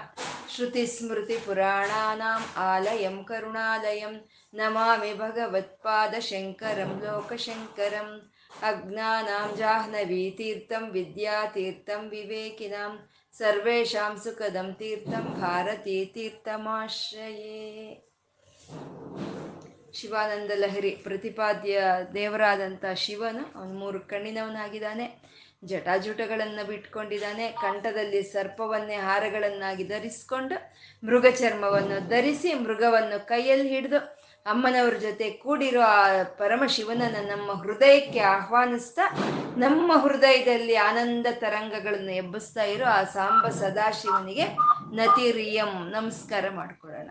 [0.53, 4.15] ಶ್ರುತಿಸ್ಮೃತಿಪುರಾಣಾನಾಂ ಆಲಯಂ ಕರುಣಾಲಯಂ
[4.53, 8.09] ನಮಾಮಿ ಭಗವತ್ಪಾದಶಂಕರಂ ಲೋಕಶಂಕರಂ
[8.69, 12.93] ಅಜ್ಞಾನಾಂ ಜಾಹ್ನವೀತೀರ್ಥಂ ವಿದ್ಯಾತೀರ್ಥಂ ವಿವೇಕಿನಾಂ
[13.35, 17.61] ಸರ್ವೇಷಾಂ ಸುಖದಂ ತೀರ್ಥಂ ಭಾರತೀ ತೀರ್ಥಮಾಶ್ರಯೇ
[19.97, 21.75] ಶಿವಾನಂದ ಲಹರಿ ಪ್ರತಿಪಾದ್ಯ
[22.13, 25.05] ದೇವರಾದಂಥ ಶಿವನು, ಅವನು ಮೂರು ಕಣ್ಣಿನವನಾಗಿದ್ದಾನೆ.
[25.65, 27.45] ಜಟಾಜುಟಗಳನ್ನು ಬಿಟ್ಕೊಂಡಿದ್ದಾನೆ.
[27.61, 30.55] ಕಂಠದಲ್ಲಿ ಸರ್ಪವನ್ನೇ ಹಾರಗಳನ್ನಾಗಿ ಧರಿಸ್ಕೊಂಡು
[31.03, 33.99] ಮೃಗ ಚರ್ಮವನ್ನು ಧರಿಸಿ ಮೃಗವನ್ನು ಕೈಯಲ್ಲಿ ಹಿಡಿದು
[34.45, 39.05] ಅಮ್ಮನವ್ರ ಜೊತೆ ಕೂಡಿರೋ ಆ ಪರಮಶಿವನನ್ನು ನಮ್ಮ ಹೃದಯಕ್ಕೆ ಆಹ್ವಾನಿಸ್ತಾ
[39.57, 44.45] ನಮ್ಮ ಹೃದಯದಲ್ಲಿ ಆನಂದ ತರಂಗಗಳನ್ನು ಎಬ್ಬಿಸ್ತಾ ಇರೋ ಆ ಸಾಂಬ ಸದಾಶಿವನಿಗೆ
[44.95, 47.09] ನತಿರಿಯಂ ನಮಸ್ಕಾರ ಮಾಡ್ಕೊಳ್ಳೋಣ.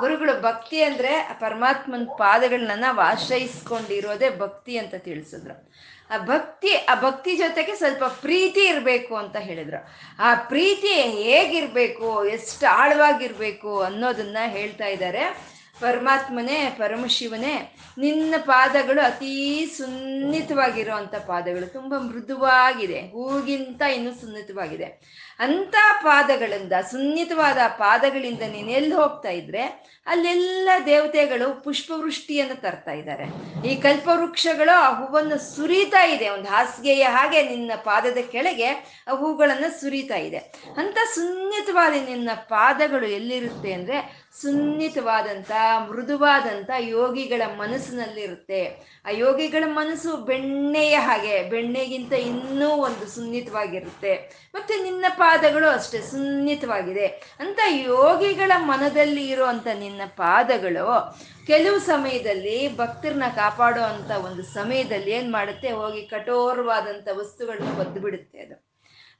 [0.00, 5.72] ಗುರುಗಳು ಭಕ್ತಿ ಅಂದ್ರೆ ಪರಮಾತ್ಮನ ಪಾದಗಳನ್ನ ನಾವು ಆಶ್ರಯಿಸ್ಕೊಂಡಿರೋದೇ ಭಕ್ತಿ ಅಂತ ತಿಳಿಸಿದ್ರು.
[6.10, 9.88] ಆ ಭಕ್ತಿ ಆ ಭಕ್ತಿ ಜೊತೆಗೆ ಸ್ವಲ್ಪ ಪ್ರೀತಿ ಇರಬೇಕು ಅಂತ ಹೇಳಿದ್ರು.
[10.18, 15.52] ಆ ಪ್ರೀತಿ ಹೇಗಿರ್ಬೇಕು, ಎಷ್ಟು ಆಳವಾಗಿರ್ಬೇಕು ಅನ್ನೋದನ್ನ ಹೇಳ್ತಾ ಇದ್ದಾರೆ.
[15.80, 23.00] ಪರಮಾತ್ಮನೇ, ಪರಮಶಿವನೇ, ನಿನ್ನ ಪಾದಗಳು ಅತೀ ಸುನ್ನಿತವಾಗಿರೋ ಅಂಥ ಪಾದಗಳು ತುಂಬ ಮೃದುವಾಗಿದೆ.
[23.00, 25.12] ಹೂಗಿಂತ ಇನ್ನೂ ಸುನ್ನಿತವಾಗಿದೆ.
[25.38, 33.24] ಅಂಥ ಪಾದಗಳಿಂದ, ಸುನ್ನಿತವಾದ ಪಾದಗಳಿಂದ ನೀನು ಎಲ್ಲಿ ಹೋಗ್ತಾ ಇದ್ರೆ ಅಲ್ಲೆಲ್ಲ ದೇವತೆಗಳು ಪುಷ್ಪವೃಷ್ಟಿಯನ್ನು ತರ್ತಾ ಇದ್ದಾರೆ.
[33.68, 36.28] ಈ ಕಲ್ಪವೃಕ್ಷಗಳು ಆ ಹೂವನ್ನು ಸುರಿತಾ ಇದೆ.
[36.28, 38.68] ಒಂದು ಹಾಸಿಗೆಯ ಹಾಗೆ ನಿನ್ನ ಪಾದದ ಕೆಳಗೆ
[39.08, 40.38] ಆ ಹೂಗಳನ್ನು ಸುರಿತಾ ಇದೆ.
[40.76, 45.50] ಅಂತ ಸುನ್ನಿತವಾದ ನಿನ್ನ ಪಾದಗಳು ಎಲ್ಲಿರುತ್ತೆ ಅಂದ್ರೆ ಸುನ್ನಿತವಾದಂಥ
[45.88, 48.91] ಮೃದುವಾದಂಥ ಯೋಗಿಗಳ ಮನಸ್ಸಿನಲ್ಲಿರುತ್ತೆ.
[49.04, 54.14] ಆ ಯೋಗಿಗಳ ಮನಸ್ಸು ಬೆಣ್ಣೆಯ ಹಾಗೆ, ಬೆಣ್ಣೆಗಿಂತ ಇನ್ನೂ ಒಂದು ಸುನ್ನಿತವಾಗಿರುತ್ತೆ.
[54.54, 57.06] ಮತ್ತೆ ನಿನ್ನ ಪಾದಗಳು ಅಷ್ಟೇ ಸುನ್ನಿತವಾಗಿದೆ.
[57.38, 65.70] ಅಂತ ಯೋಗಿಗಳ ಮನದಲ್ಲಿ ಇರುವಂತ ನಿನ್ನ ಪಾದಗಳು ಕೆಲವು ಸಮಯದಲ್ಲಿ ಭಕ್ತರನ್ನ ಕಾಪಾಡೋ ಅಂತ ಒಂದು ಸಮಯದಲ್ಲಿ ಏನ್ ಮಾಡುತ್ತೆ?
[65.72, 68.71] ಹೋಗಿ ಕಠೋರವಾದಂತ ವಸ್ತುಗಳನ್ನ ಒದ್ದು ಬಿಡುತ್ತೆ ಅದು.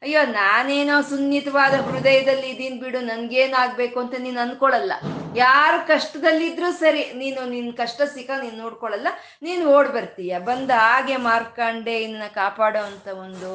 [0.03, 4.93] ಅಯ್ಯೋ, ನಾನೇನೋ ಸುನ್ನಿತವಾದ ಹೃದಯದಲ್ಲಿ ಇದೀನ್ ಬಿಡು, ನನ್ಗೇನಾಗ್ಬೇಕು ಅಂತ ನೀನು ಅನ್ಕೊಳಲ್ಲ.
[5.35, 9.09] ಯಾರು ಕಷ್ಟದಲ್ಲಿದ್ರು ಸರಿ, ನೀನು ನಿನ್ ಕಷ್ಟ ಸಿಕ್ಕ ನೀನು ನೋಡ್ಕೊಳಲ್ಲ,
[9.43, 10.39] ನೀನು ಓಡ್ ಬರ್ತೀಯ.
[10.39, 13.53] ಬಂದ ಹಾಗೆ ಮಾರ್ಕಂಡೆ ಇನ್ನ ಕಾಪಾಡೋ ಅಂತ ಒಂದು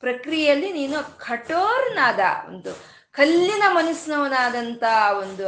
[0.00, 2.74] ಪ್ರಕ್ರಿಯೆಯಲ್ಲಿ ನೀನು ಕಠೋರನಾದ ಒಂದು
[3.16, 4.84] ಕಲ್ಲಿನ ಮನಸ್ಸಿನವನಾದಂಥ
[5.18, 5.42] ಒಂದು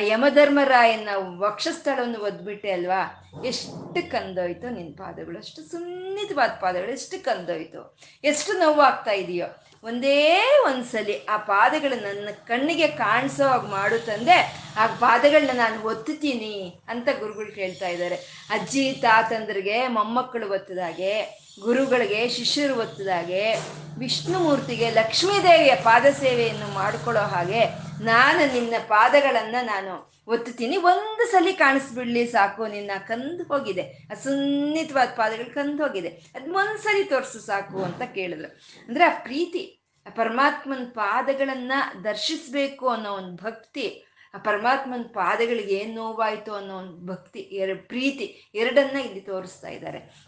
[0.00, 1.08] ಯಮಧರ್ಮರಾಯನ
[1.38, 3.30] ವಕ್ಷಸ್ಥಳವನ್ನು ಒದ್ಬಿಟ್ಟೆ ಅಲ್ವಾ?
[3.44, 5.38] ಎಷ್ಟು ಕಂದೋಯ್ತು ನಿನ್ನ ಪಾದಗಳು.
[5.38, 6.90] ಅಷ್ಟು ಸುನ್ನಿತವಾದ ಪಾದಗಳು.
[6.90, 7.98] ಎಷ್ಟು ಕಂದೋಯ್ತು.
[8.24, 9.46] ಎಷ್ಟು ನೋವಾಗ್ತಾ ಇದೆಯೋ.
[9.84, 14.62] ಒಂದೇ ಒಂದ್ಸಲಿ ಆ ಪಾದಗಳು ನನ್ನ ಕಣ್ಣಿಗೆ ಕಾಣಿಸೋ ಹಾಗೆ ಮಾಡು ತಂದೆ.
[14.76, 18.16] ಆ ಪಾದಗಳನ್ನ ನಾನು ಒತ್ತುತ್ತೀನಿ ಅಂತ ಗುರುಗಳು ಕೇಳ್ತಾ ಇದ್ದಾರೆ.
[18.50, 23.54] ಅಜ್ಜಿ, ತಾತಂದ್ರಿಗೆ, ಮೊಮ್ಮಕ್ಕಳು ಒತ್ತದಾಗೆ ಗುರುಗಳಿಗೆ ಶಿಷ್ಯರು ಒತ್ತದಾಗೆ
[23.98, 27.64] ವಿಷ್ಣುಮೂರ್ತಿಗೆ ಲಕ್ಷ್ಮೀದೇವಿಯ ಪಾದ ಸೇವೆಯನ್ನು ಮಾಡಿಕೊಳ್ಳೋ ಹಾಗೆ
[28.04, 30.76] ನಾನು ನಿನ್ನ ಪಾದಗಳನ್ನು ನಾನು ಒತ್ತುತ್ತೀನಿ.
[30.76, 33.82] ಒಂದು ಸಲಿ ಕಾಣಿಸ್ಬಿಡ್ಲಿ ಸಾಕು, ನಿನ್ನ ಕಂದು ಹೋಗಿದೆ.
[33.82, 36.08] ಅಸುನ್ನಿತವಾದ ಸುನ್ನಿತವಾದ ಪಾದಗಳು ಕಂದು ಹೋಗಿದೆ.
[36.08, 38.48] ಅದ್ ಒಂದ್ಸಲಿ ತೋರಿಸು ಸಾಕು ಅಂತ ಕೇಳಿದ್ರು.
[38.88, 41.72] ಅಂದ್ರೆ ಆ ಪ್ರೀತಿ, ಆ ಪರಮಾತ್ಮನ ಪಾದಗಳನ್ನ
[42.04, 48.98] ದರ್ಶಿಸ್ಬೇಕು ಅನ್ನೋ ಒಂದು ಭಕ್ತಿ, ಆ ಪರಮಾತ್ಮನ ಪಾದಗಳಿಗೆ ಏನು ನೋವಾಯಿತು ಅನ್ನೋ ಒಂದು ಭಕ್ತಿ, ಎರಡು ಪ್ರೀತಿ ಎರಡನ್ನ
[48.98, 50.25] ಇಲ್ಲಿ ತೋರಿಸ್ತಾ ಇದ್ದಾರೆ.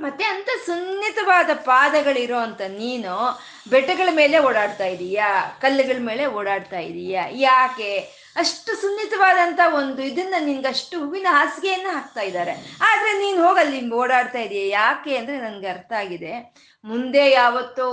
[0.00, 5.58] ಮತ್ತೆ ಅಂತ ಸುನ್ನಿತವಾದ ಪಾದಗಳಿರೋ ಅಂತ ನೀನು ಬೆಟ್ಟಗಳ ಮೇಲೆ ಓಡಾಡ್ತಾ ಇದೀಯಾ?
[5.60, 7.24] ಕಲ್ಲುಗಳ ಮೇಲೆ ಓಡಾಡ್ತಾ ಇದೀಯಾ?
[7.30, 7.98] ಯಾಕೆ?
[8.36, 12.52] ಅಷ್ಟು ಸುನ್ನಿತವಾದಂತ ಒಂದು ಇದನ್ನ ನಿನ್ಗೆ ಅಷ್ಟು ಹೂವಿನ ಹಾಸಿಗೆಯನ್ನ ಹಾಕ್ತಾ ಇದ್ದಾರೆ.
[12.80, 14.68] ಆದ್ರೆ ನೀನು ಹೋಗಲ್ಲಿ ಓಡಾಡ್ತಾ ಇದೀಯ?
[14.68, 15.16] ಯಾಕೆ?
[15.16, 16.54] ಅಂದ್ರೆ ನನ್ಗೆ ಅರ್ಥ ಆಗಿದೆ.
[16.84, 17.90] ಮುಂದೆ ಯಾವತ್ತೋ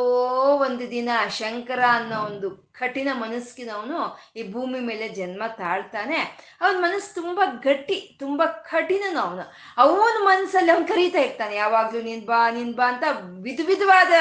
[0.58, 6.16] ಒಂದು ದಿನ ಶಂಕರ ಅನ್ನೋ ಒಂದು ಕಠಿಣ ಮನಸ್ಸಿನವನು ಈ ಭೂಮಿ ಮೇಲೆ ಜನ್ಮ ತಾಳ್ತಾನೆ.
[6.62, 9.54] ಅವನ ಮನಸ್ಸು ತುಂಬ ಗಟ್ಟಿ, ತುಂಬ ಕಠಿಣನು ಅವನು.
[9.78, 11.56] ಅವನ ಮನಸ್ಸಲ್ಲಿ ಅವನು ಕರೀತಾ ಇರ್ತಾನೆ.
[11.56, 13.04] ಯಾವಾಗ್ಲೂ ನಿನ್ ಬಾ ನಿನ್ ಬಾ ಅಂತ
[13.42, 14.12] ವಿಧ ವಿಧವಾದ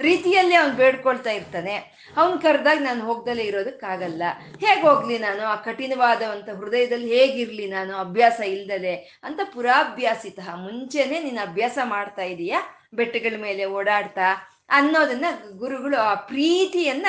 [0.00, 1.74] ರೀತಿಯಲ್ಲಿ ಅವನು ಬೇಡ್ಕೊಳ್ತಾ ಇರ್ತಾನೆ.
[2.16, 4.22] ಅವನ್ ಕರೆದಾಗ ನಾನು ಹೋಗ್ದಲೇ ಇರೋದಕ್ಕಾಗಲ್ಲ.
[4.60, 5.42] ಹೇಗೆ ಹೋಗ್ಲಿ ನಾನು?
[5.42, 7.96] ಆ ಕಠಿಣವಾದಂಥ ಹೃದಯದಲ್ಲಿ ಹೇಗಿರ್ಲಿ ನಾನು?
[7.96, 10.38] ಅಭ್ಯಾಸ ಇಲ್ದಲೆ ಅಂತ ಪುರಾಭ್ಯಾಸಿತ.
[10.54, 12.76] ಮುಂಚೆನೆ ನೀನು ಅಭ್ಯಾಸ ಮಾಡ್ತಾ ಇದೀಯಾ?
[12.93, 14.27] ಬೆಟ್ಟಗಳ ಮೇಲೆ ಓಡಾಡ್ತಾ
[14.69, 15.27] ಅನ್ನೋದನ್ನ
[15.57, 17.07] ಗುರುಗಳು ಆ ಪ್ರೀತಿಯನ್ನ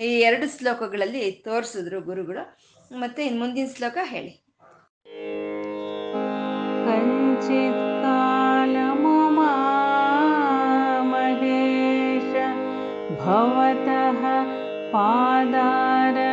[0.00, 2.44] ಈ ಎರಡು ಶ್ಲೋಕಗಳಲ್ಲಿ ತೋರಿಸಿದ್ರು ಗುರುಗಳು
[2.98, 4.34] ಮತ್ತೆ ಇನ್ ಮುಂದಿನ ಶ್ಲೋಕ ಹೇಳಿ
[6.86, 9.50] कञ्चित् कालमुमा
[11.12, 12.28] महेश
[13.20, 14.22] भवतः
[14.94, 16.29] पादारविन्दार्चनैः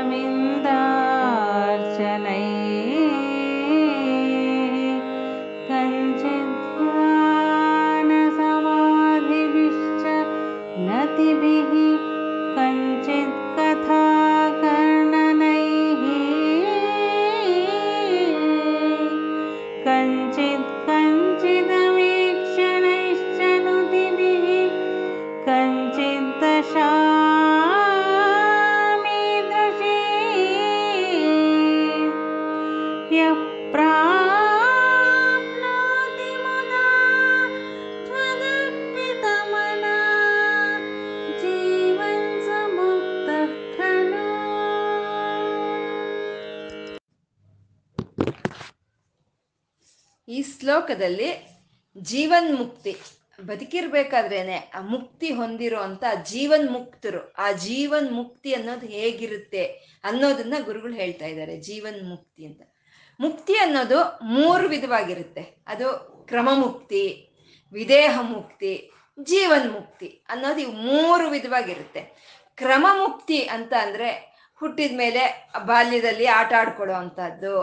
[50.68, 51.48] ಶ್ಲೋಕದಲ್ಲಿ
[51.98, 52.96] ಜೀವನ್ ಮುಕ್ತಿ
[53.46, 55.78] ಬದುಕಿರ್ಬೇಕಾದ್ರೇನೆ ಆ ಮುಕ್ತಿ ಹೊಂದಿರೋ
[56.22, 59.64] ಜೀವನ್ ಮುಕ್ತರು ಆ ಜೀವನ್ ಮುಕ್ತಿ ಅನ್ನೋದು ಹೇಗಿರುತ್ತೆ
[60.04, 62.62] ಅನ್ನೋದನ್ನ ಗುರುಗಳು ಹೇಳ್ತಾ ಇದ್ದಾರೆ ಜೀವನ್ ಮುಕ್ತಿ ಅಂತ.
[63.20, 65.40] ಮುಕ್ತಿ ಅನ್ನೋದು ಮೂರು ವಿಧವಾಗಿರುತ್ತೆ.
[65.66, 65.88] ಅದು
[66.28, 67.30] ಕ್ರಮ ಮುಕ್ತಿ
[67.72, 68.90] ವಿದೇಹ ಮುಕ್ತಿ
[69.24, 72.00] ಜೀವನ್ ಮುಕ್ತಿ ಅನ್ನೋದು ಇವು ಮೂರು ವಿಧವಾಗಿರುತ್ತೆ.
[72.54, 75.22] ಕ್ರಮ ಮುಕ್ತಿ ಅಂತ ಅಂದ್ರೆ ಹುಟ್ಟಿದ ಮೇಲೆ
[75.66, 77.56] ಬಾಲ್ಯದಲ್ಲಿ ಆಟ ಆಡ್ಕೊಳ್ಳೋ ಅಂಥದ್ದು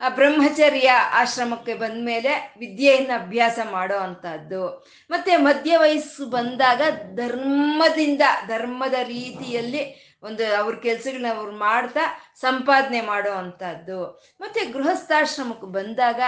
[0.00, 4.62] ಆ ಬ್ರಹ್ಮಚರ್ಯ ಆಶ್ರಮಕ್ಕೆ ಬಂದ ಮೇಲೆ ವಿದ್ಯೆಯನ್ನು ಅಭ್ಯಾಸ ಮಾಡೋ ಅಂಥದ್ದು
[5.10, 6.82] ಮತ್ತೆ ಮಧ್ಯ ವಯಸ್ಸು ಬಂದಾಗ
[7.14, 9.82] ಧರ್ಮದಿಂದ, ಧರ್ಮದ ರೀತಿಯಲ್ಲಿ
[10.22, 12.04] ಒಂದು ಅವ್ರ ಕೆಲ್ಸಗಳನ್ನ ಅವ್ರು ಮಾಡ್ತಾ
[12.40, 16.20] ಸಂಪಾದನೆ ಮಾಡೋ ಅಂಥದ್ದು ಮತ್ತೆ ಗೃಹಸ್ಥಾಶ್ರಮಕ್ಕೆ ಬಂದಾಗ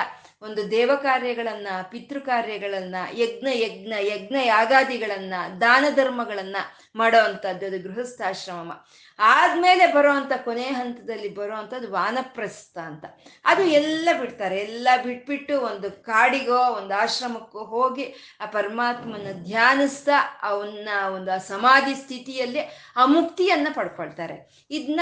[0.42, 6.56] ಒಂದು ದೇವ ಕಾರ್ಯಗಳನ್ನ ಪಿತೃ ಕಾರ್ಯಗಳನ್ನ ಯಜ್ಞ ಯಜ್ಞ ಯಜ್ಞ ಯಾಗಾದಿಗಳನ್ನ, ದಾನ ಧರ್ಮಗಳನ್ನ
[6.96, 8.72] ಮಾಡೋ ಅಂಥದ್ದು ಅದು ಗೃಹಸ್ಥಾಶ್ರಮ.
[9.18, 13.04] ಆದ್ಮೇಲೆ ಬರೋವಂಥ ಕೊನೆ ಹಂತದಲ್ಲಿ ಬರೋವಂಥದ್ದು ವಾನಪ್ರಸ್ಥ ಅಂತ.
[13.44, 14.58] ಅದು ಎಲ್ಲ ಬಿಡ್ತಾರೆ.
[14.58, 22.60] ಎಲ್ಲ ಬಿಟ್ಬಿಟ್ಟು ಒಂದು ಕಾಡಿಗೋ, ಒಂದು ಆಶ್ರಮಕ್ಕೋ ಹೋಗಿ ಆ ಪರಮಾತ್ಮನ ಧ್ಯಾನಿಸ್ತಾ ಅವನ್ನ ಒಂದು ಆ ಸಮಾಧಿ ಸ್ಥಿತಿಯಲ್ಲಿ
[22.96, 24.66] ಆ ಮುಕ್ತಿಯನ್ನ ಪಡ್ಕೊಳ್ತಾರೆ.
[24.70, 25.00] ಇದನ್ನ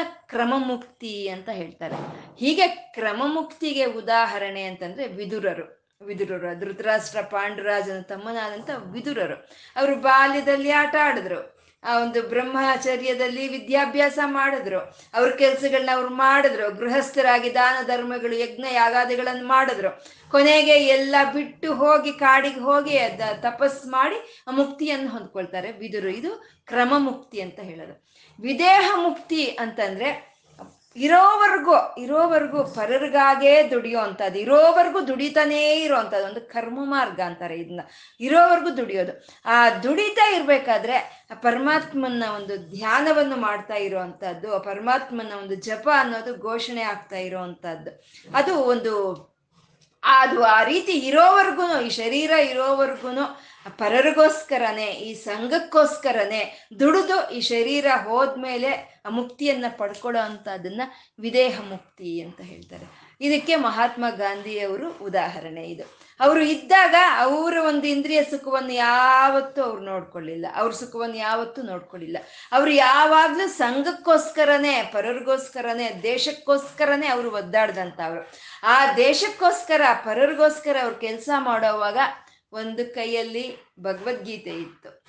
[0.96, 1.96] ಕ್ರಮಮುಕ್ತಿ ಅಂತ ಹೇಳ್ತಾರೆ.
[2.38, 5.96] ಹೀಗೆ ಕ್ರಮಮುಕ್ತಿಗೆ ಉದಾಹರಣೆ ಅಂತಂದ್ರೆ ವಿದುರರು.
[6.06, 9.34] ವಿದುರರು, ಧೃತರಾಷ್ಟ್ರ ಪಾಂಡುರಾಜನ ತಮ್ಮನಾದಂಥ ವಿದುರರು.
[9.76, 11.56] ಅವರು ಬಾಲ್ಯದಲ್ಲಿ ಆಟ ಆಡಿದ್ರು.
[11.84, 14.80] ಆ ಒಂದು ಬ್ರಹ್ಮಚರ್ಯದಲ್ಲಿ ವಿದ್ಯಾಭ್ಯಾಸ ಮಾಡಿದ್ರು.
[15.14, 16.70] ಅವ್ರ ಕೆಲ್ಸಗಳನ್ನ ಅವ್ರು ಮಾಡಿದ್ರು.
[16.70, 20.04] ಗೃಹಸ್ಥರಾಗಿ ದಾನ ಧರ್ಮಗಳು ಯಜ್ಞ ಯಾಗಾದಿಗಳನ್ನು ಮಾಡಿದ್ರು.
[20.30, 26.08] ಕೊನೆಗೆ ಎಲ್ಲ ಬಿಟ್ಟು ಹೋಗಿ ಕಾಡಿಗೆ ಹೋಗಿ ಅದ ತಪಸ್ ಮಾಡಿ ಆ ಮುಕ್ತಿಯನ್ನು ಹೊಂದ್ಕೊಳ್ತಾರೆ ವಿದುರು.
[26.08, 28.06] ಇದು ಕ್ರಮ ಮುಕ್ತಿ ಅಂತ ಹೇಳೋದು.
[28.40, 30.35] ವಿದೇಹ ಮುಕ್ತಿ ಅಂತಂದ್ರೆ
[30.96, 37.80] ಇರೋವರೆಗೂ ಇರೋವರೆಗೂ ಪರರಿಗಾಗೇ ದುಡಿಯೋ ಅಂಥದ್ದು, ಇರೋವರೆಗೂ ದುಡಿತಾನೇ ಇರೋವಂಥದ್ದು ಒಂದು ಕರ್ಮ ಮಾರ್ಗ ಅಂತಾರೆ ಇದನ್ನ.
[38.20, 39.12] ಇರೋವರೆಗೂ ದುಡಿಯೋದು.
[39.44, 47.92] ಆ ದುಡಿತಾ ಇರಬೇಕಾದ್ರೆ ಪರಮಾತ್ಮನ ಒಂದು ಧ್ಯಾನವನ್ನು ಮಾಡ್ತಾ ಇರೋವಂಥದ್ದು ಪರಮಾತ್ಮನ ಒಂದು ಜಪ ಅನ್ನೋದು ಘೋಷಣೆ ಆಗ್ತಾ ಇರೋವಂಥದ್ದು
[48.34, 48.92] ಅದು ಒಂದು
[50.06, 53.10] ಅದು ಆ ರೀತಿ ಇರೋವರೆಗೂ ಈ ಶರೀರ ಇರೋವರೆಗೂ
[53.78, 56.42] ಪರರಿಗೋಸ್ಕರನೇ, ಈ ಸಂಘಕ್ಕೋಸ್ಕರನೇ
[56.80, 58.70] ದುಡಿದು ಈ ಶರೀರ ಹೋದ್ಮೇಲೆ
[59.06, 60.82] ಆ ಮುಕ್ತಿಯನ್ನ ಪಡ್ಕೊಳ್ಳೋ ಅಂಥದ್ದನ್ನ
[61.18, 62.86] ವಿದೇಹ ಮುಕ್ತಿ ಅಂತ ಹೇಳ್ತಾರೆ.
[63.20, 66.06] ಇದಕ್ಕೆ ಮಹಾತ್ಮ ಗಾಂಧಿಯವರು ಉದಾಹರಣೆ ಇದು.
[66.20, 70.46] ಅವರು ಇದ್ದಾಗ ಅವರ ಒಂದು ಇಂದ್ರಿಯ ಸುಖವನ್ನು ಯಾವತ್ತೂ ಅವ್ರು ನೋಡ್ಕೊಳ್ಳಿಲ್ಲ.
[70.54, 72.18] ಅವ್ರ ಸುಖವನ್ನು ಯಾವತ್ತೂ ನೋಡ್ಕೊಳ್ಳಿಲ್ಲ.
[72.52, 78.32] ಅವರು ಯಾವಾಗಲೂ ಸಂಘಕ್ಕೋಸ್ಕರನೇ, ಪರರಿಗೋಸ್ಕರನೇ, ದೇಶಕ್ಕೋಸ್ಕರನೇ ಅವರು ಒದ್ದಾಡ್ದಂಥವ್ರು.
[78.62, 81.98] ಆ ದೇಶಕ್ಕೋಸ್ಕರ, ಪರರಿಗೋಸ್ಕರ ಅವ್ರು ಕೆಲಸ ಮಾಡೋವಾಗ
[82.52, 85.04] ಒಂದು ಕೈಯಲ್ಲಿ ಭಗವದ್ಗೀತೆ ಇತ್ತು.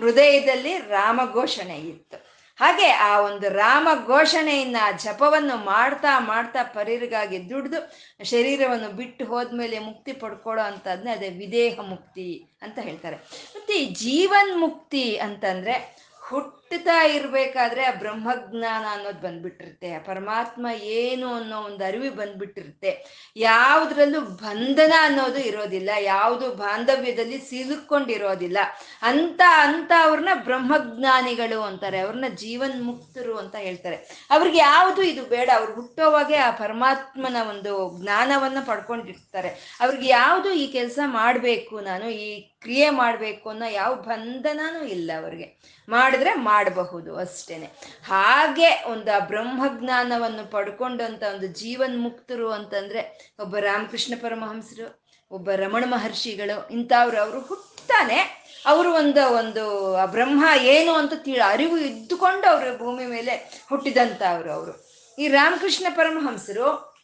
[0.00, 2.25] ಹೃದಯದಲ್ಲಿ ರಾಮಘೋಷಣೆ ಇತ್ತು.
[2.56, 7.80] ಹಾಗೆ ಆ ಒಂದು ರಾಮ ಘೋಷಣೆಯನ್ನ ಜಪವನ್ನು ಮಾಡ್ತಾ ಮಾಡ್ತಾ ಪರಿರಿಗಾಗಿ ದುಡಿದು
[8.24, 13.16] ಶರೀರವನ್ನು ಬಿಟ್ಟು ಹೋದ್ಮೇಲೆ ಮುಕ್ತಿ ಪಡ್ಕೊಳ್ಳೋ ಅಂತದ್ನೆ ಅದೇ ವಿದೇಹ ಮುಕ್ತಿ ಅಂತ ಹೇಳ್ತಾರೆ.
[13.56, 15.95] ಮತ್ತೆ ಜೀವನ್ ಮುಕ್ತಿ ಅಂತಂದ್ರೆ
[16.28, 22.90] ಹುಟ್ಟುತ್ತಾ ಇರ್ಬೇಕಾದ್ರೆ ಆ ಬ್ರಹ್ಮಜ್ಞಾನ ಅನ್ನೋದು ಬಂದ್ಬಿಟ್ಟಿರುತ್ತೆ ಪರಮಾತ್ಮ ಏನು ಅನ್ನೋ ಒಂದು ಅರಿವು ಬಂದ್ಬಿಟ್ಟಿರುತ್ತೆ.
[23.36, 28.58] ಯಾವುದ್ರಲ್ಲೂ ಬಂಧನ ಅನ್ನೋದು ಇರೋದಿಲ್ಲ, ಯಾವುದು ಬಾಂಧವ್ಯದಲ್ಲಿ ಸಿಲುಕೊಂಡಿರೋದಿಲ್ಲ
[29.02, 33.98] ಅಂತ ಅಂತ ಅವ್ರನ್ನ ಬ್ರಹ್ಮಜ್ಞಾನಿಗಳು ಅಂತಾರೆ, ಅವ್ರನ್ನ ಜೀವನ್ ಮುಕ್ತರು ಅಂತ ಹೇಳ್ತಾರೆ.
[34.30, 39.52] ಅವ್ರಿಗೆ ಯಾವುದು ಇದು ಬೇಡ, ಅವ್ರು ಹುಟ್ಟೋವಾಗೆ ಆ ಪರಮಾತ್ಮನ ಒಂದು ಜ್ಞಾನವನ್ನ ಪಡ್ಕೊಂಡಿರ್ತಾರೆ.
[39.80, 42.28] ಅವ್ರಿಗೆ ಯಾವುದು ಈ ಕೆಲಸ ಮಾಡಬೇಕು, ನಾನು ಈ
[42.62, 45.75] ಕ್ರಿಯೆ ಮಾಡಬೇಕು ಅನ್ನೋ ಯಾವ ಬಂಧನನೂ ಇಲ್ಲ ಅವ್ರಿಗೆ.
[45.88, 47.66] ಮಾಡಿದ್ರೆ ಮಾಡಬಹುದು ಅಷ್ಟೇನೆ.
[48.06, 56.68] ಹಾಗೆ ಒಂದು ಆ ಬ್ರಹ್ಮಜ್ಞಾನವನ್ನು ಪಡ್ಕೊಂಡಂತ ಒಂದು ಜೀವನ್ ಮುಕ್ತರು ಅಂತಂದ್ರೆ ಒಬ್ಬ ರಾಮಕೃಷ್ಣ ಪರಮಹಂಸರು, ಒಬ್ಬ ರಮಣ ಮಹರ್ಷಿಗಳು,
[56.68, 63.06] ಇಂಥವ್ರು ಅವರು ಹುಟ್ಟಾನೆ ಅವರು ಒಂದು ಒಂದು ಆ ಬ್ರಹ್ಮ ಏನು ಅಂತ ತಿಳ, ಅರಿವು ಇದ್ದುಕೊಂಡು ಅವರು ಭೂಮಿ
[63.06, 64.86] ಮೇಲೆ ಹುಟ್ಟಿದಂಥವ್ರು ಅವರು.
[65.18, 66.96] ಈ ರಾಮಕೃಷ್ಣ ಪರಮಹಂಸರು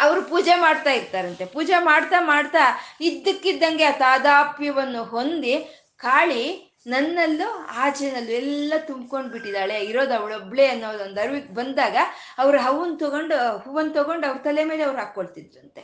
[0.00, 1.44] ಅವರು ಪೂಜೆ ಮಾಡ್ತಾ ಇರ್ತಾರಂತೆ.
[1.44, 5.54] ಪೂಜೆ ಮಾಡ್ತಾ ಮಾಡ್ತಾ ಇದ್ದಕ್ಕಿದ್ದಂಗೆ ಆ ತಾದಾಪ್ಯವನ್ನು ಹೊಂದಿ
[5.96, 9.80] ಕಾಳಿ ನನ್ನಲ್ಲೂ, ಆಚೆನಲ್ಲೂ ಎಲ್ಲ ತುಂಬ್ಕೊಂಡು ಬಿಟ್ಟಿದ್ದಾಳೆ.
[9.80, 11.96] ಇರೋದು ಅವಳೊಬ್ಳೆ ಅನ್ನೋದೊಂದು ಅರಿವಿಗೆ ಬಂದಾಗ
[12.38, 15.82] ಅವ್ರು ಹೂವನ್ ತಗೊಂಡು ಹೂವನ್ ತಗೊಂಡು ಅವ್ರ ತಲೆ ಮೇಲೆ ಅವ್ರು ಹಾಕೊಳ್ತಿದ್ರಂತೆ.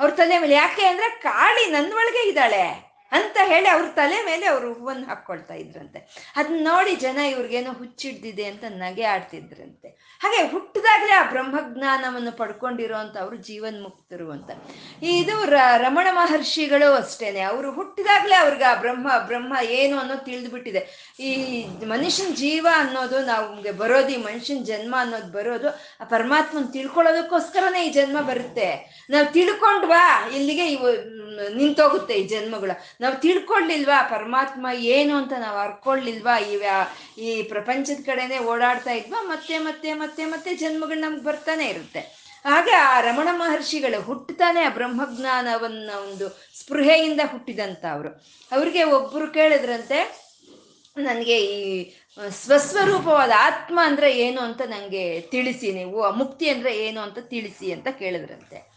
[0.00, 2.91] ಅವ್ರ ತಲೆ ಮೇಲೆ ಯಾಕೆ ಅಂದ್ರೆ ಕಾಳಿ ನನ್ನ ಒಳಗೆ ಇದ್ದಾಳೆ.
[3.12, 5.98] ಅಂತ ಹೇಳಿ ಅವ್ರ ತಲೆ ಮೇಲೆ ಅವರು ಹೂವನ್ನು ಹಾಕ್ಕೊಳ್ತಾ ಇದ್ರಂತೆ.
[6.36, 9.88] ಅದನ್ನ ನೋಡಿ ಜನ ಇವ್ರಿಗೇನೋ ಹುಚ್ಚಿಡ್ದಿದೆ ಅಂತ ನಗೆ ಆಡ್ತಿದ್ರಂತೆ.
[10.20, 14.50] ಹಾಗೆ ಹುಟ್ಟಿದಾಗಲೇ ಆ ಬ್ರಹ್ಮಜ್ಞಾನವನ್ನು ಪಡ್ಕೊಂಡಿರೋ ಅವರು ಜೀವನ್ ಮುಕ್ತರು ಅಂತ.
[15.02, 15.44] ಇದು
[15.78, 17.40] ರಮಣ ಮಹರ್ಷಿಗಳು ಅಷ್ಟೇನೆ.
[17.40, 21.12] ಅವರು ಹುಟ್ಟಿದಾಗ್ಲೇ ಅವ್ರಿಗೆ ಆ ಬ್ರಹ್ಮ ಬ್ರಹ್ಮ ಏನು ಅನ್ನೋದು ತಿಳಿದ್ಬಿಟ್ಟಿದೆ.
[21.20, 21.30] ಈ
[21.84, 25.68] ಮನುಷ್ಯನ ಜೀವ ಅನ್ನೋದು ನಮ್ಗೆ ಬರೋದು, ಈ ಮನುಷ್ಯನ ಜನ್ಮ ಅನ್ನೋದು ಬರೋದು,
[26.00, 28.68] ಆ ಪರಮಾತ್ಮನ ತಿಳ್ಕೊಳ್ಳೋದಕ್ಕೋಸ್ಕರನೇ ಈ ಜನ್ಮ ಬರುತ್ತೆ.
[29.10, 31.21] ನಾವು ತಿಳ್ಕೊಂಡ್ವಾ, ಇಲ್ಲಿಗೆ ಇವು
[31.54, 32.84] ನಿಂತೋಗುತ್ತೆ ಈ ಜನ್ಮಗಳು.
[33.00, 36.58] ನಾವು ತಿಳ್ಕೊಳ್ಳಿಲ್ವಾ ಪರಮಾತ್ಮ ಏನು ಅಂತ ನಾವು ಅರ್ಕೊಳ್ಳಿಲ್ವಾ ಈ
[37.18, 39.22] ಈ ಪ್ರಪಂಚದ ಕಡೆನೆ ಓಡಾಡ್ತಾ ಇದ್ವಾ?
[39.22, 42.22] ಮತ್ತೆ ಮತ್ತೆ ಮತ್ತೆ ಮತ್ತೆ ಜನ್ಮಗಳು ನಮ್ಗೆ ಬರ್ತಾನೆ ಇರುತ್ತೆ.
[42.44, 48.24] ಹಾಗೆ ಆ ರಮಣ ಮಹರ್ಷಿಗಳು ಹುಟ್ಟುತ್ತಾನೆ ಆ ಬ್ರಹ್ಮಜ್ಞಾನವನ್ನ ಒಂದು ಸ್ಪೃಹೆಯಿಂದ ಹುಟ್ಟಿದಂತ ಅವರು.
[48.52, 50.22] ಅವ್ರಿಗೆ ಒಬ್ರು ಕೇಳಿದ್ರಂತೆ,
[50.96, 51.92] ನನಗೆ ಈ
[52.30, 57.88] ಸ್ವಸ್ವರೂಪವಾದ ಆತ್ಮ ಅಂದ್ರೆ ಏನು ಅಂತ ನನಗೆ ತಿಳಿಸಿ ನೀವು, ಆ ಮುಕ್ತಿ ಅಂದ್ರೆ ಏನು ಅಂತ ತಿಳಿಸಿ ಅಂತ
[57.88, 58.71] ಕೇಳಿದ್ರಂತೆ.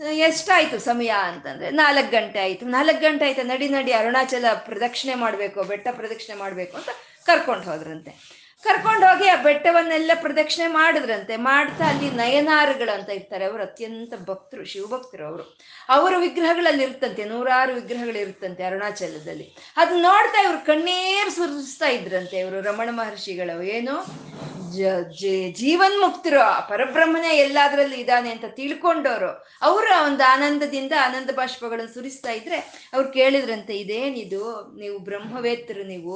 [0.00, 2.66] ಎಷ್ಟಾಯ್ತು ಸಮಯ ಅಂತಂದ್ರೆ ನಾಲ್ಕು ಗಂಟೆ ಆಯ್ತು.
[2.66, 3.42] ನಾಲ್ಕು ಗಂಟೆ ಆಯ್ತು.
[3.42, 6.88] ನಡಿ ನಡಿ, ಅರುಣಾಚಲ ಪ್ರದಕ್ಷಿಣೆ ಮಾಡಬೇಕು, ಬೆಟ್ಟ ಪ್ರದಕ್ಷಿಣೆ ಮಾಡಬೇಕು ಅಂತ
[7.26, 8.45] ಕರ್ಕೊಂಡು ಹೋದ್ರಂತೆ.
[8.68, 11.34] ಕರ್ಕೊಂಡು ಹೋಗಿ ಆ ಬೆಟ್ಟವನ್ನೆಲ್ಲ ಪ್ರದಕ್ಷಿಣೆ ಮಾಡಿದ್ರಂತೆ.
[11.48, 15.44] ಮಾಡ್ತಾ ಅಲ್ಲಿ ನಯನಾರುಗಳು ಅಂತ ಇರ್ತಾರೆ ಅವರು, ಅತ್ಯಂತ ಭಕ್ತರು, ಶಿವಭಕ್ತರು ಅವರು.
[15.88, 19.48] ಅವರ ವಿಗ್ರಹಗಳಲ್ಲಿ ಇರ್ತಂತೆ ನೂರಾರು ವಿಗ್ರಹಗಳು ಇರ್ತಂತೆ ಅರುಣಾಚಲದಲ್ಲಿ.
[19.76, 23.56] ಅದು ನೋಡ್ತಾ ಇವ್ರು ಕಣ್ಣೀರು ಸುರಿಸ್ತಾ ಇದ್ರಂತೆ ಇವರು ರಮಣ ಮಹರ್ಷಿಗಳು.
[23.76, 23.96] ಏನು?
[25.60, 29.30] ಜೀವನ್ ಮುಕ್ತರು ಪರಬ್ರಹ್ಮನೇ ಎಲ್ಲಾದ್ರಲ್ಲಿ ಇದ್ದಾನೆ ಅಂತ ತಿಳ್ಕೊಂಡವರು
[29.62, 32.58] ಅವರ ಒಂದು ಆನಂದದಿಂದ ಆನಂದ ಬಾಷ್ಪಗಳನ್ನು ಸುರಿಸ್ತಾ ಇದ್ರೆ
[32.94, 34.42] ಅವ್ರು ಕೇಳಿದ್ರಂತೆ, ಇದೇನಿದು?
[34.80, 36.14] ನೀವು ಬ್ರಹ್ಮವೇತ್ತರು ನೀವು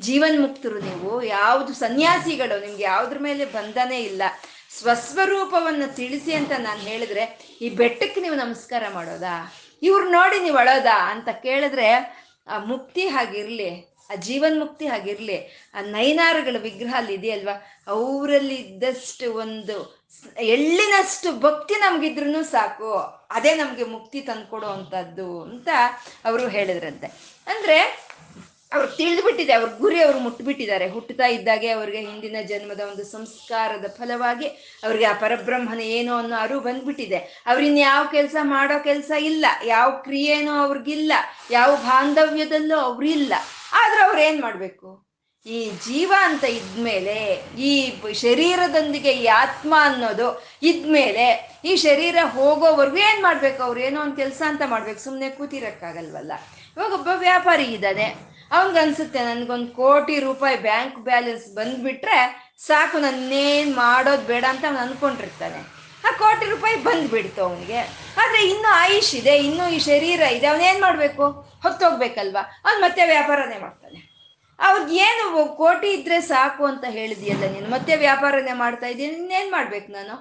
[0.00, 4.22] ಜೀವನ್ ಮುಕ್ತರು ನೀವು, ಯಾವುದು ಸನ್ಯಾಸಿಗಳು, ನಿಮ್ಗೆ ಯಾವ್ದ್ರ ಮೇಲೆ ಬಂಧನೇ ಇಲ್ಲ.
[4.78, 9.54] ಸ್ವಸ್ವರೂಪವನ್ನು ತಿಳಿಸಿ ಅಂತ ನಾನು ಹೇಳಿದ್ರೆ, ಈ ಬೆಟ್ಟಕ್ಕೆ ನೀವು ನಮಸ್ಕಾರ ಮಾಡೋದಾ?
[9.82, 11.10] ಇವ್ರು ನೋಡಿ ನೀವು ಅಳೋದಾ?
[11.10, 17.84] ಅಂತ ಕೇಳಿದ್ರೆ, ಆ ಮುಕ್ತಿ ಹಾಗಿರ್ಲಿ, ಆ ಜೀವನ್ ಮುಕ್ತಿ ಹಾಗಿರ್ಲಿ, ಆ ನೈನಾರುಗಳ ವಿಗ್ರಹ ಅಲ್ಲಿ ಇದೆಯಲ್ವಾ?
[17.86, 20.02] ಅವರಲ್ಲಿ ಇದ್ದಷ್ಟು ಒಂದು
[20.38, 22.94] ಎಳ್ಳಿನಷ್ಟು ಭಕ್ತಿ ನಮ್ಗಿದ್ರು ಸಾಕು.
[23.30, 25.68] ಅದೇ ನಮ್ಗೆ ಮುಕ್ತಿ ತಂದ್ಕೊಡೋ ಅಂಥದ್ದು ಅಂತ
[26.24, 27.06] ಅವರು ಹೇಳಿದ್ರಂತೆ.
[27.46, 28.11] ಅಂದ್ರೆ
[28.72, 30.88] ಅವ್ರು ತಿಳಿದ್ಬಿಟ್ಟಿದೆ, ಅವ್ರ ಗುರಿ ಅವ್ರು ಮುಟ್ಬಿಟ್ಟಿದ್ದಾರೆ.
[30.88, 34.46] ಹುಟ್ಟುತ್ತಾ ಇದ್ದಾಗೆ ಅವ್ರಿಗೆ ಹಿಂದಿನ ಜನ್ಮದ ಒಂದು ಸಂಸ್ಕಾರದ ಫಲವಾಗಿ
[34.84, 37.42] ಅವ್ರಿಗೆ ಆ ಪರಬ್ರಹ್ಮನ ಏನು ಅನ್ನೋ ಅರಿವು ಬಂದ್ಬಿಟ್ಟಿದೆ.
[37.46, 41.12] ಅವ್ರಿನ್ ಯಾವ ಕೆಲಸ ಮಾಡೋ ಕೆಲಸ ಇಲ್ಲ, ಯಾವ ಕ್ರಿಯೆನೂ ಅವ್ರಿಗಿಲ್ಲ,
[41.50, 43.32] ಯಾವ ಬಾಂಧವ್ಯದಲ್ಲೂ ಅವ್ರಿಲ್ಲ.
[43.72, 45.12] ಆದ್ರೆ ಅವ್ರು ಏನ್ ಮಾಡ್ಬೇಕು?
[45.46, 51.26] ಈ ಜೀವ ಅಂತ ಇದ್ಮೇಲೆ, ಈ ಶರೀರದೊಂದಿಗೆ ಈ ಆತ್ಮ ಅನ್ನೋದು ಇದ್ಮೇಲೆ,
[51.64, 53.62] ಈ ಶರೀರ ಹೋಗೋವರೆಗೂ ಏನ್ ಮಾಡ್ಬೇಕು?
[53.62, 55.00] ಅವ್ರು ಏನೋ ಒಂದು ಕೆಲಸ ಅಂತ ಮಾಡ್ಬೇಕು.
[55.00, 56.32] ಸುಮ್ಮನೆ ಕೂತಿರಕ್ಕಾಗಲ್ವಲ್ಲ?
[56.76, 58.31] ಇವಾಗ ಒಬ್ಬ ವ್ಯಾಪಾರಿ ಇದ್ದಾನೆ.
[58.60, 62.18] ಅನ್ಸುತ್ತೆ ನನ್ಗೊಂದು ಕೋಟಿ ರೂಪಾಯಿ ಬ್ಯಾಂಕ್ ಬ್ಯಾಲೆನ್ಸ್ ಬಂದ್ಬಿಟ್ರೆ
[62.66, 65.60] ಸಾಕು, ನನ್ನೇನ್ ಮಾಡೋದು ಬೇಡ ಅಂತ ಅವ್ನು ಅನ್ಕೊಂಡಿರ್ತಾನೆ.
[66.06, 67.80] ಆ ಕೋಟಿ ರೂಪಾಯಿ ಬಂದ್ಬಿಡ್ತು ಅವನಿಗೆ.
[68.22, 71.26] ಆದ್ರೆ ಇನ್ನು ಆಯುಷ್ ಇದೆ, ಇನ್ನು ಈ ಶರೀರ ಇದೆ ಅವನೇನ್ ಮಾಡ್ಬೇಕು?
[71.64, 72.42] ಹೊತ್ತೋಗ್ಬೇಕಲ್ವಾ?
[72.66, 74.00] ಅವ್ನು ಮತ್ತೆ ವ್ಯಾಪಾರನೇ ಮಾಡ್ತಾನೆ.
[74.58, 75.24] ಅವ್ರಿಗೇನು
[75.62, 80.16] ಕೋಟಿ ಇದ್ರೆ ಸಾಕು ಅಂತ ಹೇಳಿದ್ಯಲ್ಲ ನೀನು, ಮತ್ತೆ ವ್ಯಾಪಾರನೇ ಮಾಡ್ತಾ ಇದ್ದೀನಿ ಇನ್ನೇನ್ ಮಾಡ್ಬೇಕು ನಾನು?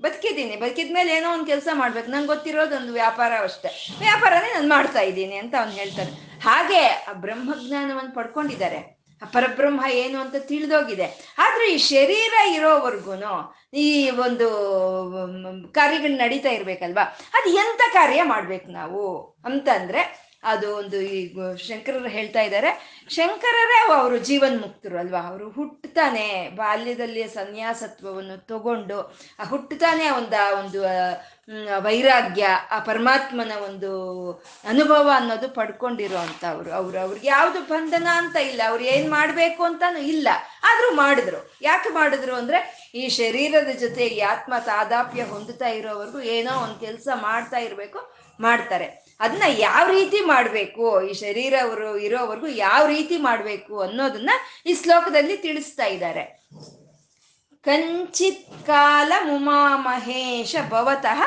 [0.00, 3.70] ಬದುಕಿದ್ದೀನಿ ಬದುಕಿದ್ಮೇಲೆ ಏನೋ ಒಂದು ಕೆಲಸ ಮಾಡ್ಬೇಕು, ನಂಗೆ ಗೊತ್ತಿರೋದೊಂದು ವ್ಯಾಪಾರ ಅಷ್ಟೇ.
[4.04, 6.29] ವ್ಯಾಪಾರನೇ ನಾನು ಮಾಡ್ತಾ ಇದ್ದೀನಿ ಅಂತ ಅವ್ನು ಹೇಳ್ತಾನೆ.
[6.42, 9.00] ಹಾಗೆ ಆ ಬ್ರಹ್ಮಜ್ಞಾನವನ್ನು ಪಡ್ಕೊಂಡಿದ್ದಾರೆ.
[9.22, 11.34] ಆ ಪರಬ್ರಹ್ಮ ಏನು ಅಂತ ತಿಳಿದೋಗಿದೆ.
[11.38, 13.14] ಆದ್ರೆ ಈ ಶರೀರ ಇರೋವರೆಗೂ
[13.74, 14.48] ಈ ಒಂದು
[15.72, 17.04] ಕಾರ್ಯಗಳು ನಡೀತಾ ಇರ್ಬೇಕಲ್ವಾ?
[17.34, 19.20] ಅದು ಎಂತ ಕಾರ್ಯ ಮಾಡ್ಬೇಕು ನಾವು?
[19.44, 23.04] ಅಂತಂದ್ರೆ ಅದು ಒಂದು ಈ ಶಂಕರರು ಹೇಳ್ತಾ ಇದ್ದಾರೆ.
[23.08, 25.20] ಶಂಕರರೇ ಅವರು ಜೀವನ್ ಮುಕ್ತರು ಅಲ್ವಾ?
[25.20, 30.82] ಅವರು ಹುಟ್ಟುತ್ತಾನೆ ಬಾಲ್ಯದಲ್ಲಿ ಸನ್ಯಾಸತ್ವವನ್ನು ತಗೊಂಡು, ಆ ಹುಟ್ಟುತ್ತಾನೆ ಒಂದು ಆ ಒಂದು
[31.78, 34.32] ವೈರಾಗ್ಯ, ಆ ಪರಮಾತ್ಮನ ಒಂದು
[34.68, 36.72] ಅನುಭವ ಅನ್ನೋದು ಪಡ್ಕೊಂಡಿರೋ ಅಂತ ಅವರು.
[36.72, 38.62] ಅವ್ರು, ಅವ್ರಿಗೆ ಯಾವುದು ಬಂಧನ ಅಂತ ಇಲ್ಲ.
[38.66, 40.28] ಅವ್ರು ಏನ್ ಮಾಡ್ಬೇಕು ಅಂತಾನು ಇಲ್ಲ.
[40.62, 41.54] ಆದ್ರೂ ಮಾಡಿದ್ರು.
[41.62, 48.14] ಯಾಕೆ ಮಾಡಿದ್ರು ಅಂದ್ರೆ, ಈ ಶರೀರದ ಜೊತೆ ಆತ್ಮ ತಾದಾಪ್ಯ ಹೊಂದುತ್ತಾ ಇರೋವರೆಗೂ ಏನೋ ಒಂದು ಕೆಲಸ ಮಾಡ್ತಾ ಇರಬೇಕು,
[48.40, 48.99] ಮಾಡ್ತಾರೆ.
[49.20, 51.02] ಅದನ್ನ ಯಾವ ರೀತಿ ಮಾಡಬೇಕು?
[51.02, 54.30] ಈ ಶರೀರ ಅವರು ಇರೋವರೆಗೂ ಯಾವ ರೀತಿ ಮಾಡಬೇಕು ಅನ್ನೋದನ್ನ
[54.66, 56.24] ಈ ಶ್ಲೋಕದಲ್ಲಿ ತಿಳಿಸ್ತಾ ಇದ್ದಾರೆ.
[57.64, 61.22] ಕಂಚಿತ್ ಕಾಲ ಮುಮಾ ಮಹೇಶ ಭವತಃ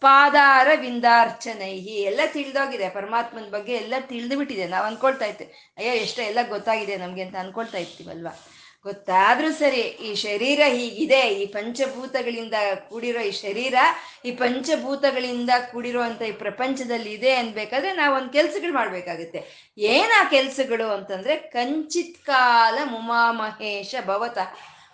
[0.00, 1.94] ಪಾದಾರ ವಿಂದಾರ್ಚನೈಹಿ.
[1.94, 2.88] ಎಲ್ಲ ತಿಳಿದೋಗಿದೆ.
[2.88, 4.66] ಪರಮಾತ್ಮನ ಬಗ್ಗೆ ಎಲ್ಲ ತಿಳಿದು ಬಿಟ್ಟಿದೆ.
[4.66, 5.74] ನಾವು ಅನ್ಕೊಳ್ತಾ ಇರ್ತೀವಿ.
[5.78, 8.44] ಅಯ್ಯೋ, ಎಷ್ಟೋ ಎಲ್ಲ ಗೊತ್ತಾಗಿದೆ ನಮ್ಗೆ ಅಂತ ಅನ್ಕೊಳ್ತಾ ಇರ್ತೀವಲ್ವಾ?
[8.88, 12.54] ಗೊತ್ತಾದ್ರೂ ಸರಿ, ಈ ಶರೀರ ಹೀಗಿದೆ, ಈ ಪಂಚಭೂತಗಳಿಂದ
[12.90, 13.76] ಕೂಡಿರೋ ಈ ಶರೀರ,
[14.24, 19.40] ಈ ಪಂಚಭೂತಗಳಿಂದ ಕೂಡಿರುವಂತ ಈ ಪ್ರಪಂಚದಲ್ಲಿ ಇದೆ ಅನ್ಬೇಕಾದ್ರೆ ನಾವೊಂದು ಕೆಲ್ಸಗಳು ಮಾಡ್ಬೇಕಾಗುತ್ತೆ.
[19.78, 24.50] ಏನ ಕೆಲ್ಸಗಳು ಅಂತಂದ್ರೆ, ಕಂಚಿತ್ ಕಾಲ ಮುಮಾ ಮಹೇಶ ಭವತಃ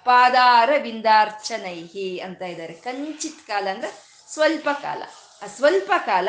[0.06, 3.90] ಪಾದಾರ ವಿಂದಾರ್ಚನೈಹಿ ಅಂತ ಇದ್ದಾರೆ ಕಂಚಿತ್ ಕಾಲ ಅಂದ್ರೆ
[4.32, 5.02] ಸ್ವಲ್ಪ ಕಾಲ.
[5.42, 6.28] ಆ ಸ್ವಲ್ಪ ಕಾಲ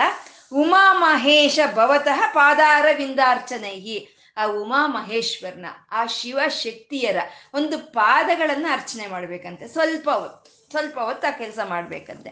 [0.53, 3.97] ಉಮಾ ಮಹೇಶ ಭವತಃ ಪಾದಾರ ವಿಂದಾರ್ಚನೈಹಿ.
[4.37, 7.17] ಆ ಉಮಾ ಮಹೇಶ್ವರನ, ಆ ಶಿವ ಶಕ್ತಿಯರ
[7.53, 9.67] ಒಂದು ಪಾದಗಳನ್ನು ಅರ್ಚನೆ ಮಾಡ್ಬೇಕಂತೆ.
[9.67, 12.29] ಸ್ವಲ್ಪ ಹೊತ್ತು ಸ್ವಲ್ಪ ಹೊತ್ತು ಆ ಕೆಲಸ ಮಾಡ್ಬೇಕಂತೆ.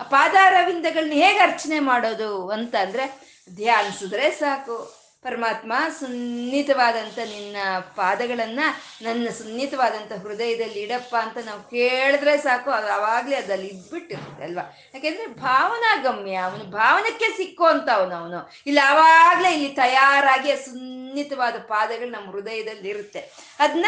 [0.00, 5.01] ಆ ಪಾದಾರವಿಂದಗಳನ್ನ ಹೇಗೆ ಅರ್ಚನೆ ಮಾಡೋದು ಅಂತ ಅಂದ್ರೆ ಧ್ಯಾನಿಸಿದ್ರೆ ಸಾಕು.
[5.22, 7.56] ಪರಮಾತ್ಮ ಸುನ್ನಿತವಾದಂಥ ನಿನ್ನ
[7.96, 8.60] ಪಾದಗಳನ್ನ
[9.02, 12.70] ನನ್ನ ಸುನ್ನಿತವಾದಂಥ ಹೃದಯದಲ್ಲಿ ಇಡಪ್ಪ ಅಂತ ನಾವು ಕೇಳಿದ್ರೆ ಸಾಕು.
[12.70, 14.76] ಅದು ಅವಾಗಲೇ ಅದಲ್ಲಿ ಇದ್ಬಿಟ್ಟಿರುತ್ತೆ ಅಲ್ವಾ?
[14.94, 17.24] ಯಾಕೆಂದ್ರೆ ಭಾವನಾಗಮ್ಯ, ಅವನು ಭಾವನಕ್ಕೆ
[17.64, 18.14] ಅಂತ ಅವನು.
[18.14, 23.86] ಅವನು ಇಲ್ಲಿ ಆವಾಗಲೇ ಇಲ್ಲಿ ತಯಾರಾಗಿ ಸುನ್ನಿತವಾದ ಪಾದಗಳು ನಮ್ಮ ಹೃದಯದಲ್ಲಿ ಇರುತ್ತೆ ಅದನ್ನ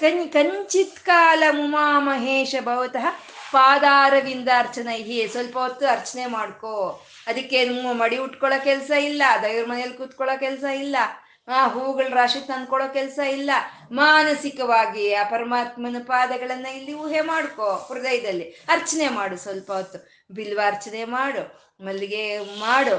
[0.00, 3.06] ಕಂ ಕಂಚಿತ್ ಕಾಲ ಮುಮಾ ಮಹೇಶ ಭವತಃ
[3.52, 7.06] ಪಾದಾರವಿಂದ ಅರ್ಚನೆ ಸ್ವಲ್ಪ ಹೊತ್ತು ಅರ್ಚನೆ ಮಾಡ್ಕೋ.
[7.26, 10.96] ಅದಕ್ಕೆ ಮಡಿ ಉಟ್ಕೊಳ್ಳೋ ಕೆಲಸ ಇಲ್ಲ, ದೇವ್ರ ಮನೇಲಿ ಕೂತ್ಕೊಳ್ಳೋ ಕೆಲಸ ಇಲ್ಲ,
[11.48, 13.50] ಆ ಹೂಗಳ ರಾಶಿ ತಂದ್ಕೊಳ್ಳೋ ಕೆಲಸ ಇಲ್ಲ.
[13.92, 18.44] ಮಾನಸಿಕವಾಗಿ ಆ ಪರಮಾತ್ಮನ ಪಾದಗಳನ್ನ ಇಲ್ಲಿ ಊಹೆ ಮಾಡ್ಕೋ, ಹೃದಯದಲ್ಲಿ.
[18.68, 19.98] ಅರ್ಚನೆ ಮಾಡು ಸ್ವಲ್ಪ ಹೊತ್ತು.
[20.34, 21.42] ಬಿಲ್ವಾರ್ಚನೆ ಮಾಡು,
[21.84, 22.96] ಮಲ್ಲಿಗೆ ಮಾಡು,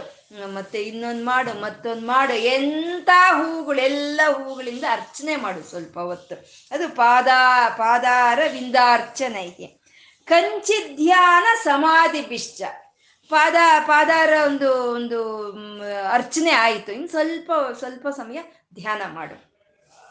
[0.53, 2.33] ಮತ್ತೆ ಇನ್ನೊಂದು ಮಾಡು, ಮತ್ತೊಂದು ಮಾಡು.
[2.33, 6.35] ಎಂಥ ಹೂಗಳು ಎಲ್ಲ ಹೂಗಳಿಂದ ಅರ್ಚನೆ ಮಾಡು ಸ್ವಲ್ಪ ಹೊತ್ತು.
[6.71, 7.27] ಅದು ಪಾದ
[7.77, 9.80] ಪಾದಾರ ವಿಂದಾರ್ಚನೈಗೆ
[10.27, 12.61] ಕಂಚಿಧ್ಯಾನ ಸಮಾಧಿ ಬಿಶ್ಚ
[13.29, 13.55] ಪಾದ,
[13.87, 15.43] ಪಾದಾರ ಒಂದು ಒಂದು
[16.09, 16.91] ಅರ್ಚನೆ ಆಯಿತು.
[16.91, 18.39] ಇನ್ನು ಸ್ವಲ್ಪ ಸ್ವಲ್ಪ ಸಮಯ
[18.75, 19.51] ಧ್ಯಾನ ಮಾಡು.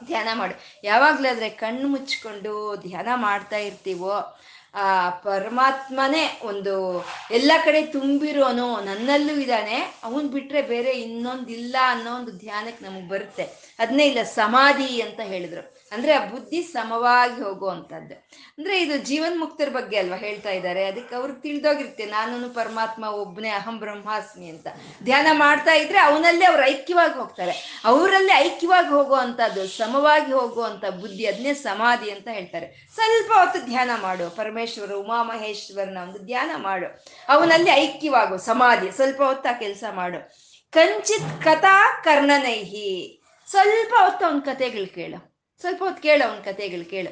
[0.07, 0.55] ಧ್ಯಾನ ಮಾಡು.
[0.85, 4.39] ಯಾವಾಗಲಾದ್ರೆ ಕಣ್ಣು ಮುಚ್ಕೊಂಡು ಧ್ಯಾನ ಮಾಡ್ತಾ ಇರ್ತೀವೋ,
[4.75, 12.85] ಆ ಪರಮಾತ್ಮನೇ ಒಂದು ಎಲ್ಲ ಕಡೆ ತುಂಬಿರೋನು, ನನ್ನಲ್ಲೂ ಇದ್ದಾನೆ, ಅವನ್ ಬಿಟ್ರೆ ಬೇರೆ ಇನ್ನೊಂದಿಲ್ಲ ಅನ್ನೋ ಒಂದು ಧ್ಯಾನಕ್ಕೆ
[12.85, 13.43] ನಮಗೆ ಬರುತ್ತೆ.
[13.79, 15.80] ಅದನ್ನೇ ಇಲ್ಲ, ಸಮಾಧಿ ಅಂತ ಹೇಳಿದ್ರು.
[15.93, 18.15] ಅಂದ್ರೆ ಆ ಬುದ್ಧಿ ಸಮವಾಗಿ ಹೋಗುವಂಥದ್ದು
[18.59, 20.85] ಅಂದ್ರೆ ಇದು ಜೀವನ್ ಮುಕ್ತರ ಬಗ್ಗೆ ಅಲ್ವಾ ಹೇಳ್ತಾ ಇದ್ದಾರೆ.
[20.85, 24.67] ಅದಕ್ಕೆ ಅವ್ರಿಗೆ ತಿಳಿದೋಗಿರುತ್ತೆ ನಾನು ಪರಮಾತ್ಮ ಒಬ್ಬನೇ ಅಹಂ ಬ್ರಹ್ಮಾಸ್ಮಿ ಅಂತ.
[25.05, 27.83] ಧ್ಯಾನ ಮಾಡ್ತಾ ಇದ್ರೆ ಅವನಲ್ಲೇ ಅವ್ರು ಐಕ್ಯವಾಗಿ ಹೋಗ್ತಾರೆ.
[27.85, 32.91] ಅವರಲ್ಲಿ ಐಕ್ಯವಾಗಿ ಹೋಗುವಂಥದ್ದು ಸಮವಾಗಿ ಹೋಗುವಂಥ ಬುದ್ಧಿ ಅದನ್ನೇ ಸಮಾಧಿ ಅಂತ ಹೇಳ್ತಾರೆ.
[32.95, 37.05] ಸ್ವಲ್ಪ ಹೊತ್ತು ಧ್ಯಾನ ಮಾಡು, ಪರಮೇಶ್ವರ, ಉಮಾಮಹೇಶ್ವರನ ಒಂದು ಧ್ಯಾನ ಮಾಡು.
[37.29, 40.51] ಅವನಲ್ಲಿ ಐಕ್ಯವಾಗು, ಸಮಾಧಿ, ಸ್ವಲ್ಪ ಹೊತ್ತು ಆ ಕೆಲಸ ಮಾಡು.
[40.71, 43.23] ಕಂಚಿತ್ ಕಥಾ ಕರ್ಣನೈಹಿ.
[43.51, 45.30] ಸ್ವಲ್ಪ ಹೊತ್ತು ಅವನ ಕಥೆಗಳು ಕೇಳು.
[45.61, 47.11] ಸ್ವಲ್ಪ ಹೊತ್ತು ಕೇಳು ಅವನ ಕಥೆಗಳು ಕೇಳು.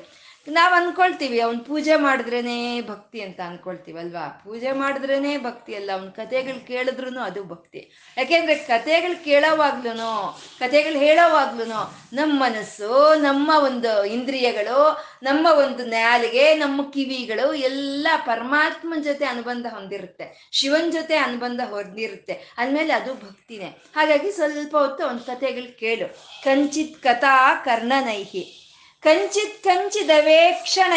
[0.51, 4.41] ನಾವು ಅನ್ಕೊಳ್ತೀವಿ, ಅವ್ನ್ ಪೂಜೆ ಮಾಡಿದ್ರೇನೆ ಭಕ್ತಿ ಅಂತ ಅನ್ಕೊಳ್ತೀವಲ್ವಾ?
[4.45, 7.91] ಪೂಜೆ ಮಾಡಿದ್ರೇನೆ ಭಕ್ತಿ ಅಲ್ಲ, ಅವ್ನ ಕಥೆಗಳು ಕೇಳಿದ್ರು ಅದು ಭಕ್ತಿ.
[8.17, 11.65] ಯಾಕೆಂದ್ರೆ ಕಥೆಗಳು ಕೇಳೋವಾಗ್ಲೂ ಕಥೆಗಳು ಹೇಳೋವಾಗ್ಲೂ
[12.13, 20.49] ನಮ್ಮ ಮನಸ್ಸು, ನಮ್ಮ ಒಂದು ಇಂದ್ರಿಯಗಳು, ನಮ್ಮ ಒಂದು ನ್ಯಾಲಿಗೆ, ನಮ್ಮ ಕಿವಿಗಳು ಎಲ್ಲ ಪರಮಾತ್ಮನ ಜೊತೆ ಅನುಬಂಧ ಹೊಂದಿರುತ್ತೆ.
[20.53, 22.33] ಶಿವನ್ ಜೊತೆ ಅನುಬಂಧ ಹೊಂದಿರುತ್ತೆ.
[22.33, 23.83] ಅಂದಮೇಲೆ ಅದು ಭಕ್ತಿನೇ.
[23.97, 26.15] ಹಾಗಾಗಿ ಸ್ವಲ್ಪ ಹೊತ್ತು ಅವನ ಕಥೆಗಳು ಕೇಳು.
[26.45, 28.58] ಕಂಚಿತ್ ಕಥಾ ಕರ್ಣನೈಹಿ.
[29.03, 29.67] ಕಂಚಿತ್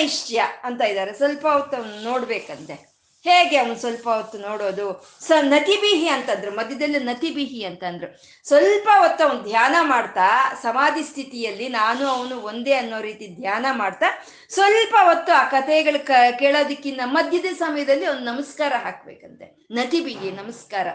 [0.02, 0.32] ಇಷ್ಟ
[0.64, 1.14] ಅಂತ ಇದ್ದಾರೆ.
[1.14, 2.92] ಸ್ವಲ್ಪ ಹೊತ್ತು ಅವ್ನು ನೋಡ್ಬೇಕಂತೆ.
[3.24, 5.08] ಹೇಗೆ ಅವನು ಸ್ವಲ್ಪ ಹೊತ್ತು ನೋಡೋದು?
[5.20, 6.52] ಸ ನತಿಬಿಹಿ ಅಂತಂದ್ರು.
[6.52, 8.22] ಮಧ್ಯದಲ್ಲಿ ನತಿಬಿಹಿ ಅಂತಂದ್ರು.
[8.48, 14.06] ಸ್ವಲ್ಪ ಹೊತ್ತು ಅವನು ಧ್ಯಾನ ಮಾಡ್ತಾ, ಸಮಾಧಿ ಸ್ಥಿತಿಯಲ್ಲಿ ನಾನು ಅವನು ಒಂದೇ ಅನ್ನೋ ರೀತಿ ಧ್ಯಾನ ಮಾಡ್ತಾ,
[14.50, 19.68] ಸ್ವಲ್ಪ ಹೊತ್ತು ಆ ಕಥೆಗಳು ಕ ಕೇಳೋದಕ್ಕಿಂತ ಮಧ್ಯದ ಸಮಯದಲ್ಲಿ ಒಂದು ನಮಸ್ಕಾರ ಹಾಕ್ಬೇಕಂತೆ.
[19.72, 20.88] ನತಿಬಿಹಿ ನಮಸ್ಕಾರ.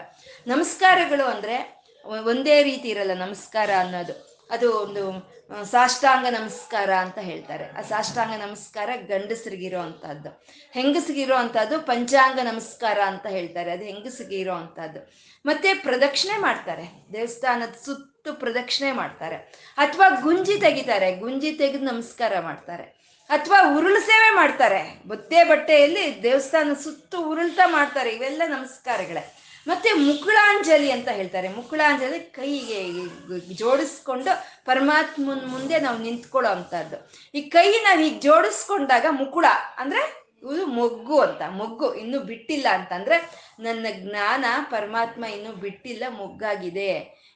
[0.47, 4.36] ನಮಸ್ಕಾರಗಳು ಅಂದ್ರೆ ಒಂದೇ ರೀತಿ ಇರಲ್ಲ ನಮಸ್ಕಾರ ಅನ್ನೋದು.
[4.51, 7.65] ಅದು ಒಂದು ಸಾಷ್ಟಾಂಗ ನಮಸ್ಕಾರ ಅಂತ ಹೇಳ್ತಾರೆ.
[7.77, 13.71] ಆ ಸಾಷ್ಟಾಂಗ ನಮಸ್ಕಾರ ಗಂಡಸರಿಗಿರೋ ಅಂಥದ್ದು ಹೆಂಗಸಿಗಿರೋ ಅಂಥದ್ದು ಪಂಚಾಂಗ ನಮಸ್ಕಾರ ಅಂತ ಹೇಳ್ತಾರೆ.
[13.71, 15.13] ಅದು ಹೆಂಗಸಿಗಿರೋ ಅಂಥದ್ದು
[15.45, 17.07] ಮತ್ತೆ ಪ್ರದಕ್ಷಿಣೆ ಮಾಡ್ತಾರೆ.
[17.13, 19.35] ದೇವಸ್ಥಾನದ ಸುತ್ತು ಪ್ರದಕ್ಷಿಣೆ ಮಾಡ್ತಾರೆ.
[19.77, 21.15] ಅಥವಾ ಗುಂಜಿ ತೆಗಿತಾರೆ.
[21.15, 22.83] ಗುಂಜಿ ತೆಗೆದು ನಮಸ್ಕಾರ ಮಾಡ್ತಾರೆ.
[23.29, 25.01] ಅಥವಾ ಉರುಳು ಸೇವೆ ಮಾಡ್ತಾರೆ.
[25.07, 28.09] ಬೊತ್ತೆ ಬಟ್ಟೆಯಲ್ಲಿ ದೇವಸ್ಥಾನ ಸುತ್ತು ಉರುಳ್ತಾ ಮಾಡ್ತಾರೆ.
[28.09, 29.46] ಇವೆಲ್ಲ ನಮಸ್ಕಾರಗಳೇ.
[29.67, 31.47] ಮತ್ತೆ ಮುಕುಳಾಂಜಲಿ ಅಂತ ಹೇಳ್ತಾರೆ.
[31.57, 32.79] ಮುಕುಳಾಂಜಲಿ ಕೈಗೆ
[33.61, 34.31] ಜೋಡಿಸ್ಕೊಂಡು
[34.65, 36.97] ಪರಮಾತ್ಮನ ಮುಂದೆ ನಾವು ನಿಂತ್ಕೊಳ್ಳೋ ಅಂತದ್ದು
[37.35, 39.45] ಈ ಕೈ ನಾವು ಹೀಗೆ ಜೋಡಿಸ್ಕೊಂಡಾಗ ಮುಕುಳ
[39.77, 40.03] ಅಂದ್ರೆ
[40.53, 41.41] ಇದು ಮೊಗ್ಗು ಅಂತ.
[41.59, 43.17] ಮೊಗ್ಗು ಇನ್ನು ಬಿಟ್ಟಿಲ್ಲ ಅಂತಂದ್ರೆ
[43.59, 46.91] ನನ್ನ ಜ್ಞಾನ ಪರಮಾತ್ಮ ಇನ್ನು ಬಿಟ್ಟಿಲ್ಲ, ಮೊಗ್ಗಾಗಿದೆ.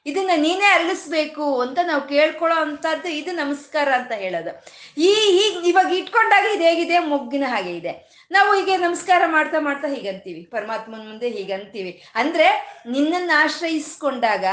[0.06, 4.52] ಇದನ್ನ ನೀನೇ ಅರಳಿಸ್ಬೇಕು ಅಂತ ನಾವು ಕೇಳ್ಕೊಳ್ಳೋ ಅಂತದ್ದು ಇದು ನಮಸ್ಕಾರ ಅಂತ ಹೇಳೋದು.
[4.96, 5.10] ಈ
[5.44, 6.98] ಈಗ ಇವಾಗ ಇಟ್ಕೊಂಡಾಗ ಇದು ಹೇಗಿದೆ?
[6.98, 7.92] ಮೊಗ್ಗಿನ ಹಾಗೆ ಇದೆ.
[8.32, 12.02] ನಾವು ಹೀಗೆ ನಮಸ್ಕಾರ ಮಾಡ್ತಾ ಮಾಡ್ತಾ ಹೀಗಂತೀವಿ, ಪರಮಾತ್ಮನ ಮುಂದೆ ಹೀಗಂತೀವಿ.
[12.14, 12.46] ಅಂದ್ರೆ
[12.90, 14.44] ನಿನ್ನನ್ನು ಆಶ್ರಯಿಸ್ಕೊಂಡಾಗ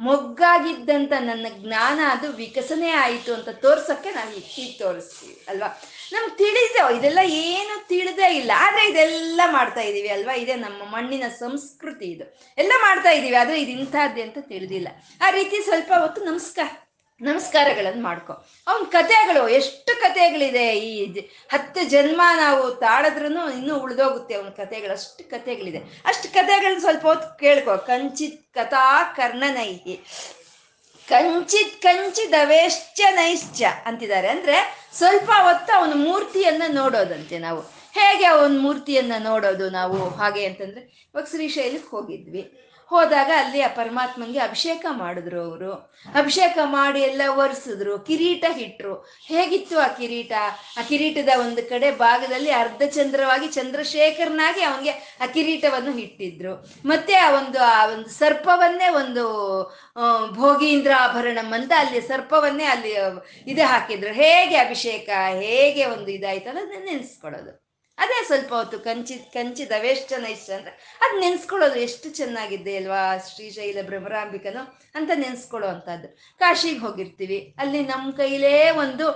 [0.00, 5.82] ಮೊಗ್ಗಾಗಿದ್ದಂತ ನನ್ನ ಜ್ಞಾನ ಅದು ವಿಕಸನೆ ಆಯಿತು ಅಂತ ತೋರ್ಸಕ್ಕೆ ನಾವು ಹೀಗೆ ತೋರಿಸ್ತೀವಿ, ಅಲ್ವಾ?
[6.12, 8.50] ನಮ್ಗೆ ತಿಳಿದ, ಇದೆಲ್ಲ ಏನು ತಿಳಿದೇ ಇಲ್ಲ.
[8.56, 10.34] ಆದ್ರೆ ಇದೆಲ್ಲ ಮಾಡ್ತಾ ಇದ್ದೀವಿ ಅಲ್ವಾ?
[10.34, 12.38] ಇದೆ ನಮ್ಮ ಮಣ್ಣಿನ ಸಂಸ್ಕೃತಿ ಇದು.
[12.58, 14.88] ಎಲ್ಲ ಮಾಡ್ತಾ ಇದ್ದೀವಿ ಆದ್ರೆ ಇದು ಇಂಥದ್ದೇ ಅಂತ ತಿಳಿದಿಲ್ಲ.
[15.20, 16.85] ಆ ರೀತಿ ಸ್ವಲ್ಪ ಹೊತ್ತು ನಮಸ್ಕಾರ.
[17.20, 18.32] ನಮಸ್ಕಾರಗಳನ್ನು ಮಾಡ್ಕೊ.
[18.66, 21.20] ಅವನ ಕಥೆಗಳು, ಎಷ್ಟು ಕಥೆಗಳಿದೆ ಈ
[21.52, 25.78] ಹತ್ತು ಜನ್ಮ ನಾವು ತಾಳದ್ರೂ ಇನ್ನೂ ಉಳಿದೋಗುತ್ತೆ ಅವನ ಕಥೆಗಳು, ಅಷ್ಟು ಕಥೆಗಳಿದೆ.
[25.78, 27.76] ಅಷ್ಟು ಕಥೆಗಳನ್ನ ಸ್ವಲ್ಪ ಹೊತ್ತು ಕೇಳ್ಕೊ.
[27.76, 30.00] ಕಂಚಿತ್ ಕಥಾ ಕರ್ಣನೈಹಿ.
[31.08, 34.28] ಕಂಚಿತ್ ಕಂಚಿದವೇಶ್ಚ ನೈಶ್ಚ ಅಂತಿದ್ದಾರೆ.
[34.28, 37.60] ಅಂದ್ರೆ ಸ್ವಲ್ಪ ಹೊತ್ತು ಅವನ ಮೂರ್ತಿಯನ್ನ ನೋಡೋದಂತೆ ನಾವು.
[37.94, 40.08] ಹೇಗೆ ಅವನ ಮೂರ್ತಿಯನ್ನ ನೋಡೋದು ನಾವು?
[40.08, 42.62] ಹಾಗೆ ಅಂತಂದ್ರೆ ಇವಾಗ ಶ್ರೀಶೈಲಕ್ಕೆ ಹೋಗಿದ್ವಿ.
[42.88, 45.72] ಹೋದಾಗ ಅಲ್ಲಿ ಆ ಪರಮಾತ್ಮಂಗೆ ಅಭಿಷೇಕ ಮಾಡಿದ್ರು ಅವರು.
[46.14, 48.94] ಅಭಿಷೇಕ ಮಾಡಿ ಎಲ್ಲ ಒರೆಸಿದ್ರು, ಕಿರೀಟ ಇಟ್ರು.
[49.26, 50.32] ಹೇಗಿತ್ತು ಆ ಕಿರೀಟ?
[50.78, 56.72] ಆ ಕಿರೀಟದ ಒಂದು ಕಡೆ ಭಾಗದಲ್ಲಿ ಅರ್ಧ ಚಂದ್ರವಾಗಿ ಚಂದ್ರಶೇಖರನಾಗಿ ಅವನಿಗೆ ಆ ಕಿರೀಟವನ್ನು ಇಟ್ಟಿದ್ರು.
[56.86, 59.24] ಮತ್ತೆ ಆ ಒಂದು ಆ ಒಂದು ಸರ್ಪವನ್ನೇ ಒಂದು
[60.32, 62.94] ಭೋಗೀಂದ್ರ ಆಭರಣಂ ಅಂತ ಅಲ್ಲಿ ಸರ್ಪವನ್ನೇ ಅಲ್ಲಿ
[63.46, 64.12] ಇದು ಹಾಕಿದ್ರು.
[64.12, 65.08] ಹೇಗೆ ಅಭಿಷೇಕ?
[65.40, 67.65] ಹೇಗೆ ಒಂದು ಇದಾಯ್ತು ಅನ್ನೋದನ್ನ ನೆನೆಸ್ಕೊಳ್ಳೋದು.
[67.98, 69.72] ಅದೇ ಸ್ವಲ್ಪ ಹೊತ್ತು ಕಂಚಿ, ಕಂಚಿದ
[70.08, 76.08] ಚೆನ್ನ ಇಷ್ಟ ಅಂದ್ರೆ ಅದು ನೆನ್ಸ್ಕೊಳ್ಳೋದು ಎಷ್ಟು ಚೆನ್ನಾಗಿದೆ ಅಲ್ವಾ ಶ್ರೀಶೈಲ ಭ್ರಮರಾಂಬಿಕನು ಅಂತ ನೆನ್ಸ್ಕೊಳ್ಳೋ ಅಂಥದ್ದು.
[76.38, 77.54] ಕಾಶಿಗೆ ಹೋಗಿರ್ತೀವಿ.
[77.58, 79.10] ಅಲ್ಲಿ ನಮ್ಮ ಕೈಲೇ ಒಂದು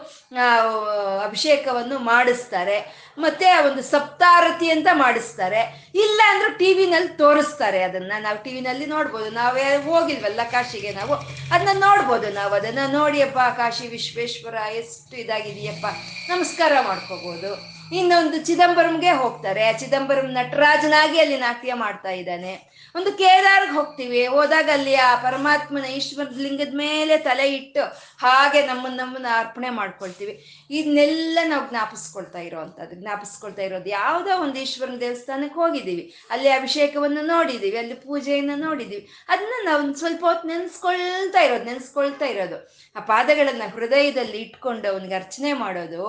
[1.18, 3.10] ಅಭಿಷೇಕವನ್ನು ಮಾಡಿಸ್ತಾರೆ.
[3.18, 5.90] ಮತ್ತೆ ಒಂದು ಸಪ್ತಾರತಿ ಅಂತ ಮಾಡಿಸ್ತಾರೆ.
[5.94, 8.12] ಇಲ್ಲ ಅಂದ್ರೆ ಟಿ ವಿನಲ್ಲಿ ತೋರಿಸ್ತಾರೆ ಅದನ್ನ.
[8.20, 9.30] ನಾವು ಟಿ ವಿನಲ್ಲಿ ನೋಡ್ಬೋದು.
[9.30, 11.14] ನಾವೇ ಹೋಗಿಲ್ವಲ್ಲ ಕಾಶಿಗೆ ನಾವು?
[11.54, 12.54] ಅದನ್ನ ನೋಡ್ಬೋದು ನಾವು.
[12.54, 15.86] ಅದನ್ನ ನೋಡಿಯಪ್ಪ ಕಾಶಿ ವಿಶ್ವೇಶ್ವರ, ಎಷ್ಟು ಇದಾಗಿದೆಯಪ್ಪ.
[16.30, 17.79] ನಮಸ್ಕಾರ ಮಾಡ್ಕೋಬೋದು.
[17.92, 19.72] ಇನ್ನೊಂದು ಚಿದಂಬರಂಗೆ ಹೋಗ್ತಾರೆ.
[19.72, 22.70] ಚಿದಂಬರಂ ನಟರಾಜನಾಗಿ ಅಲ್ಲಿ ನಾಟ್ಯ ಮಾಡ್ತಾ ಇದ್ದಾನೆ.
[22.96, 24.26] ಒಂದು ಕೇದಾರ್ಗೆ ಹೋಗ್ತೀವಿ.
[24.26, 27.82] ಹೋದಾಗ ಅಲ್ಲಿ ಆ ಪರಮಾತ್ಮನ ಈಶ್ವರ ಲಿಂಗದ ಮೇಲೆ ತಲೆ ಇಟ್ಟು
[28.18, 30.44] ಹಾಗೆ ನಮ್ಮನ್ನ ನಮ್ಮನ್ನ ಅರ್ಪಣೆ ಮಾಡ್ಕೊಳ್ತೀವಿ.
[30.70, 32.96] ಇದನ್ನೆಲ್ಲ ನಾವು ಜ್ಞಾಪಿಸ್ಕೊಳ್ತಾ ಇರೋವಂಥದ್ದು.
[32.96, 36.14] ಜ್ಞಾಪಿಸ್ಕೊಳ್ತಾ ಇರೋದು ಯಾವುದೋ ಒಂದು ಈಶ್ವರನ ದೇವಸ್ಥಾನಕ್ಕೆ ಹೋಗಿದ್ದೀವಿ.
[36.30, 37.76] ಅಲ್ಲಿ ಅಭಿಷೇಕವನ್ನು ನೋಡಿದ್ದೀವಿ.
[37.76, 39.08] ಅಲ್ಲಿ ಪೂಜೆಯನ್ನು ನೋಡಿದ್ದೀವಿ.
[39.28, 42.74] ಅದನ್ನ ನಾವು ಸ್ವಲ್ಪ ಹೊತ್ತು ನೆನೆಸ್ಕೊಳ್ತಾ ಇರೋದು ನೆನೆಸ್ಕೊಳ್ತಾ ಇರೋದು.
[42.96, 46.06] ಆ ಪಾದಗಳನ್ನ ಹೃದಯದಲ್ಲಿ ಇಟ್ಕೊಂಡು ಅವನಿಗೆ ಅರ್ಚನೆ ಮಾಡೋದು,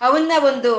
[0.00, 0.72] ಅವನ್ನ ಒಂದು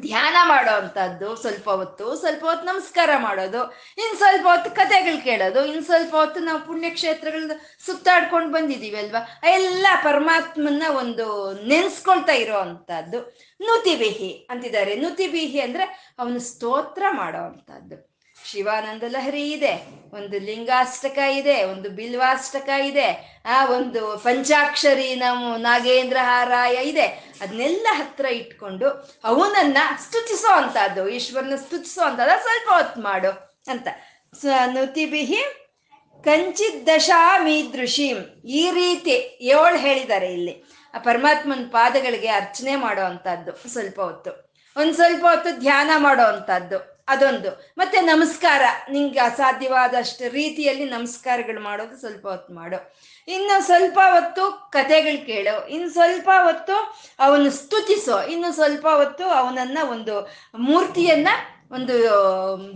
[0.00, 5.82] ಧ್ಯಾನ ಮಾಡೋ ಅಂಥದ್ದು ಸ್ವಲ್ಪ ಹೊತ್ತು ಸ್ವಲ್ಪ ಹೊತ್ತು ನಮಸ್ಕಾರ ಮಾಡೋದು ಇನ್ನು ಸ್ವಲ್ಪ ಹೊತ್ತು ಕಥೆಗಳು ಕೇಳೋದು ಇನ್ನು
[5.82, 7.52] ಸ್ವಲ್ಪ ಹೊತ್ತು ನಾವು ಪುಣ್ಯಕ್ಷೇತ್ರಗಳನ್ನ
[7.86, 9.40] ಸುತ್ತಾಡ್ಕೊಂಡು ಬಂದಿದ್ದೀವಿ ಅಲ್ವಾ?
[9.52, 13.20] ಎಲ್ಲ ಪರಮಾತ್ಮನ ಒಂದು ನೆನೆಸ್ಕೊಳ್ತಾ ಇರೋ ಅಂಥದ್ದು
[13.62, 14.96] ನುತಿಬಿಹಿ ಅಂತಿದ್ದಾರೆ.
[14.96, 18.15] ನುತಿಬಿಹಿ ಅಂದ್ರೆ ಅವನು ಸ್ತೋತ್ರ ಮಾಡೋ ಅಂಥದ್ದು.
[18.48, 19.74] ಶಿವಾನಂದ ಲಹರಿ ಇದೆ,
[20.12, 23.08] ಒಂದು ಲಿಂಗಾಷ್ಟಕ ಇದೆ, ಒಂದು ಬಿಲ್ವಾಷ್ಟಕ ಇದೆ,
[23.46, 27.06] ಆ ಒಂದು ಪಂಚಾಕ್ಷರಿ ನಾವು ನಾಗೇಂದ್ರ ಹಾರಾಯ ಇದೆ.
[27.40, 28.88] ಅದನ್ನೆಲ್ಲ ಹತ್ರ ಇಟ್ಕೊಂಡು
[29.24, 33.30] ಅವನನ್ನ ಸ್ತುತಿಸೋ ಅಂತದ್ದು ಈಶ್ವರನ ಸ್ತುತಿಸೋ ಅಂತದ ಸ್ವಲ್ಪ ಹೊತ್ತು ಮಾಡು
[33.68, 33.88] ಅಂತ.
[34.34, 35.42] ನುತಿ ನುತಿಬಿಹಿ
[36.24, 39.14] ಕಂಚಿತ್ ದಶಾಮೀದೃಶೀಂ ಈ ರೀತಿ
[39.54, 40.54] ಏಳು ಹೇಳಿದ್ದಾರೆ ಇಲ್ಲಿ.
[40.94, 44.30] ಆ ಪರಮಾತ್ಮನ ಪಾದಗಳಿಗೆ ಅರ್ಚನೆ ಮಾಡೋ ಅಂತದ್ದು ಸ್ವಲ್ಪ ಹೊತ್ತು.
[44.76, 46.95] ಒಂದು ಸ್ವಲ್ಪ ಹೊತ್ತು ಧ್ಯಾನ ಮಾಡೋ ಅಂಥದ್ದು.
[47.08, 47.74] ಅದೊಂದು.
[47.78, 48.62] ಮತ್ತೆ ನಮಸ್ಕಾರ.
[48.90, 52.94] ನಿಂಗೆ ಅಸಾಧ್ಯವಾದಷ್ಟು ರೀತಿಯಲ್ಲಿ ನಮಸ್ಕಾರಗಳು ಮಾಡೋದು ಸ್ವಲ್ಪ ಹೊತ್ತು ಮಾಡು.
[53.28, 55.68] ಇನ್ನು ಸ್ವಲ್ಪ ಹೊತ್ತು ಕತೆಗಳು ಕೇಳು.
[55.68, 58.22] ಇನ್ನು ಸ್ವಲ್ಪ ಹೊತ್ತು ಅವನು ಸ್ತುತಿಸೋ.
[58.22, 61.28] ಇನ್ನು ಸ್ವಲ್ಪ ಹೊತ್ತು ಅವನನ್ನ ಒಂದು ಮೂರ್ತಿಯನ್ನ
[61.72, 61.94] ಒಂದು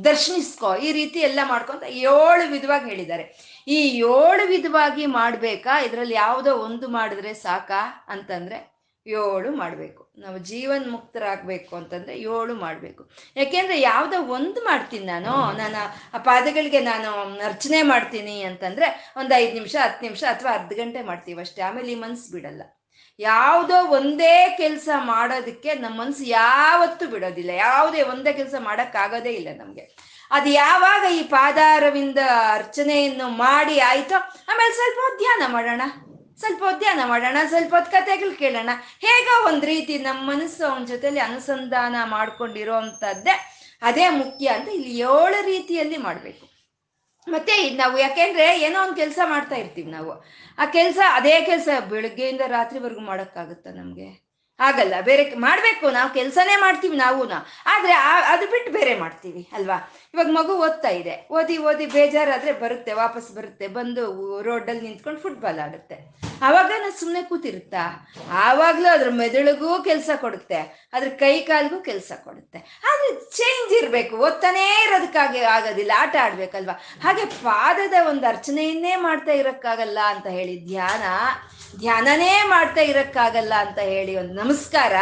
[0.05, 0.77] ದರ್ಶನಿಸ್ಕೋ.
[0.77, 3.25] ಈ ರೀತಿ ಎಲ್ಲ ಮಾಡ್ಕೊಂತ ಏಳು ವಿಧವಾಗಿ ಹೇಳಿದ್ದಾರೆ.
[3.69, 5.81] ಈ ಏಳು ವಿಧವಾಗಿ ಮಾಡ್ಬೇಕಾ?
[5.81, 8.05] ಇದರಲ್ಲಿ ಯಾವುದೋ ಒಂದು ಮಾಡಿದ್ರೆ ಸಾಕಾ?
[8.09, 8.59] ಅಂತಂದ್ರೆ
[9.07, 10.00] ಏಳು ಮಾಡಬೇಕು.
[10.21, 13.03] ನಾವು ಜೀವನ್ ಮುಕ್ತರಾಗಬೇಕು ಅಂತಂದ್ರೆ ಏಳು ಮಾಡಬೇಕು.
[13.37, 15.81] ಯಾಕೆಂದ್ರೆ ಯಾವುದೋ ಒಂದು ಮಾಡ್ತೀನಿ ನಾನು ನಾನು
[16.15, 17.11] ಆ ಪಾದಗಳಿಗೆ ನಾನು
[17.45, 21.63] ಅರ್ಚನೆ ಮಾಡ್ತೀನಿ ಅಂತಂದ್ರೆ ಒಂದು ಐದು ನಿಮಿಷ, ಹತ್ತು ನಿಮಿಷ ಅಥವಾ ಅರ್ಧ ಗಂಟೆ ಮಾಡ್ತೀವಿ ಅಷ್ಟೇ.
[21.63, 22.63] ಆಮೇಲೆ ಈ ಮನ್ಸು ಬಿಡಲ್ಲ.
[23.19, 27.51] ಯಾವುದೋ ಒಂದೇ ಕೆಲಸ ಮಾಡೋದಕ್ಕೆ ನಮ್ಮ ಮನಸ್ಸು ಯಾವತ್ತೂ ಬಿಡೋದಿಲ್ಲ.
[27.51, 29.85] ಯಾವುದೇ ಒಂದೇ ಕೆಲಸ ಮಾಡೋಕ್ಕಾಗೋದೇ ಇಲ್ಲ ನಮಗೆ.
[30.31, 32.19] ಅದು ಯಾವಾಗ ಈ ಪಾದಾರವಿಂದ
[32.53, 34.19] ಅರ್ಚನೆಯನ್ನು ಮಾಡಿ ಆಯ್ತೋ,
[34.51, 35.83] ಆಮೇಲೆ ಸ್ವಲ್ಪ ಧ್ಯಾನ ಮಾಡೋಣ.
[36.41, 38.71] ಸ್ವಲ್ಪ ಧ್ಯಾನ ಮಾಡೋಣ, ಸ್ವಲ್ಪ ಹೊತ್ತು ಕಥೆಗಳು ಕೇಳೋಣ.
[39.01, 43.35] ಹೇಗೋ ಒಂದು ರೀತಿ ನಮ್ಮ ಮನಸ್ಸು ಅವನ ಜೊತೆಲಿ ಅನುಸಂಧಾನ ಮಾಡ್ಕೊಂಡಿರೋ ಅಂಥದ್ದೇ
[43.83, 46.47] ಅದೇ ಮುಖ್ಯ ಅಂತ ಇಲ್ಲಿ ಏಳು ರೀತಿಯಲ್ಲಿ ಮಾಡಬೇಕು.
[47.29, 50.13] ಮತ್ತೆ ನಾವು ಯಾಕೆಂದ್ರೆ ಏನೋ ಒಂದು ಕೆಲಸ ಮಾಡ್ತಾ ಇರ್ತೀವಿ ನಾವು.
[50.59, 54.09] ಆ ಕೆಲಸ, ಅದೇ ಕೆಲಸ ಬೆಳಗ್ಗೆಯಿಂದ ರಾತ್ರಿವರೆಗೂ ಮಾಡೋಕ್ಕಾಗುತ್ತಾ ನಮಗೆ?
[54.61, 57.23] ಆಗಲ್ಲ, ಬೇರೆ ಮಾಡಬೇಕು, ನಾವು ಕೆಲಸನೇ ಮಾಡ್ತೀವಿ ನಾವು
[57.67, 57.93] ಆದ್ರೆ
[58.33, 59.79] ಅದು ಬಿಟ್ಟು ಬೇರೆ ಮಾಡ್ತೀವಿ, ಅಲ್ವಾ?
[60.15, 61.29] ಇವಾಗ ಮಗು ಓದ್ತಾ ಇದೆ.
[61.31, 63.67] ಓದಿ ಓದಿ ಬೇಜಾರಾದ್ರೆ ಬರುತ್ತೆ, ವಾಪಸ್ ಬರುತ್ತೆ.
[63.67, 64.05] ಬಂದು
[64.43, 66.21] ರೋಡಲ್ಲಿ ನಿಂತ್ಕೊಂಡು ಫುಟ್ಬಾಲ್ ಆಡುತ್ತೆ.
[66.43, 68.09] ಆವಾಗ ನಾನು ಸುಮ್ಮನೆ ಕೂತಿರುತ್ತಾ?
[68.33, 70.91] ಆವಾಗಲೂ ಅದ್ರ ಮೆದುಳಿಗೂ ಕೆಲಸ ಕೊಡುತ್ತೆ.
[70.93, 72.59] ಅದ್ರ ಕೈ ಕಾಲಿಗೂ ಕೆಲಸ ಕೊಡುತ್ತೆ.
[72.59, 74.17] ಆದ್ರೆ ಚೇಂಜ್ ಇರಬೇಕು.
[74.17, 75.93] ಓದ್ತಾನೇ ಇರೋದಕ್ಕಾಗಿ ಆಗೋದಿಲ್ಲ.
[75.97, 76.81] ಆಟ ಆಡ್ಬೇಕಲ್ವಾ?
[77.03, 81.03] ಹಾಗೆ ಪಾದದ ಒಂದು ಅರ್ಚನೆಯನ್ನೇ ಮಾಡ್ತಾ ಇರೋಕ್ಕಾಗಲ್ಲ ಅಂತ ಹೇಳಿ ಧ್ಯಾನ,
[81.79, 84.93] ಧ್ಯಾನನೇ ಮಾಡ್ತಾ ಇರೋಕ್ಕಾಗಲ್ಲ ಅಂತ ಹೇಳಿ ಒಂದು ನಮಸ್ಕಾರ,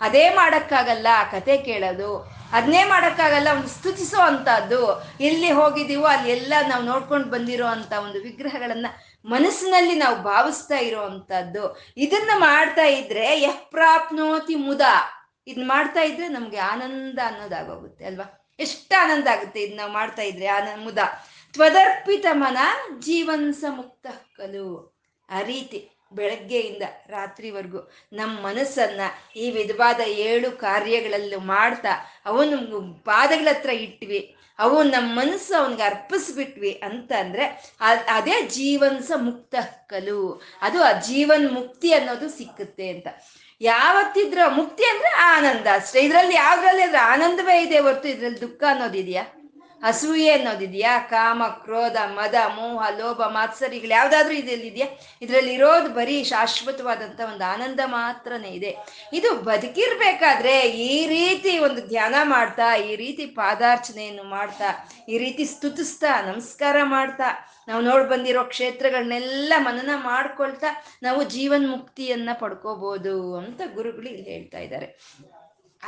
[0.00, 2.43] ಅದೇ ಮಾಡೋಕ್ಕಾಗಲ್ಲ ಕತೆ ಕೇಳೋದು.
[2.54, 5.02] ಅದನ್ನೇ ಮಾಡೋಕ್ಕಾಗಲ್ಲ, ಒಂದು ಸ್ತುತಿಸೋ ಅಂಥದ್ದು.
[5.20, 8.86] ಎಲ್ಲಿ ಹೋಗಿದ್ದೀವೋ, ಅಲ್ಲಿ ಎಲ್ಲ ನಾವು ನೋಡ್ಕೊಂಡು ಬಂದಿರೋ ಅಂಥ ಒಂದು ವಿಗ್ರಹಗಳನ್ನ
[9.24, 11.78] ಮನಸ್ಸಿನಲ್ಲಿ ನಾವು ಭಾವಿಸ್ತಾ ಇರೋ ಅಂಥದ್ದು.
[11.96, 14.80] ಇದನ್ನ ಮಾಡ್ತಾ ಇದ್ರೆ ಯಹ್ ಪ್ರಾಪ್ನೋತಿ ಮುದ.
[15.46, 18.48] ಇದನ್ನ ಮಾಡ್ತಾ ಇದ್ರೆ ನಮಗೆ ಆನಂದ ಅನ್ನೋದಾಗೋಗುತ್ತೆ, ಅಲ್ವಾ?
[18.58, 20.98] ಎಷ್ಟು ಆನಂದ ಆಗುತ್ತೆ ಇದನ್ನ ನಾವು ಮಾಡ್ತಾ ಇದ್ರೆ ಆನಂದ ಮುದ.
[21.52, 22.58] ತ್ವದರ್ಪಿತ ಮನ
[23.00, 24.94] ಜೀವನ್ಸ ಮುಕ್ತ ಕಲು.
[25.30, 25.93] ಆ ರೀತಿ.
[26.14, 29.00] ಬೆಳಗ್ಗೆಯಿಂದ ರಾತ್ರಿವರೆಗೂ ನಮ್ಮ ಮನಸ್ಸನ್ನ
[29.36, 34.36] ಈ ವಿಧವಾದ ಏಳು ಕಾರ್ಯಗಳಲ್ಲೂ ಮಾಡ್ತಾ ಅವನು ಪಾದಗಳ ಹತ್ರ ಇಟ್ವಿ.
[34.58, 37.44] ಅವು ನಮ್ಮ ಮನಸ್ಸು ಅವನಿಗೆ ಅರ್ಪಿಸ್ಬಿಟ್ವಿ ಅಂತ ಅಂದ್ರೆ
[38.14, 39.54] ಅದೇ ಜೀವನ್ಸ ಮುಕ್ತ
[39.86, 40.42] ಕಲು.
[40.62, 43.06] ಅದು ಆ ಜೀವನ್ ಮುಕ್ತಿ ಅನ್ನೋದು ಸಿಕ್ಕುತ್ತೆ ಅಂತ.
[43.60, 45.66] ಯಾವತ್ತಿದ್ರ ಮುಕ್ತಿ ಅಂದ್ರೆ ಆನಂದ.
[45.72, 46.00] ಅಷ್ಟೇ.
[46.00, 49.43] ಇದ್ರಲ್ಲಿ ಯಾವ್ದ್ರಲ್ಲಿ ಅದ್ರ ಆನಂದವೇ ಇದೆ ಹೊರತು ಇದ್ರಲ್ಲಿ ದುಃಖ ಅನ್ನೋದಿದೆಯಾ?
[49.90, 50.92] ಅಸೂಯೆ ಅನ್ನೋದಿದೆಯಾ?
[51.12, 54.88] ಕಾಮ, ಕ್ರೋಧ, ಮದ, ಮೋಹ, ಲೋಭ, ಮಾತ್ಸರಿಗಳು ಯಾವ್ದಾದ್ರೂ ಇದ್ರಲ್ಲಿ ಇದೆಯಾ
[55.24, 58.72] ಇದ್ರಲ್ಲಿ ಇರೋದು ಬರೀ ಶಾಶ್ವತವಾದಂತ ಒಂದು ಆನಂದ ಮಾತ್ರನೇ ಇದೆ.
[59.18, 60.54] ಇದು ಬದುಕಿರ್ಬೇಕಾದ್ರೆ
[60.90, 64.70] ಈ ರೀತಿ ಒಂದು ಧ್ಯಾನ ಮಾಡ್ತಾ, ಈ ರೀತಿ ಪಾದಾರ್ಚನೆಯನ್ನು ಮಾಡ್ತಾ,
[65.08, 67.30] ಈ ರೀತಿ ಸ್ತುತಿಸ್ತಾ, ನಮಸ್ಕಾರ ಮಾಡ್ತಾ,
[67.68, 70.70] ನಾವು ನೋಡ್ ಬಂದಿರೋ ಕ್ಷೇತ್ರಗಳನ್ನೆಲ್ಲ ಮನನ ಮಾಡ್ಕೊಳ್ತಾ
[71.02, 74.88] ನಾವು ಜೀವನ್ ಮುಕ್ತಿಯನ್ನ ಪಡ್ಕೋಬಹುದು ಅಂತ ಗುರುಗಳು ಇಲ್ಲಿ ಹೇಳ್ತಾ ಇದ್ದಾರೆ.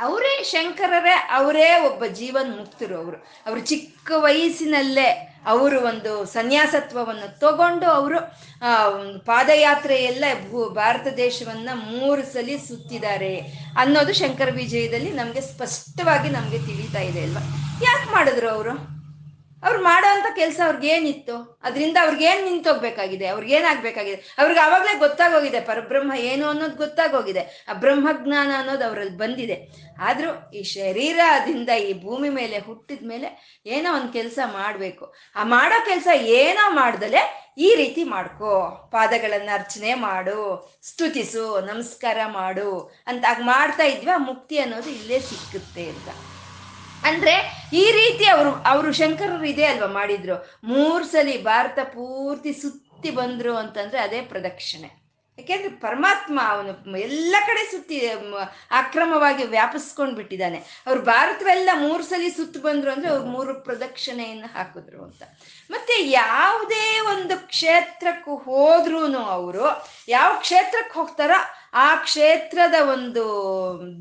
[0.01, 3.17] ಅವರೇ ಶಂಕರರೇ ಅವರೇ ಒಬ್ಬ ಜೀವನ್ ಮುಕ್ತರು ಅವರು.
[3.45, 8.17] ಅವರು ಚಿಕ್ಕ ವಯಸ್ಸಿನಲ್ಲೇ ಅವರು ಒಂದು ಸನ್ಯಾಸತ್ವವನ್ನು ತಗೊಂಡು ಅವರು
[8.61, 13.37] ಆ, ಒಂದು ಪಾದಯಾತ್ರೆ ಎಲ್ಲ ಭೂ ಭಾರತ ದೇಶವನ್ನ ಮೂರು ಸಲ ಸುತ್ತಿದ್ದಾರೆ
[13.77, 17.41] ಅನ್ನೋದು ಶಂಕರ ವಿಜಯದಲ್ಲಿ ನಮಗೆ ಸ್ಪಷ್ಟವಾಗಿ ನಮಗೆ ತಿಳಿತಾ ಇದೆ ಅಲ್ವಾ?
[17.83, 18.96] ಯಾಕೆ ಮಾಡಿದ್ರು ಅವರು?
[19.67, 26.77] ಅವ್ರು ಮಾಡೋ ಅಂತ ಕೆಲಸ ಅವ್ರಿಗೇನಿತ್ತು ಅದರಿಂದ ಅವ್ರಿಗೇನು ನಿಂತೋಗ್ಬೇಕಾಗಿದೆ ಅವ್ರಿಗೇನಾಗ್ಬೇಕಾಗಿದೆ ಅವ್ರಿಗೆ ಅವಾಗಲೇ ಗೊತ್ತಾಗೋಗಿದೆ ಪರಬ್ರಹ್ಮ ಏನು ಅನ್ನೋದು
[26.83, 29.57] ಗೊತ್ತಾಗೋಗಿದೆ, ಆ ಬ್ರಹ್ಮಜ್ಞಾನ ಅನ್ನೋದು ಅವರಲ್ಲಿ ಬಂದಿದೆ.
[30.09, 33.29] ಆದರೂ ಈ ಶರೀರದಿಂದ ಈ ಭೂಮಿ ಮೇಲೆ ಹುಟ್ಟಿದ ಮೇಲೆ
[33.75, 35.05] ಏನೋ ಒಂದು ಕೆಲಸ ಮಾಡಬೇಕು.
[35.35, 36.07] ಆ ಮಾಡೋ ಕೆಲಸ
[36.41, 37.23] ಏನೋ ಮಾಡ್ದಲೆ
[37.67, 38.53] ಈ ರೀತಿ ಮಾಡ್ಕೋ,
[38.95, 40.39] ಪಾದಗಳನ್ನು ಅರ್ಚನೆ ಮಾಡು,
[40.89, 42.69] ಸ್ತುತಿಸು, ನಮಸ್ಕಾರ ಮಾಡು
[43.09, 46.09] ಅಂತ ಆಗ ಮಾಡ್ತಾ ಇದ್ವಿ, ಆ ಮುಕ್ತಿ ಅನ್ನೋದು ಇಲ್ಲೇ ಸಿಕ್ಕುತ್ತೆ ಅಂತ.
[47.07, 47.35] ಅಂದ್ರೆ
[47.73, 50.37] ಈ ರೀತಿ ಅವರು ಅವರು ಶಂಕರರು ಇದೆ ಅಲ್ವಾ ಮಾಡಿದ್ರು?
[50.63, 55.07] ಮೂರ್ ಸಲಿ ಭಾರತ ಪೂರ್ತಿ ಸುತ್ತಿ ಬಂದ್ರು ಅಂತಂದ್ರೆ ಅದೇ ಪ್ರದಕ್ಷಿಣೆ.
[55.39, 57.97] ಯಾಕೆಂದ್ರೆ ಪರಮಾತ್ಮ ಅವನು ಎಲ್ಲ ಕಡೆ ಸುತ್ತಿ
[58.71, 60.57] ಅಕ್ರಮವಾಗಿ ವ್ಯಾಪಿಸ್ಕೊಂಡ್ ಬಿಟ್ಟಿದ್ದಾನೆ.
[60.87, 65.23] ಅವ್ರು ಭಾರತವೆಲ್ಲ ಮೂರು ಸಲಿ ಸುತ್ತು ಬಂದ್ರು ಅಂದ್ರೆ ಅವ್ರು ಮೂರು ಪ್ರದಕ್ಷಿಣೆಯನ್ನು ಹಾಕಿದ್ರು ಅಂತ.
[65.71, 69.65] ಮತ್ತೆ ಯಾವುದೇ ಒಂದು ಕ್ಷೇತ್ರಕ್ಕೂ ಹೋದ್ರೂ ಅವರು,
[70.07, 71.39] ಯಾವ ಕ್ಷೇತ್ರಕ್ಕೆ ಹೋಗ್ತಾರೋ
[71.73, 73.23] ಆ ಕ್ಷೇತ್ರದ ಒಂದು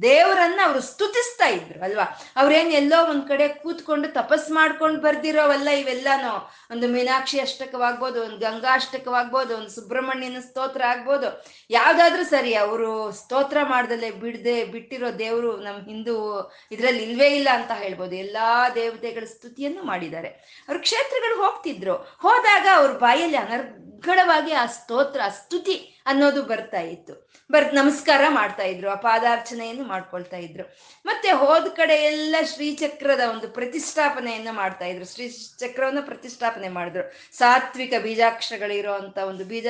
[0.02, 2.20] ದೇವರನ್ನ ಅವರು ಸ್ತುತಿಸ್ತಾ ಇದ್ರು, ಅಲ್ವಾ?
[2.37, 6.52] ಅವ್ರೇನ್ ಎಲ್ಲೋ ಒಂದ್ ಕಡೆ ಕೂತ್ಕೊಂಡು ತಪಸ್ ಮಾಡ್ಕೊಂಡು ಬರ್ದಿರೋವಲ್ಲ ಇವೆಲ್ಲಾನು?
[6.70, 11.44] ಒಂದು ಮೀನಾಕ್ಷಿ ಅಷ್ಟಕವಾಗ್ಬೋದು, ಒಂದು ಗಂಗಾ ಅಷ್ಟಕವಾಗ್ಬೋದು, ಒಂದು ಸುಬ್ರಹ್ಮಣ್ಯನ ಸ್ತೋತ್ರ ಆಗ್ಬೋದು.
[11.70, 18.14] ಯಾವ್ದಾದ್ರೂ ಸರಿ ಅವರು ಸ್ತೋತ್ರ ಮಾಡ್ದಲೆ ಬಿಡದೆ, ಬಿಟ್ಟಿರೋ ದೇವರು ನಮ್ಮ ಹಿಂದೂ ಇದ್ರಲ್ಲಿ ಇಲ್ವೇ ಇಲ್ಲ ಅಂತ ಹೇಳ್ಬೋದು.
[18.14, 20.29] ಎಲ್ಲಾ ದೇವತೆಗಳ ಸ್ತುತಿಯನ್ನು ಮಾಡಿದ್ದಾರೆ.
[20.68, 21.94] ಅವ್ರ ಕ್ಷೇತ್ರಗಳು ಹೋಗ್ತಿದ್ರು.
[21.94, 27.25] ಹೋದಾಗ ಅವ್ರ ಬಾಯಲ್ಲಿ ಅನರ್ಘಡವಾಗಿ ಆ ಸ್ತೋತ್ರ ಸ್ತುತಿ ಅನ್ನೋದು ಬರ್ತಾ ಇತ್ತು.
[27.52, 30.76] ಬರ್ ನಮಸ್ಕಾರ ಮಾಡ್ತಾ ಇದ್ರು, ಆ ಪಾದಾರ್ಚನೆಯನ್ನು ಮಾಡ್ಕೊಳ್ತಾ ಇದ್ರು.
[31.06, 35.14] ಮತ್ತೆ ಹೋದ ಕಡೆ ಎಲ್ಲ ಶ್ರೀಚಕ್ರದ ಒಂದು ಪ್ರತಿಷ್ಠಾಪನೆಯನ್ನ ಮಾಡ್ತಾ ಇದ್ರು.
[35.14, 35.28] ಶ್ರೀ
[35.59, 37.37] ಚಕ್ರವನ್ನ ಪ್ರತಿಷ್ಠಾಪನೆ ಮಾಡಿದ್ರು.
[37.38, 39.66] ಸಾತ್ವಿಕ ಬೀಜಾಕ್ಷರಗಳಿರೋ ಅಂತ ಒಂದು ಬೀಜ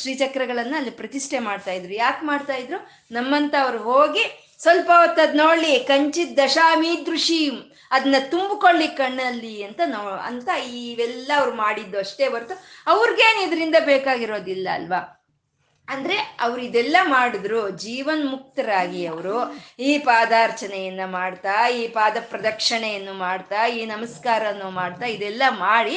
[0.00, 1.94] ಶ್ರೀಚಕ್ರಗಳನ್ನ ಅಲ್ಲಿ ಪ್ರತಿಷ್ಠೆ ಮಾಡ್ತಾ ಇದ್ರು.
[1.94, 2.90] ಯಾಕೆ ಮಾಡ್ತಾ ಇದ್ರು?
[3.10, 7.50] ನಮ್ಮಂತ ಅವ್ರು ಹೋಗಿ ಸ್ವಲ್ಪ ಹೊತ್ತದ್ ನೋಡ್ಲಿ, ಕಂಚಿದ್ ದಶಾಮೀದೃಶಿ
[7.90, 12.54] ಅದನ್ನ ತುಂಬಿಕೊಳ್ಳಿ ಕಣ್ಣಲ್ಲಿ ಅಂತ ನೋ, ಅಂತ ಇವೆಲ್ಲ ಅವ್ರು ಮಾಡಿದ್ದು ಅಷ್ಟೇ ಹೊರ್ತು
[12.86, 15.25] ಅವ್ರಿಗೇನು ಇದರಿಂದ ಬೇಕಾಗಿರೋದಿಲ್ಲ ಅಲ್ವಾ?
[15.88, 19.36] ಅಂದ್ರೆ ಅವ್ರು ಇದೆಲ್ಲ ಮಾಡಿದ್ರು ಜೀವನ್ ಮುಕ್ತರಾಗಿ ಅವರು
[19.78, 25.96] ಈ ಪಾದಾರ್ಚನೆಯನ್ನ ಮಾಡ್ತಾ, ಈ ಪಾದ ಪ್ರದಕ್ಷಿಣೆಯನ್ನು ಮಾಡ್ತಾ, ಈ ನಮಸ್ಕಾರವನ್ನು ಮಾಡ್ತಾ ಇದೆಲ್ಲ ಮಾಡಿ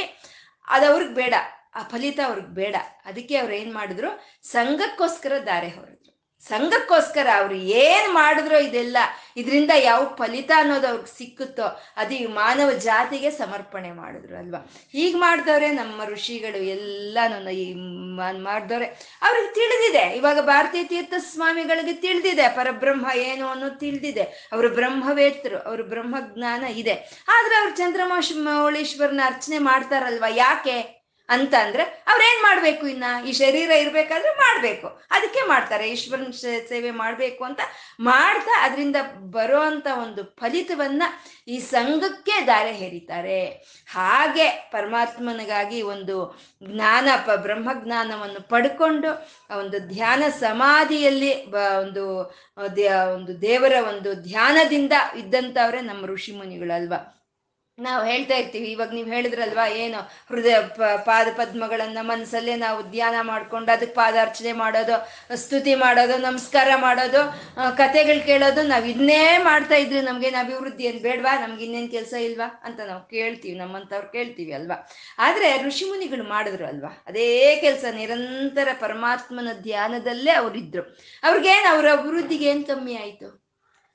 [0.67, 1.34] ಅದವ್ರಿಗೆ ಬೇಡ,
[1.75, 2.75] ಆ ಫಲಿತ ಅವ್ರಿಗೆ ಬೇಡ.
[3.06, 4.10] ಅದಕ್ಕೆ ಅವ್ರು ಏನ್ ಮಾಡಿದ್ರು,
[4.43, 5.98] ಸಂಘಕ್ಕೋಸ್ಕರ ದಾರೆ ಹೊರದ್ರು
[6.47, 8.97] ಸಂಘಕ್ಕೋಸ್ಕರ ಅವ್ರು ಏನ್ ಮಾಡಿದ್ರೋ ಇದೆಲ್ಲ
[9.38, 14.71] ಇದರಿಂದ ಯಾವ ಫಲಿತ ಅನ್ನೋದು ಅವ್ರಿಗೆ ಸಿಕ್ಕುತ್ತೋ ಅದು ಮಾನವ ಜಾತಿಗೆ ಸಮರ್ಪಣೆ ಮಾಡಿದ್ರು ಅಲ್ವಾ?
[14.91, 17.73] ಹೀಗ್ ಮಾಡಿದವ್ರೆ ನಮ್ಮ ಋಷಿಗಳು ಎಲ್ಲಾನು ಈ
[18.38, 18.86] ಮಾಡಿದವ್ರೆ.
[19.21, 20.17] ಅವ್ರಿಗೆ ತಿಳಿದಿದೆ.
[20.17, 22.49] ಇವಾಗ ಭಾರತೀಯ ತೀರ್ಥ ಸ್ವಾಮಿಗಳಿಗೆ ತಿಳಿದಿದೆ.
[22.49, 24.21] ಪರಬ್ರಹ್ಮ ಏನು ಅನ್ನೋದು ತಿಳಿದಿದೆ.
[24.21, 26.93] ಅವರು ಬ್ರಹ್ಮವೇತ್ತರು ಅವರು ಬ್ರಹ್ಮಜ್ಞಾನ ಇದೆ.
[27.28, 30.32] ಆದ್ರೆ ಅವ್ರು ಚಂದ್ರಮಾಶ ಮೌಳೇಶ್ವರನ ಅರ್ಚನೆ ಮಾಡ್ತಾರಲ್ವಾ?
[30.36, 30.98] ಯಾಕೆ?
[31.29, 33.03] ಅಂತ ಅಂದ್ರೆ ಅವ್ರೇನ್ ಮಾಡ್ಬೇಕು ಇನ್ನ?
[33.27, 34.87] ಈ ಶರೀರ ಇರ್ಬೇಕಾದ್ರೆ ಮಾಡ್ಬೇಕು.
[35.11, 35.89] ಅದಕ್ಕೆ ಮಾಡ್ತಾರೆ.
[35.89, 36.31] ಈಶ್ವರನ
[36.69, 37.59] ಸೇವೆ ಮಾಡ್ಬೇಕು ಅಂತ
[37.99, 41.03] ಮಾಡ್ತಾ ಅದರಿಂದ ಬರೋ ಅಂತ ಒಂದು ಫಲಿತವನ್ನ
[41.47, 43.45] ಈ ಸಂಘಕ್ಕೆ ದಾರೆ ಹೇರಿತಾರೆ.
[43.91, 52.35] ಹಾಗೆ ಪರಮಾತ್ಮನಿಗಾಗಿ ಒಂದು ಜ್ಞಾನ, ಪ, ಬ್ರಹ್ಮಜ್ಞಾನವನ್ನು ಪಡ್ಕೊಂಡು ಒಂದು ಧ್ಯಾನ ಸಮಾಧಿಯಲ್ಲಿ ಒಂದು
[53.13, 57.18] ಒಂದು ದೇವರ ಒಂದು ಧ್ಯಾನದಿಂದ ಇದ್ದಂಥವ್ರೆ ನಮ್ಮ ಋಷಿ ಮುನಿಗಳಲ್ವಾ.
[57.79, 60.55] ನಾವು ಹೇಳ್ತಾ ಇರ್ತೀವಿ, ಇವಾಗ ನೀವು ಹೇಳಿದ್ರಲ್ವಾ ಏನು ಹೃದಯ
[61.05, 64.95] ಪಾದ ಪದ್ಮಗಳನ್ನ ಮನಸ್ಸಲ್ಲೇ ನಾವು ಧ್ಯಾನ ಮಾಡ್ಕೊಂಡು ಅದಕ್ಕೆ ಪಾದಾರ್ಚನೆ ಮಾಡೋದು,
[65.35, 67.21] ಸ್ತುತಿ ಮಾಡೋದು, ನಮಸ್ಕಾರ ಮಾಡೋದು
[67.77, 71.39] ಕಥೆಗಳು ಕೇಳೋದು ನಾವು ಇದನ್ನೇ ಮಾಡ್ತಾ ಇದ್ರೆ ನಮ್ಗೇನು ಅಭಿವೃದ್ಧಿ ಏನು ಬೇಡವಾ?
[71.39, 72.61] ನಮ್ಗೆ ಇನ್ನೇನು ಕೆಲಸ ಇಲ್ವಾ?
[72.63, 74.89] ಅಂತ ನಾವು ಕೇಳ್ತೀವಿ ನಮ್ಮಂಥವ್ರು ಕೇಳ್ತೀವಿ ಅಲ್ವಾ?
[75.19, 77.03] ಆದ್ರೆ ಋಷಿಮುನಿಗಳು ಮಾಡಿದ್ರು ಅಲ್ವಾ?
[77.07, 80.85] ಅದೇ ಕೆಲಸ, ನಿರಂತರ ಪರಮಾತ್ಮನ ಧ್ಯಾನದಲ್ಲೇ ಅವರಿದ್ರು.
[81.23, 83.29] ಅವ್ರಿಗೇನು ಅವ್ರ ಅಭಿವೃದ್ಧಿಗೆ ಏನು ಕಮ್ಮಿ ಆಯಿತು?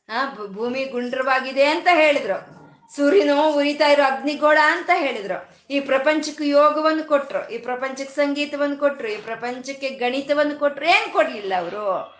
[0.09, 0.19] ಆ
[0.49, 2.64] ಭೂಮಿ ಗುಂಡ್ರವಾಗಿದೆ ಅಂತ ಹೇಳಿದ್ರು.
[2.97, 5.57] ಸೂರ್ಯನು ಉರಿತಾ ಇರೋ ಅಗ್ನಿಗೋಳ ಅಂತ ಹೇಳಿದ್ರು.
[5.71, 12.15] ಈ ಪ್ರಪಂಚಕ್ಕೆ ಯೋಗವನ್ನು ಕೊಟ್ರು, ಈ ಪ್ರಪಂಚಕ್ಕೆ ಸಂಗೀತವನ್ನು ಕೊಟ್ರು, ಈ ಪ್ರಪಂಚಕ್ಕೆ ಗಣಿತವನ್ನು ಕೊಟ್ರು ಏನ್ ಕೊಡ್ಲಿಲ್ಲ ಅವರು?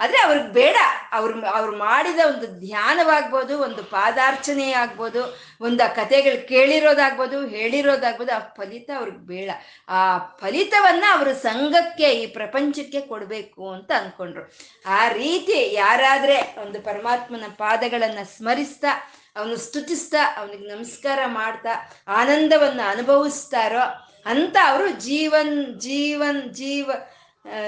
[0.00, 0.76] ಆದ್ರೆ ಅವ್ರಿಗೆ ಬೇಡ.
[1.12, 5.22] ಅವ್ರು ಅವ್ರು ಮಾಡಿದ ಒಂದು ಧ್ಯಾನವಾಗ್ಬೋದು, ಒಂದು ಪಾದಾರ್ಚನೆ ಆಗ್ಬೋದು
[5.60, 9.50] ಒಂದು ಆ ಕಥೆಗಳು ಕೇಳಿರೋದಾಗ್ಬೋದು, ಹೇಳಿರೋದಾಗ್ಬೋದು, ಆ ಫಲಿತ ಅವ್ರಿಗೆ ಬೇಡ.
[9.88, 14.52] ಆ ಫಲಿತವನ್ನ ಅವರು ಸಂಘಕ್ಕೆ, ಈ ಪ್ರಪಂಚಕ್ಕೆ ಕೊಡಬೇಕು ಅಂತ ಅನ್ಕೊಂಡ್ರು.
[14.86, 21.68] ಆ ರೀತಿ ಯಾರಾದ್ರೆ ಒಂದು ಪರಮಾತ್ಮನ ಪಾದಗಳನ್ನ ಸ್ಮರಿಸ್ತಾ ಅವನು ಸ್ತುತಿಸ್ತಾ, ಅವನಿಗೆ ನಮಸ್ಕಾರ ಮಾಡ್ತಾ,
[22.08, 23.84] ಆನಂದವನ್ನು ಅನುಭವಿಸ್ತಾರೋ
[24.26, 26.90] ಅಂತ ಅವರು ಜೀವನ್ ಜೀವನ್, ಜೀವ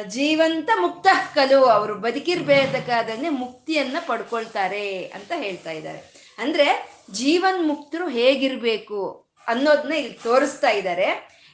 [0.07, 1.65] ಜೀವಂತ ಮುಕ್ತ ಕಲು.
[1.65, 6.01] ಅವರು ಬದುಕಿರ್ಬೇಕಾದನ್ನೇ ಮುಕ್ತಿಯನ್ನ ಪಡ್ಕೊಳ್ತಾರೆ ಅಂತ ಹೇಳ್ತಾ ಇದ್ದಾರೆ.
[6.39, 6.67] ಅಂದ್ರೆ
[7.13, 11.09] ಜೀವನ್ ಮುಕ್ತರು ಹೇಗಿರ್ಬೇಕು ಅನ್ನೋದನ್ನ ಇಲ್ಲಿ ತೋರಿಸ್ತಾ ಇದ್ದಾರೆ.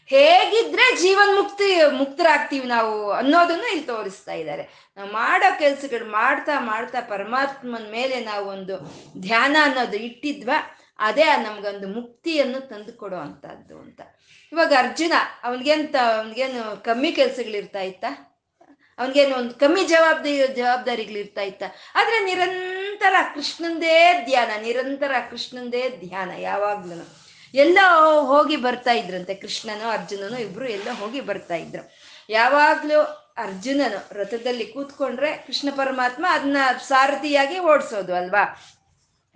[0.06, 4.92] ಹೇಗಿದ್ರೆ ಜೀವನ್ ಮುಕ್ತಿ, ಮುಕ್ತರಾಗ್ತೀವಿ ನಾವು ಅನ್ನೋದನ್ನ ಇಲ್ಲಿ ತೋರಿಸ್ತಾ ಇದ್ದಾರೆ.
[4.96, 8.76] ನಾವು ಮಾಡೋ ಕೆಲ್ಸಗಳು ಮಾಡ್ತಾ ಮಾಡ್ತಾ ಪರಮಾತ್ಮನ ಮೇಲೆ ನಾವು ಒಂದು
[9.20, 13.46] ಧ್ಯಾನ ಅನ್ನೋದು ಇಟ್ಟಿದ್ವಾ, ಅದೇ ನಮ್ಗೊಂದು ಮುಕ್ತಿಯನ್ನು ತಂದು ಕೊಡೋ ಅಂತ.
[14.52, 18.32] ಇವಾಗ ಅರ್ಜುನ, ಅವನಿಗೆಂತ, ಅವನಿಗೇನು ಕಮ್ಮಿ ಕೆಲ್ಸಗಳಿರ್ತಾ ಇತ್ತಾ?
[18.98, 21.62] ಅವನಿಗೇನು ಒಂದು ಕಮ್ಮಿ ಜವಾಬ್ದಾರಿ ಜವಾಬ್ದಾರಿಗಳಿರ್ತಾ ಇತ್ತ?
[21.94, 27.15] ಆದ್ರೆ ನಿರಂತರ ಕೃಷ್ಣಂದೇ ಧ್ಯಾನ, ನಿರಂತರ ಕೃಷ್ಣಂದೇ ಧ್ಯಾನ ಯಾವಾಗ್ಲೂ
[27.54, 31.96] ಎಲ್ಲೋ ಹೋಗಿ ಬರ್ತಾ ಇದ್ರಂತೆ, ಕೃಷ್ಣನು ಅರ್ಜುನನು ಇಬ್ರು ಎಲ್ಲೋ ಹೋಗಿ ಬರ್ತಾ ಇದ್ರು.
[32.28, 33.02] ಯಾವಾಗ್ಲೂ
[33.36, 36.56] ಅರ್ಜುನನು ರಥದಲ್ಲಿ ಕೂತ್ಕೊಂಡ್ರೆ ಕೃಷ್ಣ ಪರಮಾತ್ಮ ಅದನ್ನ
[36.88, 38.62] ಸಾರಥಿಯಾಗಿ ಓಡಿಸೋದು ಅಲ್ವಾ?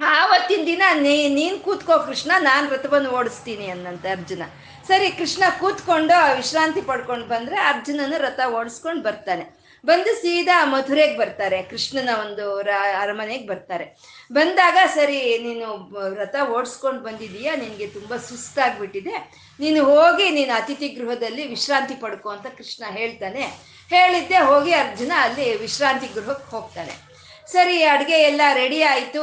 [0.06, 4.42] ಆವತ್ತಿನ ದಿನ ನೀ, ನೀನು ಕೂತ್ಕೋ ಕೃಷ್ಣ, ನಾನು ರಥವನ್ನು ಓಡಿಸ್ತೀನಿ ಅನ್ನಂತೆ ಅರ್ಜುನ.
[4.88, 9.59] ಸರಿ, ಕೃಷ್ಣ ಕೂತ್ಕೊಂಡು ವಿಶ್ರಾಂತಿ ಪಡ್ಕೊಂಡು ಬಂದರೆ ಅರ್ಜುನನು ರಥ ಓಡಿಸ್ಕೊಂಡು ಬರ್ತಾನೆ.
[9.86, 12.58] ಬಂದು ಸೀದಾ ಮಥುರೆಗೆ ಬರ್ತಾರೆ, ಕೃಷ್ಣನ ಒಂದು
[12.98, 13.86] ಅರಮನೆಗೆ ಬರ್ತಾರೆ.
[14.32, 17.50] ಬಂದಾಗ, ಸರಿ, ನೀನು ರಥ ಓಡಿಸ್ಕೊಂಡು ಬಂದಿದೀಯ?
[17.56, 19.14] ನಿನಗೆ ತುಂಬ ಸುಸ್ತಾಗ್ಬಿಟ್ಟಿದೆ.
[19.60, 23.42] ನೀನು ಹೋಗಿ, ನೀನು ಅತಿಥಿ ಗೃಹದಲ್ಲಿ ವಿಶ್ರಾಂತಿ ಪಡ್ಕೊ ಅಂತ ಕೃಷ್ಣ ಹೇಳ್ತಾನೆ.
[23.88, 27.09] ಹೇಳಿದ್ದೆ ಹೋಗಿ ಅರ್ಜುನ ಅಲ್ಲಿ ವಿಶ್ರಾಂತಿ ಗೃಹಕ್ಕೆ ಹೋಗ್ತಾನೆ.
[27.52, 29.22] ಸರಿ, ಅಡುಗೆ ಎಲ್ಲ ರೆಡಿ ಆಯಿತು.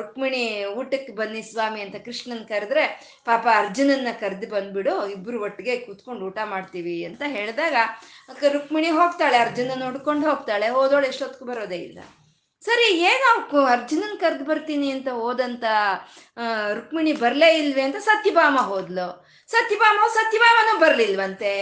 [0.00, 0.42] ರುಕ್ಮಿಣಿ
[0.80, 2.84] ಊಟಕ್ಕೆ ಬನ್ನಿ ಸ್ವಾಮಿ ಅಂತ ಕೃಷ್ಣನ್ ಕರೆದ್ರೆ,
[3.28, 7.76] ಪಾಪ ಅರ್ಜುನನ್ನ ಕರೆದು ಬಂದ್ಬಿಡು, ಇಬ್ರು ಒಟ್ಟಿಗೆ ಕೂತ್ಕೊಂಡು ಊಟ ಮಾಡ್ತೀವಿ ಅಂತ ಹೇಳಿದಾಗ
[8.56, 12.00] ರುಕ್ಮಿಣಿ ಹೋಗ್ತಾಳೆ ಅರ್ಜುನ ನೋಡ್ಕೊಂಡು ಹೋಗ್ತಾಳೆ, ಹೋದೋಳು ಎಷ್ಟೊತ್ತಿಗೆ ಬರೋದೇ ಇಲ್ಲ.
[12.62, 13.26] ಸರಿ ಏನು
[13.74, 15.64] ಅರ್ಜುನನ್ ಕರೆದು ಬರ್ತೀನಿ ಅಂತ ಹೋದಂತ
[16.78, 19.08] ರುಕ್ಮಿಣಿ ಬರಲೇ ಇಲ್ವೇ ಅಂತ ಸತ್ಯಭಾಮ ಹೋದ್ಲು.
[19.48, 21.52] ಸತ್ಯಭಾಮ ಸತ್ಯಭಾಮನು ಬರ್ಲಿಲ್ವಂತೆ.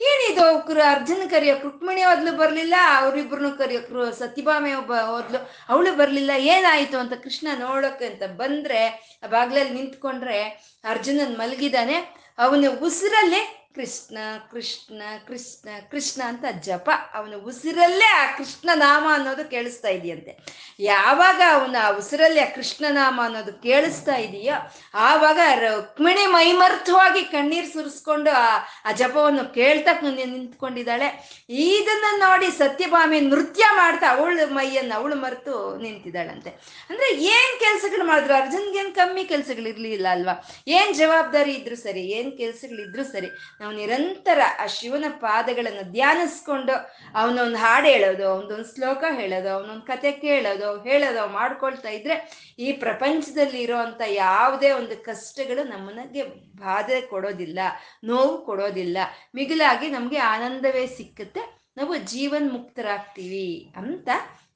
[0.00, 0.42] ಏನಿದು
[0.82, 6.30] ಅರ್ಜುನ್ ಕರಿಯೋಕ್ ರುಕ್ಮಿಣಿ ಹೋದ್ಲು ಬರ್ಲಿಲ್ಲ ಅವ್ರಿಬ್ರು ಕರಿಯೋಕ್ ರು- ಸತ್ಯಭಾಮೆ ಒಬ್ಬ ಹೋದ್ಲು ಅವಳು ಬರ್ಲಿಲ್ಲ.
[6.36, 8.86] ಏನಾಯ್ತು ಅಂತ ಕೃಷ್ಣ ನೋಡೋಕೆ ಅಂತ ಬಂದ್ರೆ,
[9.22, 10.42] ಆ ಬಾಗ್ಲಲ್ಲಿ ನಿಂತ್ಕೊಂಡ್ರೆ
[10.84, 11.94] ಅರ್ಜುನನ್ ಮಲಗಿದಾನೆ.
[12.38, 14.18] ಅವನ ಉಸಿರಲ್ಲೇ ಕೃಷ್ಣ
[14.50, 16.90] ಕೃಷ್ಣ ಕೃಷ್ಣ ಕೃಷ್ಣ ಅಂತ ಜಪ.
[17.14, 20.32] ಅವನ ಉಸಿರಲ್ಲೇ ಆ ಕೃಷ್ಣ ನಾಮ ಅನ್ನೋದು ಕೇಳಿಸ್ತಾ ಇದೆಯಂತೆ.
[20.80, 28.30] ಯಾವಾಗ ಅವನ ಆ ಉಸಿರಲ್ಲೇ ಆ ಕೃಷ್ಣ ನಾಮ ಅನ್ನೋದು ಕೇಳಿಸ್ತಾ ಇದೆಯೋ, ಆವಾಗ ರುಕ್ಮಿಣಿ ಮೈಮರ್ಥವಾಗಿ ಕಣ್ಣೀರು ಸುರಿಸ್ಕೊಂಡು
[28.30, 31.08] ಆ ಆ ಜಪವನ್ನು ಕೇಳ್ತಾ ನಿಂತ್ಕೊಂಡಿದ್ದಾಳೆ.
[31.50, 36.50] ಇದನ್ನ ನೋಡಿ ಸತ್ಯಭಾಮಿ ನೃತ್ಯ ಮಾಡ್ತಾ ಅವಳು ಮೈಯನ್ನು ಅವಳು ಮರೆತು ನಿಂತಿದ್ದಾಳಂತೆ.
[36.90, 38.34] ಅಂದ್ರೆ ಏನ್ ಕೆಲ್ಸಗಳು ಮಾಡಿದ್ರು?
[38.34, 40.34] ಅರ್ಜುನ್ಗೇನ್ ಕಮ್ಮಿ ಕೆಲ್ಸಗಳು ಇರ್ಲಿಲ್ಲ ಅಲ್ವಾ?
[40.68, 43.26] ಏನ್ ಜವಾಬ್ದಾರಿ ಇದ್ರು ಸರಿ, ಏನ್ ಕೆಲ್ಸಗಳಿದ್ರು ಸರಿ.
[43.68, 46.74] ನಾವು ನಿರಂತರ ಆ ಶಿವನ ಪಾದಗಳನ್ನು ಧ್ಯಾನಿಸ್ಕೊಂಡು
[47.14, 52.16] ಅವನೊಂದು ಹಾಡು ಹೇಳೋದು, ಅವನೊಂದು ಶ್ಲೋಕ ಹೇಳೋದು, ಅವನೊಂದು ಕತೆ ಕೇಳೋದು, ಹೇಳೋದು, ಮಾಡ್ಕೊಳ್ತಾ ಇದ್ರೆ
[52.58, 56.22] ಈ ಪ್ರಪಂಚದಲ್ಲಿ ಇರುವಂತ ಯಾವುದೇ ಒಂದು ಕಷ್ಟಗಳು ನಮ್ಮನಿಗೆ
[56.56, 57.58] ಬಾಧೆ ಕೊಡೋದಿಲ್ಲ,
[58.04, 58.98] ನೋವು ಕೊಡೋದಿಲ್ಲ.
[59.34, 61.44] ಮಿಗಿಲಾಗಿ ನಮಗೆ ಆನಂದವೇ ಸಿಕ್ಕುತ್ತೆ.
[61.78, 64.08] ನಾವು ಜೀವನ್ ಮುಕ್ತರಾಗ್ತೀವಿ ಅಂತ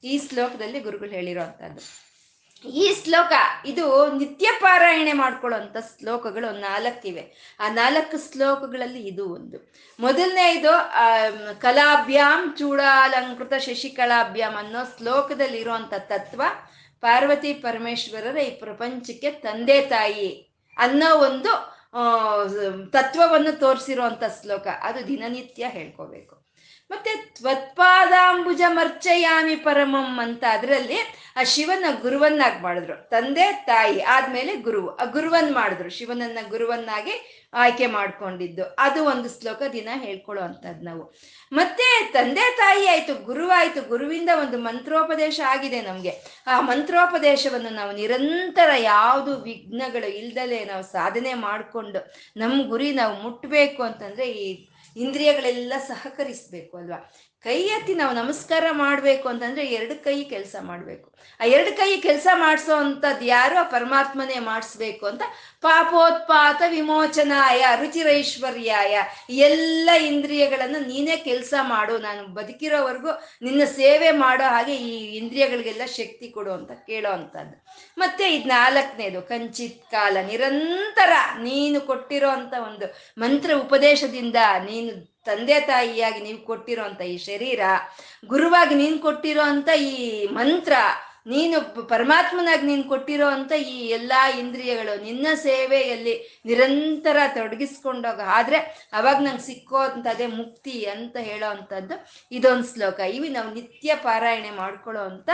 [0.03, 1.83] ಈ ಶ್ಲೋಕದಲ್ಲಿ ಗುರುಗಳು ಹೇಳಿರೋವಂಥದ್ದು
[2.65, 3.33] ಈ ಶ್ಲೋಕ,
[3.65, 7.55] ಇದು ನಿತ್ಯ ಪಾರಾಯಣೆ ಮಾಡ್ಕೊಳ್ಳೋಂಥ ಶ್ಲೋಕಗಳು ನಾಲ್ಕಿವೆ.
[7.59, 9.73] ಆ ನಾಲ್ಕು ಶ್ಲೋಕಗಳಲ್ಲಿ ಇದು ಒಂದು.
[9.99, 10.71] ಮೊದಲನೇ ಇದು
[11.59, 16.41] ಕಲಾಭ್ಯಾಮ್ ಚೂಡಾಲಂಕೃತ ಶಶಿಕಲಾಭ್ಯಾಮ್ ಅನ್ನೋ ಶ್ಲೋಕದಲ್ಲಿ ಇರುವಂತ ತತ್ವ.
[17.01, 20.29] ಪಾರ್ವತಿ ಪರಮೇಶ್ವರರ ಈ ಪ್ರಪಂಚಕ್ಕೆ ತಂದೆ ತಾಯಿ
[20.77, 21.73] ಅನ್ನೋ ಒಂದು
[22.91, 24.67] ತತ್ವವನ್ನು ತೋರಿಸಿರುವಂತ ಶ್ಲೋಕ.
[24.81, 26.42] ಅದು ದಿನನಿತ್ಯ ಹೇಳ್ಕೋಬೇಕು.
[26.91, 30.97] ಮತ್ತೆ ತ್ವತ್ಪಾದಾಂಬುಜ ಮರ್ಚಯಾಮಿ ಪರಮಂ ಅಂತ ಅದರಲ್ಲಿ
[31.35, 33.09] ಆ ಶಿವನ ಗುರುವನ್ನಾಗಿ ಮಾಡಿದ್ರು.
[33.09, 35.89] ತಂದೆ, ತಾಯಿ ಆದ್ಮೇಲೆ ಗುರು ಆ ಗುರುವನ್ ಮಾಡಿದ್ರು.
[35.89, 38.63] ಶಿವನನ್ನ ಗುರುವನ್ನಾಗಿ ಆಯ್ಕೆ ಮಾಡ್ಕೊಂಡಿದ್ದು.
[38.79, 41.13] ಅದು ಒಂದು ಶ್ಲೋಕ ದಿನ ಹೇಳ್ಕೊಳ್ಳೋ ಅಂತದ್ ನಾವು.
[41.51, 46.43] ಮತ್ತೆ ತಂದೆ, ತಾಯಿ ಆಯ್ತು, ಗುರು ಆಯ್ತು, ಗುರುವಿಂದ ಒಂದು ಮಂತ್ರೋಪದೇಶ ಆಗಿದೆ ನಮ್ಗೆ.
[46.47, 54.31] ಆ ಮಂತ್ರೋಪದೇಶವನ್ನು ನಾವು ನಿರಂತರ ಯಾವುದು ವಿಘ್ನಗಳು ಇಲ್ದಲೆ ನಾವು ಸಾಧನೆ ಮಾಡಿಕೊಂಡು ನಮ್ಮ ಗುರಿ ನಾವು ಮುಟ್ಟಬೇಕು ಅಂತಂದ್ರೆ
[54.31, 56.99] ಈ ಇಂದ್ರಿಯಗಳೆಲ್ಲ ಸಹಕರಿಸ್ಬೇಕು ಅಲ್ವಾ?
[57.43, 61.13] ಕೈ ಎತ್ತಿ ನಾವು ನಮಸ್ಕಾರ ಮಾಡಬೇಕು ಅಂತಂದ್ರೆ ಎರಡು ಕೈ ಕೆಲಸ ಮಾಡಬೇಕು.
[61.39, 63.57] ಆ ಎರಡು ಕೈ ಕೆಲಸ ಮಾಡಿಸೋ ಅಂಥದ್ದು ಯಾರು?
[63.57, 65.21] ಆ ಪರಮಾತ್ಮನೇ ಮಾಡಿಸ್ಬೇಕು ಅಂತ
[65.61, 71.97] ಪಾಪೋತ್ಪಾತ ವಿಮೋಚನಾಯ ರುಚಿರೈಶ್ವರ್ಯಾಯ ಎಲ್ಲ ಇಂದ್ರಿಯಗಳನ್ನು ನೀನೇ ಕೆಲಸ ಮಾಡು.
[71.97, 73.09] ನಾನು ಬದುಕಿರೋವರೆಗೂ
[73.41, 77.65] ನಿನ್ನ ಸೇವೆ ಮಾಡೋ ಹಾಗೆ ಈ ಇಂದ್ರಿಯಗಳಿಗೆಲ್ಲ ಶಕ್ತಿ ಕೊಡು ಅಂತ ಕೇಳೋ ಅಂಥದ್ದು.
[77.97, 80.17] ಮತ್ತೆ ಇದು ನಾಲ್ಕನೇದು, ಕಂಚಿತ್ ಕಾಲ.
[80.27, 87.61] ನಿರಂತರ ನೀನು ಕೊಟ್ಟಿರೋ ಅಂತ ಒಂದು ಮಂತ್ರ ಉಪದೇಶದಿಂದ ನೀನು ತಂದೆ ತಾಯಿಯಾಗಿ ನೀವು ಕೊಟ್ಟಿರೋ ಅಂತ ಈ ಶರೀರ,
[88.27, 90.73] ಗುರುವಾಗಿ ನೀನು ಕೊಟ್ಟಿರೋ ಅಂತ ಈ ಮಂತ್ರ,
[91.27, 91.57] ನೀನು
[91.87, 98.19] ಪರಮಾತ್ಮನಾಗಿ ನೀನು ಕೊಟ್ಟಿರೋ ಅಂತ ಈ ಎಲ್ಲಾ ಇಂದ್ರಿಯಗಳು ನಿನ್ನ ಸೇವೆಯಲ್ಲಿ ನಿರಂತರ ತೊಡಗಿಸ್ಕೊಂಡೋಗ.
[98.25, 98.57] ಆದ್ರೆ
[98.93, 101.95] ಅವಾಗ ನಂಗೆ ಸಿಕ್ಕೋ ಅಂತದೇ ಮುಕ್ತಿ ಅಂತ ಹೇಳೋ ಅಂಥದ್ದು
[102.31, 102.99] ಇದೊಂದು ಶ್ಲೋಕ.
[102.99, 105.29] ಇವು ನಾವು ನಿತ್ಯ ಪಾರಾಯಣೆ ಮಾಡ್ಕೊಳ್ಳೋ ಅಂತ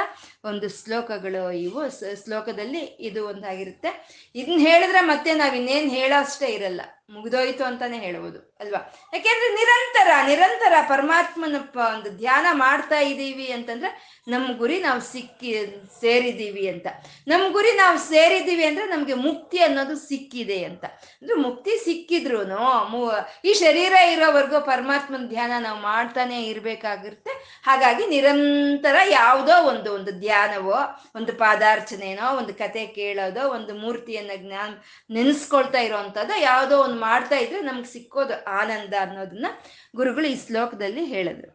[0.45, 1.81] ಒಂದು ಶ್ಲೋಕಗಳು ಇವು.
[2.23, 3.91] ಶ್ಲೋಕದಲ್ಲಿ ಇದು ಒಂದಾಗಿರುತ್ತೆ.
[4.35, 6.81] ಇದನ್ನ ಹೇಳಿದ್ರೆ ಮತ್ತೆ ನಾವು ಇನ್ನೇನು ಹೇಳೋ ಅಷ್ಟೇ ಇರಲ್ಲ.
[7.09, 8.81] ಮುಗಿದೋಯ್ತು ಅಂತಾನೆ ಹೇಳ್ಬೋದು, ಅಲ್ವಾ?
[9.13, 13.89] ಯಾಕೆಂದ್ರೆ ನಿರಂತರ ನಿರಂತರ ಪರಮಾತ್ಮನ ಒಂದು ಧ್ಯಾನ ಮಾಡ್ತಾ ಇದ್ದೀವಿ ಅಂತಂದ್ರೆ
[14.27, 15.51] ನಮ್ಮ ಗುರಿ ನಾವು ಸಿಕ್ಕಿ
[16.01, 16.87] ಸೇರಿದ್ದೀವಿ ಅಂತ.
[17.27, 20.85] ನಮ್ಮ ಗುರಿ ನಾವು ಸೇರಿದ್ದೀವಿ ಅಂದ್ರೆ ನಮ್ಗೆ ಮುಕ್ತಿ ಅನ್ನೋದು ಸಿಕ್ಕಿದೆ ಅಂತ.
[21.21, 22.41] ಅಂದ್ರೆ ಮುಕ್ತಿ ಸಿಕ್ಕಿದ್ರು
[23.45, 27.33] ಈ ಶರೀರ ಇರೋವರೆಗೂ ಪರಮಾತ್ಮನ ಧ್ಯಾನ ನಾವು ಮಾಡ್ತಾನೆ ಇರ್ಬೇಕಾಗಿರುತ್ತೆ.
[27.65, 30.79] ಹಾಗಾಗಿ ನಿರಂತರ ಯಾವುದೋ ಒಂದು ಒಂದು ಧ್ಯಾನವೋ,
[31.15, 34.69] ಒಂದು ಪಾದಾರ್ಚನೆನೋ, ಒಂದು ಕತೆ ಕೇಳೋದೋ, ಒಂದು ಮೂರ್ತಿಯನ್ನ ಜ್ಞಾನ
[35.15, 39.47] ನೆನೆಸ್ಕೊಳ್ತಾ ಇರೋವಂಥದ್ದು ಯಾವುದೋ ಒಂದು ಮಾಡ್ತಾ ಇದ್ರೆ ನಮ್ಗೆ ಸಿಕ್ಕೋದು ಆನಂದ ಅನ್ನೋದನ್ನ
[39.95, 41.51] ಗುರುಗಳು ಈ ಶ್ಲೋಕದಲ್ಲಿ ಹೇಳಿದ್ರು.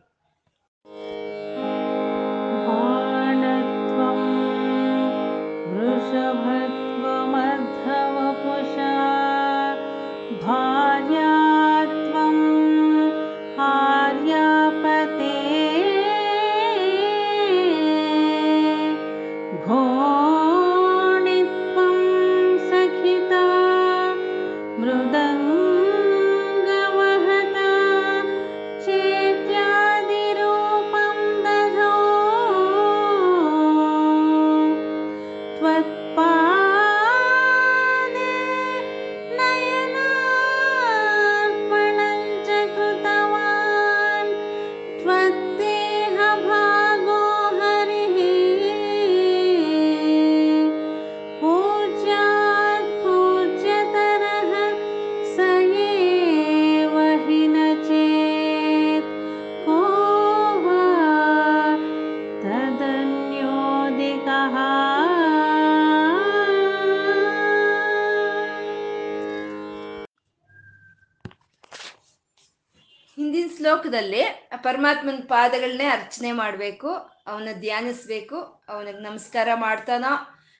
[73.94, 74.22] ಶ್ಲೋಕದಲ್ಲಿ
[74.56, 76.88] ಪರಮಾತ್ಮನ ಪಾದಗಳನ್ನೇ ಅರ್ಚನೆ ಮಾಡಬೇಕು
[77.26, 78.38] ಅವನ ಧ್ಯಾನಿಸ್ಬೇಕು,
[78.68, 80.12] ಅವನಿಗೆ ನಮಸ್ಕಾರ ಮಾಡ್ತಾನೋ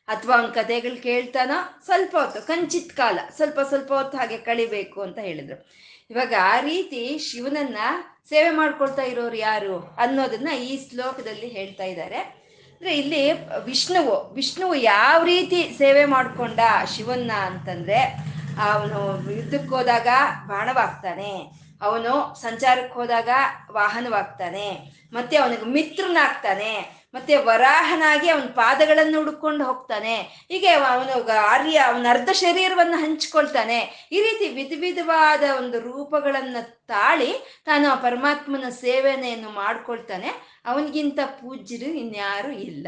[0.09, 5.57] ಅಥವಾ ಅವನ ಕಥೆಗಳು ಕೇಳ್ತಾನೋ ಸ್ವಲ್ಪ ಹೊತ್ತು, ಕಂಚಿತ್ ಕಾಲ, ಸ್ವಲ್ಪ ಸ್ವಲ್ಪ ಹೊತ್ತು ಹಾಗೆ ಕಳಿಬೇಕು ಅಂತ ಹೇಳಿದ್ರು.
[6.11, 7.78] ಇವಾಗ ಆ ರೀತಿ ಶಿವನನ್ನ
[8.28, 12.20] ಸೇವೆ ಮಾಡ್ಕೊಳ್ತಾ ಇರೋರು ಯಾರು ಅನ್ನೋದನ್ನ ಈ ಶ್ಲೋಕದಲ್ಲಿ ಹೇಳ್ತಾ ಇದ್ದಾರೆ.
[12.76, 13.24] ಅಂದ್ರೆ ಇಲ್ಲಿ
[13.64, 16.61] ವಿಷ್ಣುವು ವಿಷ್ಣುವು ಯಾವ ರೀತಿ ಸೇವೆ ಮಾಡ್ಕೊಂಡ
[16.97, 18.01] ಶಿವನ್ನ ಅಂತಂದ್ರೆ,
[18.70, 19.01] ಅವನು
[19.32, 20.09] ಯುದ್ಧಕ್ಕೆ ಹೋದಾಗ
[20.47, 23.29] ಬಾಣವಾಗ್ತಾನೆ ಅವನು ಸಂಚಾರಕ್ಕೆ ಹೋದಾಗ
[23.72, 24.95] ವಾಹನವಾಗ್ತಾನೆ.
[25.12, 27.05] ಮತ್ತೆ ಅವನಿಗೆ ಮಿತ್ರನಾಗ್ತಾನೆ.
[27.14, 30.16] ಮತ್ತೆ ವರಾಹನಾಗಿ ಅವನ ಪಾದಗಳನ್ನು ಹುಡುಕೊಂಡು ಹೋಗ್ತಾನೆ.
[30.49, 34.09] ಹೀಗೆ ಅವನು ಆರ್ಯ ಅವನ ಅರ್ಧ ಶರೀರವನ್ನು ಹಂಚಿಕೊಳ್ತಾನೆ.
[34.12, 40.29] ಈ ರೀತಿ ವಿಧ ವಿಧವಾದ ಒಂದು ರೂಪಗಳನ್ನು ತಾಳಿ ತಾನು ಆ ಪರಮಾತ್ಮನ ಸೇವನೆಯನ್ನು ಮಾಡ್ಕೊಳ್ತಾನೆ.
[40.66, 42.87] ಅವನಿಗಿಂತ ಪೂಜ್ಯರು ಇನ್ಯಾರು ಇಲ್ಲ.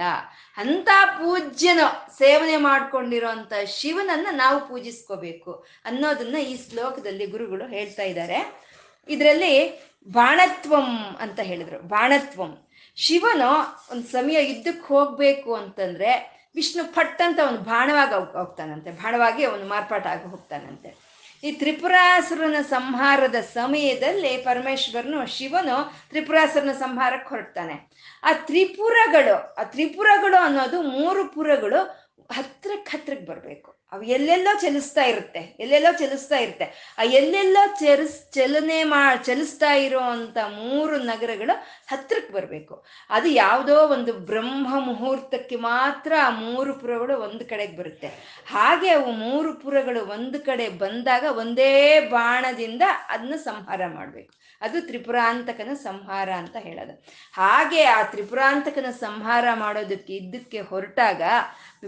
[0.57, 1.81] ಅಂತ ಪೂಜ್ಯನ
[2.19, 8.66] ಸೇವನೆ ಮಾಡ್ಕೊಂಡಿರೋಂಥ ಶಿವನನ್ನ ನಾವು ಪೂಜಿಸ್ಕೋಬೇಕು ಅನ್ನೋದನ್ನ ಈ ಶ್ಲೋಕದಲ್ಲಿ ಗುರುಗಳು ಹೇಳ್ತಾ ಇದ್ದಾರೆ.
[9.09, 11.79] ಇದರಲ್ಲಿ ಬಾಣತ್ವಂ ಅಂತ ಹೇಳಿದ್ರು.
[11.79, 12.59] ಬಾಣತ್ವಂ.
[12.97, 13.49] ಶಿವನು
[13.93, 18.91] ಒಂದು ಸಮಯ ಯುದ್ಧಕ್ಕೆ ಹೋಗ್ಬೇಕು ಅಂತಂದ್ರೆ ವಿಷ್ಣು ಪಟ್ ಅಂತ ಅವನು ಬಾಣವಾಗಿ ಹೋಗ್- ಹೋಗ್ತಾನಂತೆ.
[18.91, 21.07] ಬಾಣವಾಗಿ ಅವನು ಮಾರ್ಪಾಟಾಗಿ ಹೋಗ್ತಾನಂತೆ.
[21.45, 27.91] ಈ ತ್ರಿಪುರಾಸುರನ ಸಂಹಾರದ ಸಮಯದಲ್ಲಿ ಪರಮೇಶ್ವರನು ಶಿವನು ತ್ರಿಪುರಾಸುರನ ಸಂಹಾರಕ್ಕೆ ಹೊರಡ್ತಾನೆ.
[28.25, 32.06] ಆ ತ್ರಿಪುರಗಳು ಆ ತ್ರಿಪುರಗಳು ಅನ್ನೋದು ಮೂರು ಪುರಗಳು
[32.37, 33.71] ಹತ್ರಕ್ಕೆ ಹತ್ರಕ್ಕೆ ಬರಬೇಕು.
[33.93, 36.97] ಅವು ಎಲ್ಲೆಲ್ಲೋ ಚಲಿಸ್ತಾ ಇರುತ್ತೆ, ಎಲ್ಲೆಲ್ಲೋ ಚಲಿಸ್ತಾ ಇರುತ್ತೆ.
[36.99, 41.55] ಆ ಎಲ್ಲೆಲ್ಲೋ ಚಲಿಸ್ ಚಲನೆ ಮಾ, ಚಲಿಸ್ತಾ ಇರೋವಂಥ ಮೂರು ನಗರಗಳು
[41.87, 42.87] ಹತ್ರಕ್ಕೆ ಬರಬೇಕು.
[43.11, 48.09] ಅದು ಯಾವುದೋ ಒಂದು ಬ್ರಹ್ಮ ಮುಹೂರ್ತಕ್ಕೆ ಮಾತ್ರ ಆ ಮೂರು ಪುರಗಳು ಒಂದು ಕಡೆಗೆ ಬರುತ್ತೆ.
[48.47, 54.33] ಹಾಗೆ ಅವು ಮೂರು ಪುರಗಳು ಒಂದು ಕಡೆ ಬಂದಾಗ ಒಂದೇ ಬಾಣದಿಂದ ಅದನ್ನ ಸಂಹಾರ ಮಾಡಬೇಕು.
[54.63, 56.95] ಅದು ತ್ರಿಪುರಾಂತಕನ ಸಂಹಾರ ಅಂತ ಹೇಳೋದು.
[57.33, 61.23] ಹಾಗೆ ಆ ತ್ರಿಪುರಾಂತಕನ ಸಂಹಾರ ಮಾಡೋದಕ್ಕೆ ಇದ್ದಕ್ಕೆ ಹೊರಟಾಗ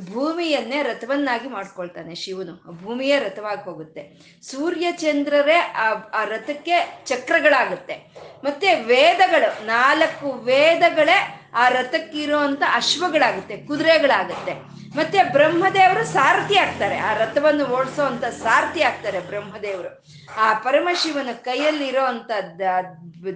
[0.00, 2.72] ಭೂಮಿಯನ್ನೇ ರಥವನ್ನಾಗಿ ಮಾಡ್ಕೊಳ್ತಾನೆ ಶಿವನು.
[2.82, 4.02] ಭೂಮಿಯೇ ರಥವಾಗಿ ಹೋಗುತ್ತೆ.
[4.42, 8.12] ಸೂರ್ಯ ಚಂದ್ರರೇ ಆ ಆ ರಥಕ್ಕೆ ಚಕ್ರಗಳಾಗುತ್ತೆ.
[8.44, 14.77] ಮತ್ತೆ ವೇದಗಳು, ನಾಲ್ಕು ವೇದಗಳೇ ಆ ರಥಕ್ಕಿರುವಂತ ಅಶ್ವಗಳಾಗುತ್ತೆ, ಕುದುರೆಗಳಾಗುತ್ತೆ.
[14.96, 16.96] ಮತ್ತೆ ಬ್ರಹ್ಮದೇವರು ಸಾರಥಿ ಆಗ್ತಾರೆ.
[16.96, 20.04] ಆ ರಥವನ್ನು ಓಡಿಸುವಂತ ಸಾರಥಿ ಆಗ್ತಾರೆ ಬ್ರಹ್ಮದೇವರು.
[20.36, 22.30] ಆ ಪರಮಶಿವನ ಕೈಯಲ್ಲಿರೋ ಅಂತ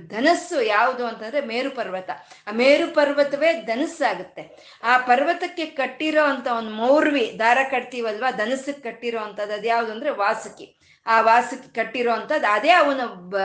[0.08, 2.10] ಧನಸ್ಸು ಯಾವುದು ಅಂತಂದ್ರೆ ಮೇರು ಪರ್ವತ.
[2.46, 4.76] ಆ ಮೇರು ಪರ್ವತವೇ ಧನಸ್ಸಾಗುತ್ತೆ.
[4.82, 8.30] ಆ ಪರ್ವತಕ್ಕೆ ಕಟ್ಟಿರೋ ಅಂತ ಒಂದು ಮೌರ್ವಿ ದಾರ ಕಟ್ತೀವಲ್ವಾ?
[8.30, 10.81] ಧನಸ್ಸಕ್ಕೆ ಕಟ್ಟಿರೋ ಅಂತದ್ದು ಅದ್ಯಾವುದು ಅಂದ್ರೆ ವಾಸುಕಿ.
[11.06, 13.36] ಆ ವಾಸಕ್ಕೆ ಕಟ್ಟಿರೋ ಅಂಥದ್ದು ಅದೇ ಅವನ ಬ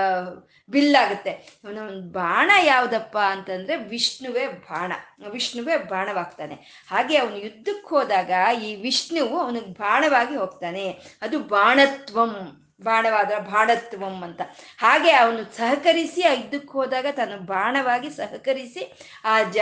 [0.70, 1.80] ಬಿಲ್ಲಾಗುತ್ತೆ ಅವನ
[2.12, 4.92] ಬಾಣ ಯಾವುದಪ್ಪ ಅಂತಂದ್ರೆ ವಿಷ್ಣುವೇ ಬಾಣ.
[5.32, 6.86] ವಿಷ್ಣುವೇ ಬಾಣವಾಗ್ತಾನೆ.
[6.90, 8.32] ಹಾಗೆ ಅವನು ಯುದ್ಧಕ್ಕೆ ಹೋದಾಗ
[8.64, 10.90] ಈ ವಿಷ್ಣುವು ಅವನಿಗೆ ಬಾಣವಾಗಿ ಹೋಗ್ತಾನೆ.
[11.22, 14.42] ಅದು ಬಾಣತ್ವಂ, ಬಾಣವಾದ ಬಾಣತ್ವಂ ಅಂತ.
[14.78, 19.58] ಹಾಗೆ ಅವನು ಸಹಕರಿಸಿ ಆ ಯುದ್ಧಕ್ಕೆ ಹೋದಾಗ ತಾನು ಬಾಣವಾಗಿ ಸಹಕರಿಸಿ ಆ ಜ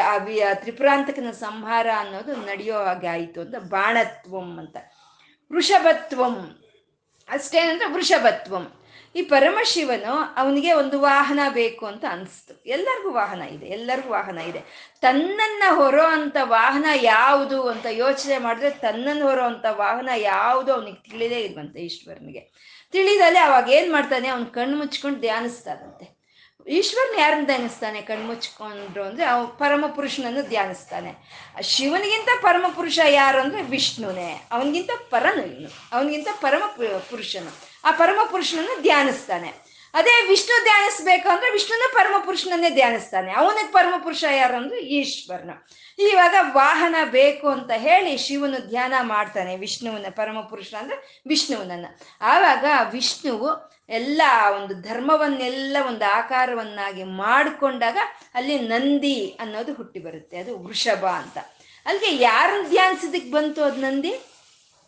[0.54, 3.56] ತ್ರಿಪುರಾಂತಕನ ಸಂಹಾರ ಅನ್ನೋದು ನಡೆಯೋ ಹಾಗೆ ಆಯಿತು ಅಂತ.
[3.56, 4.78] ಬಾಣತ್ವಂ ಅಂತ.
[5.52, 6.65] ವೃಷಭತ್ವಂ.
[7.30, 8.72] ಅಷ್ಟೇನಂದ್ರೆ ವೃಷಭತ್ವಂ.
[9.16, 12.64] ಈ ಪರಮಶಿವನು ಅವನಿಗೆ ಒಂದು ವಾಹನ ಬೇಕು ಅಂತ ಅನಿಸ್ತು.
[12.66, 14.92] ಎಲ್ಲರಿಗೂ ವಾಹನ ಇದೆ, ಎಲ್ಲರಿಗೂ ವಾಹನ ಇದೆ.
[15.02, 21.40] ತನ್ನನ್ನ ಹೊರೋ ಅಂತ ವಾಹನ ಯಾವುದು ಅಂತ ಯೋಚನೆ ಮಾಡಿದ್ರೆ ತನ್ನನ್ನು ಹೊರೋ ಅಂತ ವಾಹನ ಯಾವುದು ಅವನಿಗೆ ತಿಳಿದೇ
[21.40, 22.76] ಇಲ್ವಂತೆ ಈಶ್ವರನಿಗೆ.
[22.92, 24.28] ತಿಳಿದಲ್ಲೇ ಅವಾಗ ಏನ್ ಮಾಡ್ತಾನೆ?
[24.28, 26.15] ಅವ್ನು ಕಣ್ಣು ಮುಚ್ಕೊಂಡು ಧ್ಯಾನಿಸ್ತಾನಂತೆ.
[26.68, 31.14] ಈಶ್ವರನ ಯಾರನ್ನ ಧ್ಯಾನಿಸ್ತಾನೆ ಕಣ್ಮುಚ್ಕೊಂಡ್ರು ಅಂದ್ರೆ ಅವ ಪರಮ ಪುರುಷನನ್ನು ಧ್ಯಾನಿಸ್ತಾನೆ.
[31.62, 36.66] ಶಿವನಿಗಿಂತ ಪರಮ ಪುರುಷ ಯಾರು ಅಂದ್ರೆ ವಿಷ್ಣುನೇ, ಅವನಿಗಿಂತ ಪರನು ಇನ್ನು ಅವನಿಗಿಂತ ಪರಮ
[37.10, 37.52] ಪುರುಷನು.
[37.84, 39.76] ಆ ಪರಮ ಪುರುಷನನ್ನು ಧ್ಯಾನಿಸ್ತಾನೆ.
[39.94, 43.34] ಅದೇ ವಿಷ್ಣು ಧ್ಯಾನಿಸ್ಬೇಕು ಅಂದ್ರೆ ವಿಷ್ಣುನ ಪರಮ ಪುರುಷನನ್ನೇ ಧ್ಯಾನಿಸ್ತಾನೆ.
[43.34, 45.50] ಅವನಿಗೆ ಪರಮ ಪುರುಷ ಯಾರು ಅಂದ್ರೆ ಈಶ್ವರನ.
[46.00, 51.86] ಇವಾಗ ವಾಹನ ಬೇಕು ಅಂತ ಹೇಳಿ ಶಿವನು ಧ್ಯಾನ ಮಾಡ್ತಾನೆ ವಿಷ್ಣುವನ್ನ ಪರಮ ಪುರುಷ ಅಂದ್ರೆ ವಿಷ್ಣುವನನ್ನ.
[52.22, 54.22] ಆವಾಗ ವಿಷ್ಣುವು ಎಲ್ಲ
[54.56, 57.98] ಒಂದು ಧರ್ಮವನ್ನೆಲ್ಲ ಒಂದು ಆಕಾರವನ್ನಾಗಿ ಮಾಡಿಕೊಂಡಾಗ
[58.34, 61.38] ಅಲ್ಲಿ ನಂದಿ ಅನ್ನೋದು ಹುಟ್ಟಿ ಬರುತ್ತೆ, ಅದು ವೃಷಭ ಅಂತ.
[61.86, 64.16] ಅಲ್ಲಿಗೆ ಯಾರನ್ನ ಧ್ಯಾನಿಸಿದಕ್ಕೆ ಬಂತು ಅದು ನಂದಿ?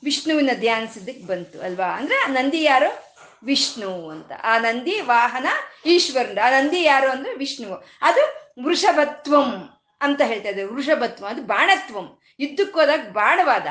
[0.04, 1.86] ವಿಷ್ಣುವಿನ ಧ್ಯಾನಿಸಿದಕ್ಕೆ ಬಂತು ಅಲ್ವಾ?
[1.86, 3.18] ಅಂದ್ರೆ ನಂದಿ ಯಾರು?
[3.44, 4.32] ವಿಷ್ಣು ಅಂತ.
[4.44, 5.48] ಆ ನಂದಿ ವಾಹನ
[5.86, 7.86] ಈಶ್ವರನ ಆ ನಂದಿ ಯಾರು ಅಂದ್ರೆ ವಿಷ್ಣುವು.
[8.02, 9.70] ಅದು ವೃಷಭತ್ವಂ
[10.02, 10.68] ಅಂತ ಹೇಳ್ತಾ ಇದ್ದಾರೆ.
[10.68, 12.22] ವೃಷಭತ್ವ, ಅದು ಬಾಣತ್ವಂ.
[12.40, 13.68] ಯುದ್ಧಕ್ಕೆ ಹೋದಾಗ ಬಾಣವಾದ.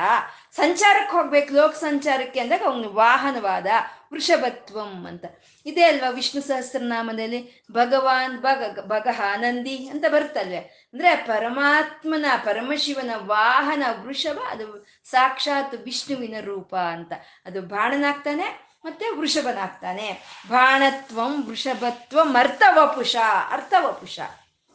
[0.53, 3.67] ಸಂಚಾರಕ್ಕೆ ಹೋಗ್ಬೇಕು, ಲೋಕ ಸಂಚಾರಕ್ಕೆ ಅಂದಾಗ ಅವನು ವಾಹನವಾದ
[4.12, 5.25] ವೃಷಭತ್ವಂ ಅಂತ.
[5.67, 10.57] ಇದೇ ಅಲ್ವಾ ವಿಷ್ಣು ಸಹಸ್ರನಾಮದಲ್ಲಿ ಭಗವಾನ್ ಭಗ, ಭಗಹ ನಂದಿ ಅಂತ ಬರುತ್ತಲ್ವೇ?
[10.57, 17.12] ಅಂದ್ರೆ ಪರಮಾತ್ಮನ, ಪರಮಶಿವನ ವಾಹನ ವೃಷಭ, ಅದು ಸಾಕ್ಷಾತ್ ವಿಷ್ಣುವಿನ ರೂಪ ಅಂತ.
[17.47, 20.23] ಅದು ಬಾಣನಾಗ್ತಾನೆ ಮತ್ತೆ ವೃಷಭನಾಗ್ತಾನೆ.
[20.49, 23.17] ಬಾಣತ್ವಂ ವೃಷಭತ್ವಂ ಅರ್ಥವಪುಷ
[23.51, 24.21] ಅರ್ಥವಪುಷ.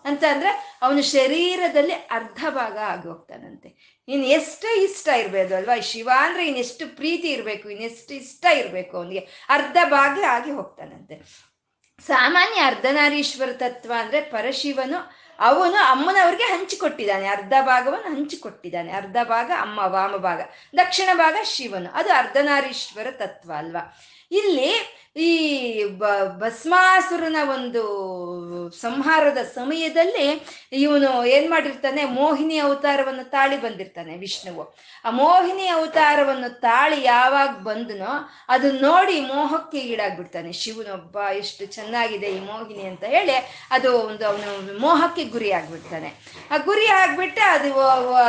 [0.05, 5.79] ಅಂತ ಅಂದ್ರೆ ಅವನ ಶರೀರದಲ್ಲಿ ಅರ್ಧ ಭಾಗ ಆಗಿ ಹೋಗ್ತಾನಂತೆ ಇನ್ ಎಷ್ಟು ಇಷ್ಟ ಇರಬೇಕು ಅಲ್ವಾ?
[5.81, 11.15] ಶಿವ ಅಂದ್ರೆ ಇನ್ನೆಷ್ಟು ಪ್ರೀತಿ ಇರಬೇಕು ಇನ್ನೆಷ್ಟು ಇಷ್ಟ ಇರಬೇಕು ಅವನಿಗೆ, ಅರ್ಧ ಭಾಗ ಆಗಿ ಹೋಗ್ತಾನಂತೆ.
[12.07, 14.99] ಸಾಮಾನ್ಯ ಅರ್ಧನಾರೀಶ್ವರ ತತ್ವ ಅಂದ್ರೆ ಪರಶಿವನು,
[15.39, 20.41] ಅವನು ಅಮ್ಮನವ್ರಿಗೆ ಹಂಚಿಕೊಟ್ಟಿದ್ದಾನೆ ಅರ್ಧ ಭಾಗವನ್ನು ಹಂಚಿಕೊಟ್ಟಿದ್ದಾನೆ ಅರ್ಧ ಭಾಗ ಅಮ್ಮ ವಾಮ ಭಾಗ,
[20.77, 21.91] ದಕ್ಷಿಣ ಭಾಗ ಶಿವನು.
[21.93, 23.97] ಅದು ಅರ್ಧನಾರೀಶ್ವರ ತತ್ವ ಅಲ್ವಾ?
[24.31, 24.71] ಇಲ್ಲಿ
[25.17, 25.31] ಈ
[26.41, 27.81] ಭಸ್ಮಾಸುರನ ಒಂದು
[28.81, 30.27] ಸಂಹಾರದ ಸಮಯದಲ್ಲಿ
[30.73, 32.05] ಇವನು ಏನ್ ಮಾಡಿರ್ತಾನೆ?
[32.05, 34.63] ಮೋಹಿನಿ ಅವತಾರವನ್ನು ತಾಳಿ ಬಂದಿರ್ತಾನೆ ವಿಷ್ಣುವು.
[35.05, 38.11] ಆ ಮೋಹಿನಿ ಅವತಾರವನ್ನು ತಾಳಿ ಯಾವಾಗ ಬಂದನೋ
[38.49, 40.51] ಅದು ನೋಡಿ ಮೋಹಕ್ಕೆ ಈಡಾಗ್ಬಿಡ್ತಾನೆ.
[40.51, 43.35] ಶಿವನೊಬ್ಬ ಎಷ್ಟು ಚೆನ್ನಾಗಿದೆ ಈ ಮೋಹಿನಿ ಅಂತ ಹೇಳಿ
[43.71, 46.11] ಅದು ಒಂದು ಅವನು ಮೋಹಕ್ಕೆ ಗುರಿ ಆಗ್ಬಿಡ್ತಾನೆ.
[46.51, 47.71] ಆ ಗುರಿ ಆಗ್ಬಿಟ್ಟೆ ಅದು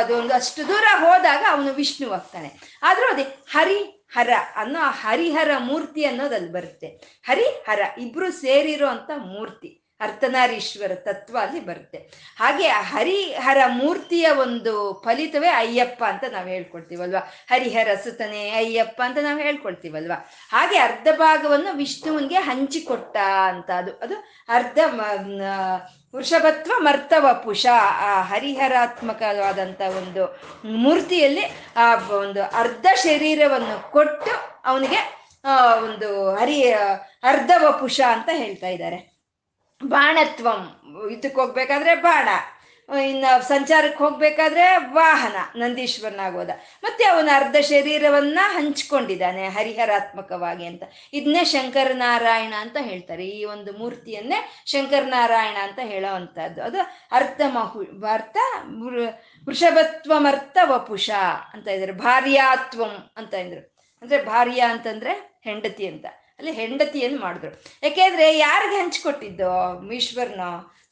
[0.00, 2.50] ಅದು ಒಂದು ಅಷ್ಟು ದೂರ ಹೋದಾಗ ಅವನು ವಿಷ್ಣು ಆಗ್ತಾನೆ
[2.82, 3.26] ಆದ್ರೂ ಅದೇ
[3.57, 3.78] ಹರಿ
[4.12, 6.88] ಹರ ಅನ್ನೋ ಹರಿಹರ ಮೂರ್ತಿ ಅನ್ನೋದು ಅಲ್ಲಿ ಬರುತ್ತೆ.
[7.24, 11.98] ಹರಿಹರ ಇಬ್ರು ಸೇರಿರೋ ಅಂತ ಮೂರ್ತಿ, ಅರ್ಥನಾರೀಶ್ವರ ತತ್ವ ಅಲ್ಲಿ ಬರುತ್ತೆ.
[12.36, 14.72] ಹಾಗೆ ಹರಿಹರ ಮೂರ್ತಿಯ ಒಂದು
[15.04, 17.22] ಫಲಿತವೇ ಅಯ್ಯಪ್ಪ ಅಂತ ನಾವು ಹೇಳ್ಕೊಳ್ತೀವಲ್ವಾ?
[17.50, 20.18] ಹರಿಹರ ಸುತನೆ ಅಯ್ಯಪ್ಪ ಅಂತ ನಾವು ಹೇಳ್ಕೊಳ್ತೀವಲ್ವಾ?
[20.50, 23.92] ಹಾಗೆ ಅರ್ಧ ಭಾಗವನ್ನು ವಿಷ್ಣುವನ್ಗೆ ಹಂಚಿಕೊಟ್ಟ ಅಂತ ಅದು.
[23.98, 24.14] ಅದು
[24.48, 24.78] ಅರ್ಧ
[26.14, 27.66] ವೃಷಭತ್ವ ಮರ್ತವ ಪುಷ.
[28.08, 30.22] ಆ ಹರಿಹರಾತ್ಮಕವಾದಂಥ ಒಂದು
[30.64, 31.44] ಮೂರ್ತಿಯಲ್ಲಿ
[31.76, 31.86] ಆ
[32.16, 34.32] ಒಂದು ಅರ್ಧ ಶರೀರವನ್ನು ಕೊಟ್ಟು
[34.64, 35.00] ಅವನಿಗೆ
[35.84, 36.58] ಒಂದು ಹರಿ,
[37.22, 38.98] ಅರ್ಧವ ಪುಷ ಅಂತ ಹೇಳ್ತಾ ಇದ್ದಾರೆ.
[39.84, 40.60] ಬಾಣತ್ವಂ
[41.12, 42.28] ಇದಕ್ಕೆ ಹೋಗ್ಬೇಕಾದ್ರೆ ಬಾಣ.
[43.06, 46.50] ಇನ್ನು ಸಂಚಾರಕ್ಕೆ ಹೋಗ್ಬೇಕಾದ್ರೆ ವಾಹನ, ನಂದೀಶ್ವರನಾಗೋದ.
[46.82, 50.82] ಮತ್ತೆ ಅವನ ಅರ್ಧ ಶರೀರವನ್ನ ಹಂಚ್ಕೊಂಡಿದ್ದಾನೆ, ಹರಿಹರಾತ್ಮಕವಾಗಿ ಅಂತ.
[51.12, 53.26] ಇದನ್ನೇ ಶಂಕರನಾರಾಯಣ ಅಂತ ಹೇಳ್ತಾರೆ.
[53.28, 56.78] ಈ ಒಂದು ಮೂರ್ತಿಯನ್ನೇ ಶಂಕರನಾರಾಯಣ ಅಂತ ಹೇಳೋವಂಥದ್ದು ಅದು
[57.12, 58.36] ಅರ್ಥ ಮಹು, ಅರ್ಥ
[59.44, 61.10] ವೃಷಭತ್ವಮರ್ಥ ವಪುಷ
[61.54, 63.76] ಅಂತ ಇದ್ರು ಭಾರ್ಯಾತ್ವಂ ಅಂತ ಇದ್ರು.
[64.02, 66.06] ಅಂದ್ರೆ ಭಾರ್ಯ ಅಂತಂದ್ರೆ ಹೆಂಡತಿ ಅಂತ.
[66.38, 67.64] ಅಲ್ಲಿ ಹೆಂಡತಿಯನ್ನು ಮಾಡಿದ್ರು.
[67.82, 70.40] ಯಾಕೆಂದ್ರೆ ಯಾರಿಗೆ ಹಂಚಿಕೊಟ್ಟಿದ್ದೋ ಈಶ್ವರನ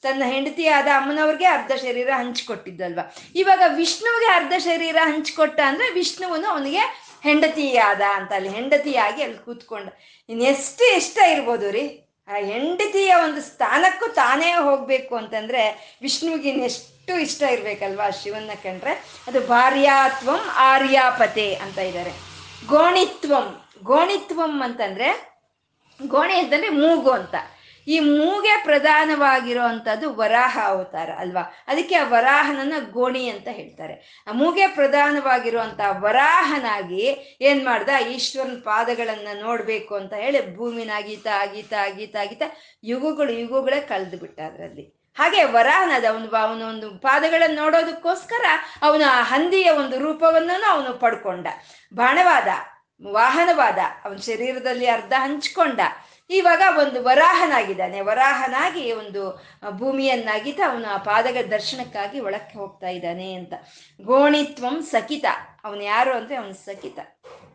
[0.02, 3.00] ತನ್ನ ಹೆಂಡತಿಯಾದ ಅಮ್ಮನವ್ರಿಗೆ ಅರ್ಧ ಶರೀರ ಹಂಚಿಕೊಟ್ಟಿದ್ದಲ್ವ.
[3.34, 8.32] ಇವಾಗ ವಿಷ್ಣುವಿಗೆ ಅರ್ಧ ಶರೀರ ಹಂಚಿಕೊಟ್ಟ ಅಂದ್ರೆ ವಿಷ್ಣುವನು ಅವನಿಗೆ ಹೆಂಡತಿಯಾದ ಅಂತ.
[8.32, 9.88] ಅಲ್ಲಿ ಹೆಂಡತಿಯಾಗಿ ಅಲ್ಲಿ ಕೂತ್ಕೊಂಡ.
[10.28, 12.06] ಇನ್ನೆಷ್ಟು ಇಷ್ಟ ಇರ್ಬೋದು ರೀ.
[12.28, 19.04] ಆ ಹೆಂಡತಿಯ ಒಂದು ಸ್ಥಾನಕ್ಕೂ ತಾನೇ ಹೋಗ್ಬೇಕು ಅಂತಂದ್ರೆ ವಿಷ್ಣುವಿಗೆ ಇನ್ನೆಷ್ಟು ಇಷ್ಟ ಇರ್ಬೇಕಲ್ವಾ ಶಿವನ ಕಂಡ್ರೆ.
[19.26, 22.10] ಅದು ಭಾರ್ಯಾತ್ವಂ ಆರ್ಯಾಪತೆ ಅಂತ ಇದ್ದಾರೆ
[22.66, 23.64] ಗೋಣಿತ್ವಂ.
[23.82, 25.38] ಗೋಣಿತ್ವಂ ಅಂತಂದ್ರೆ,
[26.06, 27.34] ಗೋಣಿ ಅಂತಂದ್ರೆ ಮೂಗು ಅಂತ.
[27.88, 31.64] ಈ ಮೂಗೆ ಪ್ರಧಾನವಾಗಿರೋ ಅಂಥದ್ದು ವರಾಹ ಅವತಾರ ಅಲ್ವಾ?
[31.68, 34.24] ಅದಕ್ಕೆ ಆ ವರಾಹನನ್ನ ಗೋಣಿ ಅಂತ ಹೇಳ್ತಾರೆ.
[34.26, 37.88] ಆ ಮೂಗೆ ಪ್ರಧಾನವಾಗಿರುವಂಥ ವರಾಹನಾಗಿ ಏನ್ ಮಾಡ್ದ?
[38.10, 42.42] ಈಶ್ವರನ ಪಾದಗಳನ್ನ ನೋಡ್ಬೇಕು ಅಂತ ಹೇಳಿ ಭೂಮಿನ ಆಗೀತ ಆಗೀತ ಆಗೀತ ಆಗೀತ
[42.84, 45.00] ಯುಗಗಳು, ಯುಗಗಳೇ ಕಳೆದು ಬಿಟ್ಟ ಅದರಲ್ಲಿ.
[45.16, 48.44] ಹಾಗೆ ವರಾಹನದ ಅವನು ಅವನ ಒಂದು ಪಾದಗಳನ್ನು ನೋಡೋದಕ್ಕೋಸ್ಕರ
[48.82, 51.46] ಅವನ ಹಂದಿಯ ಒಂದು ರೂಪವನ್ನು ಅವನು ಪಡ್ಕೊಂಡ.
[51.94, 52.48] ಬಾಣವಾದ
[53.06, 55.80] ವಾಹನವಾದ, ಅವನ ಶರೀರದಲ್ಲಿ ಅರ್ಧ ಹಂಚ್ಕೊಂಡ,
[56.30, 58.00] ಇವಾಗ ಒಂದು ವರಾಹನಾಗಿದ್ದಾನೆ.
[58.00, 63.52] ವರಾಹನಾಗಿ ಒಂದು ಭೂಮಿಯನ್ನಾಗಿದ್ದ ಅವನು ಆ ಪಾದಗಳ ದರ್ಶನಕ್ಕಾಗಿ ಒಳಕ್ಕೆ ಹೋಗ್ತಾ ಇದ್ದಾನೆ ಅಂತ.
[64.02, 65.24] ಗೋಣಿತ್ವಂ ಸಕಿತ.
[65.64, 66.98] ಅವನು ಯಾರು ಅಂದ್ರೆ ಅವನು ಸಕಿತ.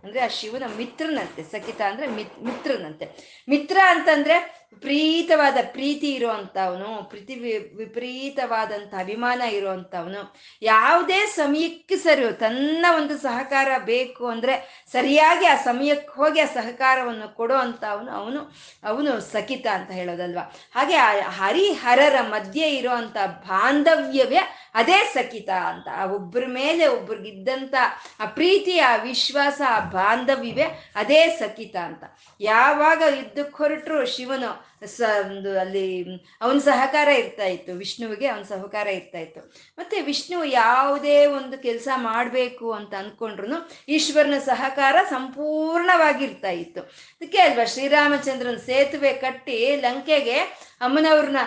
[0.04, 1.44] ಅಂದ್ರೆ ಆ ಶಿವನ ಮಿತ್ರನಂತೆ.
[1.44, 3.08] ಸಕಿತ ಅಂದ್ರೆ ಮಿತ್, ಮಿತ್ರನಂತೆ.
[3.50, 7.36] ಮಿತ್ರ ಅಂತಂದ್ರೆ ವಿಪರೀತವಾದ ಪ್ರೀತಿ ಇರುವಂತವನು, ಪ್ರೀತಿ
[7.76, 16.40] ವಿಪರೀತವಾದಂತ ಅಭಿಮಾನ ಇರುವಂತವನು, ಯಾವುದೇ ಸಮಯಕ್ಕೆ ಸರಿ ತನ್ನ ಒಂದು ಸಹಕಾರ ಬೇಕು ಅಂದ್ರೆ ಸರಿಯಾಗಿ ಆ ಸಮಯಕ್ಕೆ ಹೋಗಿ
[16.40, 18.52] ಆ ಸಹಕಾರವನ್ನು ಕೊಡೋ ಅಂತ ಅವನು
[18.84, 20.56] ಅವನು ಸಕಿತ ಅಂತ ಹೇಳೋದಲ್ವಾ?
[20.74, 24.40] ಹಾಗೆ ಆ ಹರಿಹರರ ಮಧ್ಯೆ ಇರುವಂತ ಬಾಂಧವ್ಯವೇ
[24.76, 27.76] ಅದೇ ಸಖಿತ ಅಂತ, ಆ ಒಬ್ಬರ ಮೇಲೆ ಒಬ್ರಿಗಿದ್ದಂತ
[28.20, 32.04] ಆ ಪ್ರೀತಿ ಆ ವಿಶ್ವಾಸ, ಆ ಬಾಂಧವ್ಯವೇ ಅದೇ ಸಖಿತ ಅಂತ.
[32.40, 36.04] ಯಾವಾಗ ಯುದ್ಧಕ್ಕೆ ಹೊರಟರು ಶಿವನು ಸ ಒಂದು ಅಲ್ಲಿ
[36.42, 37.74] ಅವನ ಸಹಕಾರ ಇರ್ತಾ ಇತ್ತು.
[37.74, 39.54] ವಿಷ್ಣುವಿಗೆ ಅವನ ಸಹಕಾರ ಇರ್ತಾ ಇತ್ತು.
[39.78, 46.82] ಮತ್ತೆ ವಿಷ್ಣು ಯಾವುದೇ ಒಂದು ಕೆಲಸ ಮಾಡಬೇಕು ಅಂತ ಅಂದ್ಕೊಂಡ್ರು ಈಶ್ವರನ ಸಹಕಾರ ಸಂಪೂರ್ಣವಾಗಿರ್ತಾ ಇತ್ತು.
[46.82, 50.40] ಅದಕ್ಕೆ ಅಲ್ವಾ, ಶ್ರೀರಾಮಚಂದ್ರನ್ ಸೇತುವೆ ಕಟ್ಟಿ ಲಂಕೆಗೆ
[50.82, 51.38] ಅಮ್ಮನವ್ರನ್ನ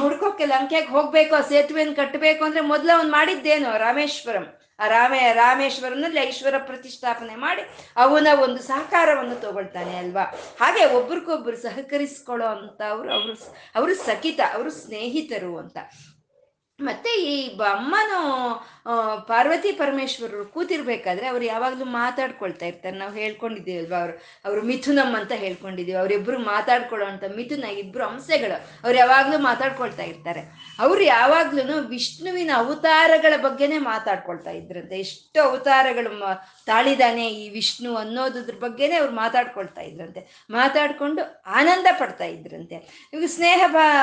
[0.00, 4.57] ಹುಡ್ಕೋಕೆ ಲಂಕೆಗೆ ಹೋಗ್ಬೇಕು, ಆ ಸೇತುವೆಯನ್ನು ಕಟ್ಟಬೇಕು ಅಂದ್ರೆ ಮೊದಲು ಅವ್ನು ಮಾಡಿದ್ದೇನು, ರಾಮೇಶ್ವರಂ?
[4.86, 7.62] ರಾಮೇ ರಾಮೇಶ್ವರನಲ್ಲಿ ಐಶ್ವರ ಪ್ರತಿಷ್ಠಾಪನೆ ಮಾಡಿ
[7.96, 10.22] ಅವನ ಒಂದು ಸಹಕಾರವನ್ನು ತಗೊಳ್ತಾನೆ ಅಲ್ವಾ?
[10.60, 13.34] ಹಾಗೆ ಒಬ್ರಿಗೊಬ್ರು ಸಹಕರಿಸ್ಕೊಳ್ಳೋ ಅಂತ ಅವರು ಅವರು
[13.74, 15.78] ಅವರು ಸಖಿತ, ಅವರು ಸ್ನೇಹಿತರು ಅಂತ.
[16.80, 18.18] ಮತ್ತೆ ಈ ಅಮ್ಮನು
[19.28, 22.96] ಪಾರ್ವತಿ ಪರಮೇಶ್ವರರು ಕೂತಿರ್ಬೇಕಾದ್ರೆ ಅವ್ರು ಯಾವಾಗ್ಲೂ ಮಾತಾಡ್ಕೊಳ್ತಾ ಇರ್ತಾರೆ.
[22.96, 24.14] ನಾವು ಹೇಳ್ಕೊಂಡಿದ್ದೀವಿ ಅಲ್ವಾ ಅವರು
[24.44, 30.42] ಅವರು ಮಿಥುನಮ್ ಅಂತ ಹೇಳ್ಕೊಂಡಿದೀವಿ ಅವರಿಬ್ರು ಮಾತಾಡ್ಕೊಳ್ಳೋ ಅಂತ ಮಿಥುನ ಇಬ್ರು ಅಂಶಗಳು ಅವ್ರು ಯಾವಾಗ್ಲೂ ಮಾತಾಡ್ಕೊಳ್ತಾ ಇರ್ತಾರೆ.
[30.78, 34.98] ಅವ್ರು ಯಾವಾಗ್ಲೂ ವಿಷ್ಣುವಿನ ಅವತಾರಗಳ ಬಗ್ಗೆನೇ ಮಾತಾಡ್ಕೊಳ್ತಾ ಇದ್ರಂತೆ.
[34.98, 36.12] ಎಷ್ಟು ಅವತಾರಗಳು
[36.66, 40.46] ತಾಳಿದಾನೆ ಈ ವಿಷ್ಣು ಅನ್ನೋದ್ರ ಬಗ್ಗೆನೇ ಅವ್ರು ಮಾತಾಡ್ಕೊಳ್ತಾ ಇದ್ರಂತೆ.
[40.50, 43.08] ಮಾತಾಡ್ಕೊಂಡು ಆನಂದ ಪಡ್ತಾ ಇದ್ರಂತೆ.
[43.12, 43.62] ಇವಾಗ ಸ್ನೇಹ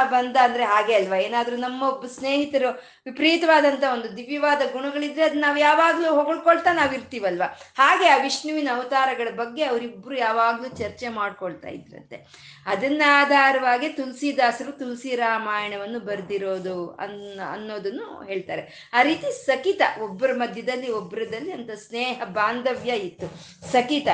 [0.09, 1.17] ಬಂದ ಅಂದ್ರೆ ಹಾಗೆ ಅಲ್ವಾ?
[1.17, 2.64] ಏನಾದ್ರೂ ನಮ್ಮೊಬ್ಬ ಸ್ನೇಹಿತರು
[3.05, 7.43] ವಿಪರೀತವಾದಂತ ಒಂದು ದಿವ್ಯವಾದ ಗುಣಗಳಿದ್ರೆ ಅದು ನಾವು ಯಾವಾಗಲೂ ಹೊಗಳ್ಕೊಳ್ತಾ ನಾವ್ ಇರ್ತೀವಲ್ವ?
[7.77, 12.27] ಹಾಗೆ ಆ ವಿಷ್ಣುವಿನ ಅವತಾರಗಳ ಬಗ್ಗೆ ಅವರಿಬ್ರು ಯಾವಾಗಲೂ ಚರ್ಚೆ ಮಾಡ್ಕೊಳ್ತಾ ಇದ್ರಂತೆ.
[12.65, 18.91] ಅದನ್ನ ಆಧಾರವಾಗಿ ತುಳಸಿದಾಸರು ತುಳಸಿ ರಾಮಾಯಣವನ್ನು ಬರೆದಿರೋದು ಅನ್ ಅನ್ನೋದನ್ನು ಹೇಳ್ತಾರೆ.
[18.93, 23.27] ಆ ರೀತಿ ಸಕಿತ ಒಬ್ಬರ ಮಧ್ಯದಲ್ಲಿ ಒಬ್ಬರದಲ್ಲಿ ಅಂತ ಸ್ನೇಹ, ಬಾಂಧವ್ಯ ಇತ್ತು.
[23.71, 24.07] ಸಕಿತ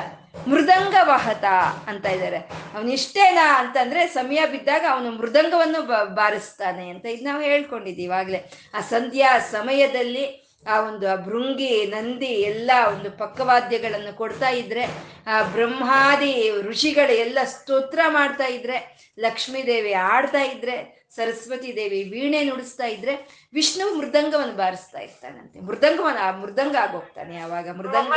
[0.48, 1.44] ಮೃದಂಗ ವಾಹತ
[1.88, 2.38] ಅಂತ ಇದ್ದಾರೆ.
[2.76, 5.82] ಅವನಿಷ್ಟೇನಾ ಅಂತಂದ್ರೆ ಸಮಯ ಬಿದ್ದಾಗ ಅವನು ಮೃದಂಗವನ್ನು
[6.14, 12.72] ಬಾರಿಸ್ತಾನೆ ಅಂತ ಇದು ನಾವು ಹೇಳ್ಕೊಂಡಿದ್ದೀವಿ ಇವಾಗಲೇ ಆ ಸಂಧ್ಯಾ ಸಮಯದಲ್ಲಿ ಆ ಒಂದು ಆ ಭೃಂಗಿ, ನಂದಿ ಎಲ್ಲ
[12.88, 14.86] ಒಂದು ಪಕ್ಕವಾದ್ಯಗಳನ್ನು ಕೊಡ್ತಾ ಇದ್ರೆ,
[15.28, 22.86] ಆ ಬ್ರಹ್ಮಾದಿ ಋಷಿಗಳು ಎಲ್ಲ ಸ್ತೋತ್ರ ಮಾಡ್ತಾ ಇದ್ರೆ ಲಕ್ಷ್ಮೀ ದೇವಿ ಆಡ್ತಾ ಇದ್ರೆ, ಸರಸ್ವತಿ ದೇವಿ ವೀಣೆ ನುಡಿಸ್ತಾ
[22.86, 25.60] ಇದ್ರೆ, ವಿಷ್ಣು ಮೃದಂಗವನ್ನು ಬಾರಿಸ್ತಾ ಇರ್ತಾನಂತೆ.
[25.60, 27.70] ಮೃದಂಗವನ್ನ, ಆ ಮೃದಂಗ ಆಗೋಗ್ತಾನೆ ಯಾವಾಗ?
[27.70, 28.14] ಮೃದಂಗ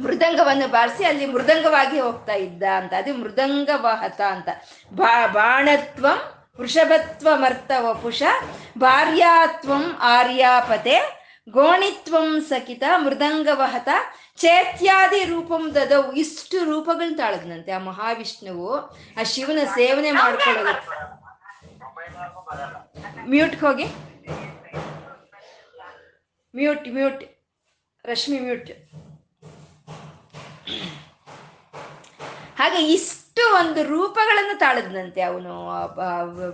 [0.00, 2.92] ಮೃದಂಗವನ್ನು ಬಾರಿಸಿ ಅಲ್ಲಿ ಮೃದಂಗವಾಗಿ ಹೋಗ್ತಾ ಇದ್ದ ಅಂತ.
[2.92, 4.48] ಅದು ಮೃದಂಗ ವಾಹತ ಅಂತ.
[4.94, 6.18] ಬಾ, ಬಾಣತ್ವಂ
[6.60, 8.22] ವೃಷಭತ್ವಮರ್ಥ ವಪುಷ
[8.78, 13.88] ಭಾರ್ಯಾತ್ವಂ ಆರ್ಯಾಪತೆ, ಗೋಣಿತ್ವಂ ಸಕಿತ, ಮೃದಂಗವಹತ,
[14.36, 18.76] ಚೇತ್ಯಾದಿ ರೂಪಂ ದದವು ಇಷ್ಟು ರೂಪಗಳನ್ನ ತಾಳದ್ನಂತೆ ಆ ಮಹಾವಿಷ್ಣುವು.
[19.20, 21.04] ಆ ಶಿವನ ಸೇವನೆ ಮಾಡ್ಕೊಳ್ಳೋದು.
[23.28, 23.84] ಮ್ಯೂಟ್ ಹೋಗಿ.
[26.56, 27.24] Mute mute.
[28.04, 28.70] ರಶ್ಮಿ ಮ್ಯೂಟ್.
[32.64, 35.54] ಹಾಗೆ ಇಷ್ಟು ಒಂದು ರೂಪಗಳನ್ನು ತಾಳದ್ನಂತೆ ಅವನು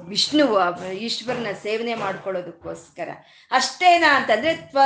[0.09, 0.45] ವಿಷ್ಣು
[0.91, 3.09] ಈಶ್ವರನ ಸೇವನೆ ಮಾಡ್ಕೊಳ್ಳೋದಕ್ಕೋಸ್ಕರ.
[3.51, 4.79] ಅಷ್ಟೇನಾ ಅಂತಂದ್ರೆ ತ್ವ,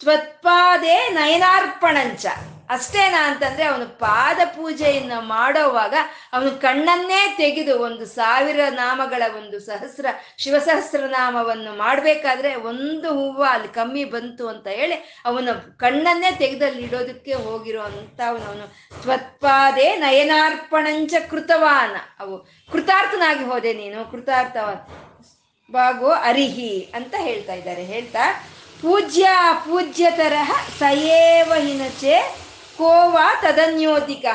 [0.00, 2.26] ತ್ವತ್ಪಾದೇ ನಯನಾರ್ಪಣಂಚ.
[2.70, 5.94] ಅಷ್ಟೇನಾ ಅಂತಂದ್ರೆ ಅವನು ಪಾದ ಪೂಜೆಯನ್ನು ಮಾಡೋವಾಗ
[6.32, 10.06] ಅವನು ಕಣ್ಣನ್ನೇ ತೆಗೆದು ಒಂದು ಸಾವಿರ ನಾಮಗಳ ಒಂದು ಸಹಸ್ರ
[10.38, 18.74] ಶಿವಸಹಸ್ರನಾಮವನ್ನು ಮಾಡಬೇಕಾದ್ರೆ ಒಂದು ಹೂವು ಅಲ್ಲಿ ಕಮ್ಮಿ ಬಂತು ಅಂತ ಹೇಳಿ ಅವನು ಕಣ್ಣನ್ನೇ ತೆಗೆದಲ್ಲಿ ಇಡೋದಕ್ಕೆ ಹೋಗಿರೋ ಅವನು.
[19.02, 21.96] ತ್ವತ್ಪಾದೇ ನಯನಾರ್ಪಣಂಚ ಕೃತವಾನ.
[22.20, 22.38] ಅವು
[22.72, 27.84] ಕೃತಾರ್ಥನಾಗಿ ಹೋದೆ ನೀನು ಕೃತಾರ್ಥವಾನ್ ಬಾಗೋ ಅರಿಹಿ ಅಂತ ಹೇಳ್ತಾ ಇದ್ದಾರೆ.
[27.84, 28.46] ಹೇಳ್ತಾ,
[28.82, 32.49] ಪೂಜ್ಯ ಪೂಜ್ಯ ತರಹ ಸಯೇವ ಹಿನಚೆ
[32.80, 34.26] ಕೋವಾ ತದನ್ಯೋತಿಕ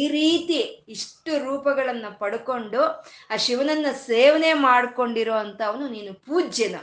[0.00, 0.60] ಈ ರೀತಿ
[0.94, 2.82] ಇಷ್ಟು ರೂಪಗಳನ್ನ ಪಡ್ಕೊಂಡು
[3.32, 6.76] ಆ ಶಿವನನ್ನ ಸೇವನೆ ಮಾಡ್ಕೊಂಡಿರೋ ಅಂತವನು ನೀನು ಪೂಜ್ಯನ.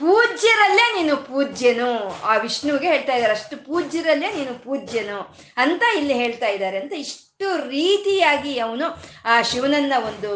[0.00, 1.88] ಪೂಜ್ಯರಲ್ಲೇ ನೀನು ಪೂಜ್ಯನು.
[2.30, 5.18] ಆ ವಿಷ್ಣುವಿಗೆ ಹೇಳ್ತಾ ಇದ್ದಾರೆ, ಅಷ್ಟು ಪೂಜ್ಯರಲ್ಲೇ ನೀನು ಪೂಜ್ಯನು
[5.56, 8.86] ಅಂತ ಇಲ್ಲಿ ಹೇಳ್ತಾ ಇದ್ದಾರೆ ಅಂತ ಇಷ್ಟು ರೀತಿಯಾಗಿ ಅವನು
[9.32, 10.30] ಆ ಶಿವನನ್ನ ಒಂದು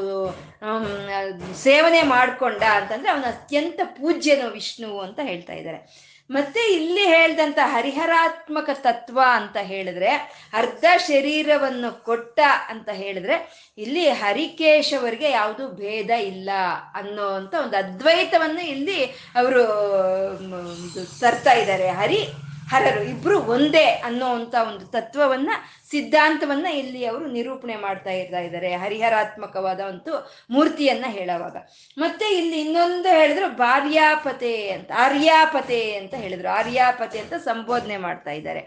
[1.67, 5.81] ಸೇವನೆ ಮಾಡ್ಕೊಂಡ ಅಂತಂದ್ರೆ ಅವನು ಅತ್ಯಂತ ಪೂಜ್ಯನು ವಿಷ್ಣುವು ಅಂತ ಹೇಳ್ತಾ ಇದ್ದಾರೆ.
[6.33, 10.11] ಮತ್ತೆ ಇಲ್ಲಿ ಹೇಳ್ದಂತ ಹರಿಹರಾತ್ಮಕ ತತ್ವ ಅಂತ ಹೇಳಿದ್ರೆ,
[10.53, 13.37] ಅರ್ಧ ಶರೀರವನ್ನು ಕೊಟ್ಟ ಅಂತ ಹೇಳಿದ್ರೆ,
[13.79, 16.51] ಇಲ್ಲಿ ಹರಿಕೇಶವರಿಗೆ ಯಾವುದು ಭೇದ ಇಲ್ಲ
[16.95, 19.01] ಅನ್ನೋ ಅಂತ ಒಂದು ಅದ್ವೈತವನ್ನು ಇಲ್ಲಿ
[19.41, 19.63] ಅವರು
[21.21, 21.89] ತರ್ತಾ ಇದ್ದಾರೆ.
[22.01, 22.21] ಹರಿ
[22.73, 23.03] ಹರರು.
[23.03, 25.51] ಇಬ್ರು ಒಂದೇ ಅನ್ನೋ ಅಂತ ಒಂದು ತತ್ವವನ್ನ,
[25.91, 28.75] ಸಿದ್ಧಾಂತವನ್ನ ಇಲ್ಲಿ ಅವರು ನಿರೂಪಣೆ ಮಾಡ್ತಾ ಇರ್ತಾ ಇದ್ದಾರೆ.
[28.75, 31.57] ಹರಿಹರಾತ್ಮಕವಾದ ಒಂದು ಮೂರ್ತಿಯನ್ನ ಹೇಳುವಾಗ.
[31.99, 36.49] ಮತ್ತೆ ಇಲ್ಲಿ ಇನ್ನೊಂದು ಹೇಳಿದ್ರು ಭಾರ್ಯಾಪತೆ ಅಂತ, ಆರ್ಯಾಪತೆ ಅಂತ ಹೇಳಿದ್ರು.
[36.49, 38.61] ಆರ್ಯಾಪತೆ ಅಂತ ಸಂಬೋಧನೆ ಮಾಡ್ತಾ ಇದ್ದಾರೆ.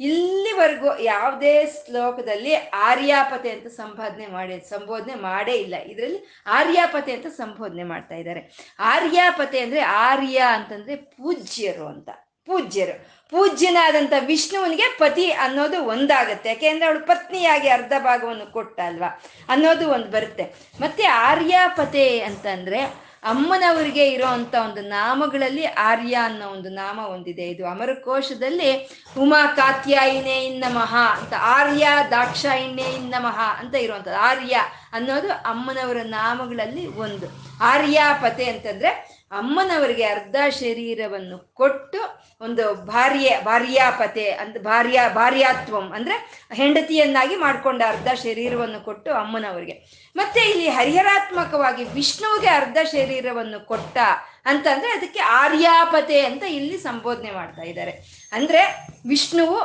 [0.00, 5.74] ಇಲ್ಲಿವರೆಗೂ ಯಾವುದೇ ಶ್ಲೋಕದಲ್ಲಿ ಆರ್ಯಾಪತೆ ಅಂತ ಸಂಬೋಧನೆ ಮಾಡಿ, ಸಂಬೋಧನೆ ಮಾಡೇ ಇಲ್ಲ.
[5.76, 8.74] ಇದರಲ್ಲಿ ಆರ್ಯಾಪತೆ ಅಂತ ಸಂಬೋಧನೆ ಮಾಡ್ತಾ ಇದ್ದಾರೆ.
[8.78, 12.08] ಆರ್ಯಾಪತೆ ಅಂದ್ರೆ ಆರ್ಯ ಅಂತಂದ್ರೆ ಪೂಜ್ಯರು ಅಂತ.
[12.46, 13.21] ಪೂಜ್ಯರು.
[13.32, 16.48] ಪೂಜ್ಯನಾದಂಥ ವಿಷ್ಣುವನಿಗೆ ಪತಿ ಅನ್ನೋದು ಒಂದಾಗತ್ತೆ.
[16.48, 20.44] ಯಾಕೆಂದ್ರೆ ಅವಳು ಪತ್ನಿಯಾಗಿ ಅರ್ಧ ಭಾಗವನ್ನು ಕೊಟ್ಟ ಅಲ್ವಾ ಅನ್ನೋದು ಒಂದು ಬರುತ್ತೆ.
[20.80, 28.70] ಮತ್ತೆ ಆರ್ಯಾಪತೆ ಅಂತಂದ್ರೆ ಅಮ್ಮನವರಿಗೆ ಇರೋವಂಥ ಒಂದು ನಾಮಗಳಲ್ಲಿ ಆರ್ಯ ಅನ್ನೋ ಒಂದು ನಾಮ ಹೊಂದಿದೆ ಇದು ಅಮರಕೋಶದಲ್ಲಿ
[29.18, 34.18] ಉಮಾ ಕಾತ್ಯಾಯಿನೇ ನಮಃ ಅಂತ ಆರ್ಯ ದಾಕ್ಷಾಯಿನೇ ನಮಃ ಅಂತ ಇರುವಂಥದ್ದು.
[34.18, 34.56] ಆರ್ಯ
[34.92, 37.26] ಅನ್ನೋದು ಅಮ್ಮನವರ ನಾಮಗಳಲ್ಲಿ ಒಂದು.
[37.62, 41.98] ಆರ್ಯಾಪತೆ ಅಂತಂದ್ರೆ ಅಮ್ಮನವರಿಗೆ ಅರ್ಧ ಶರೀರವನ್ನು ಕೊಟ್ಟು
[42.40, 49.72] ಒಂದು ಭಾರ್ಯ, ಭಾರ್ಯಾಪತೆ ಅಂತ ಭಾರ್ಯ, ಭಾರ್ಯಾತ್ವಂ ಅಂದ್ರೆ ಹೆಂಡತಿಯನ್ನಾಗಿ ಮಾಡ್ಕೊಂಡ ಅರ್ಧ ಶರೀರವನ್ನು ಕೊಟ್ಟು ಅಮ್ಮನವರಿಗೆ.
[50.16, 53.98] ಮತ್ತೆ ಇಲ್ಲಿ ಹರಿಹರಾತ್ಮಕವಾಗಿ ವಿಷ್ಣುವಿಗೆ ಅರ್ಧ ಶರೀರವನ್ನು ಕೊಟ್ಟ
[54.46, 57.90] ಅಂತಂದ್ರೆ ಅದಕ್ಕೆ ಆರ್ಯಾಪತೆ ಅಂತ ಇಲ್ಲಿ ಸಂಬೋಧನೆ ಮಾಡ್ತಾ ಇದ್ದಾರೆ.
[58.32, 59.58] ಅಂದ್ರೆ ವಿಷ್ಣುವು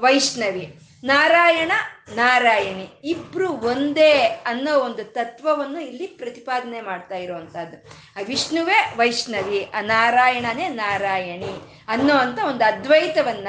[0.00, 0.78] ವೈಷ್ಣವಿ.
[1.04, 1.72] ನಾರಾಯಣ
[2.14, 4.12] ನಾರಾಯಣಿ ಇಬ್ರು ಒಂದೇ
[4.46, 7.76] ಅನ್ನೋ ಒಂದು ತತ್ವವನ್ನು ಇಲ್ಲಿ ಪ್ರತಿಪಾದನೆ ಮಾಡ್ತಾ ಇರುವಂತಹದ್ದು.
[8.20, 13.48] ಆ ವಿಷ್ಣುವೇ ವೈಷ್ಣವಿ, ಆ ನಾರಾಯಣನೇ ನಾರಾಯಣಿ ಅನ್ನೋ ಅಂತ ಒಂದು ಅದ್ವೈತವನ್ನ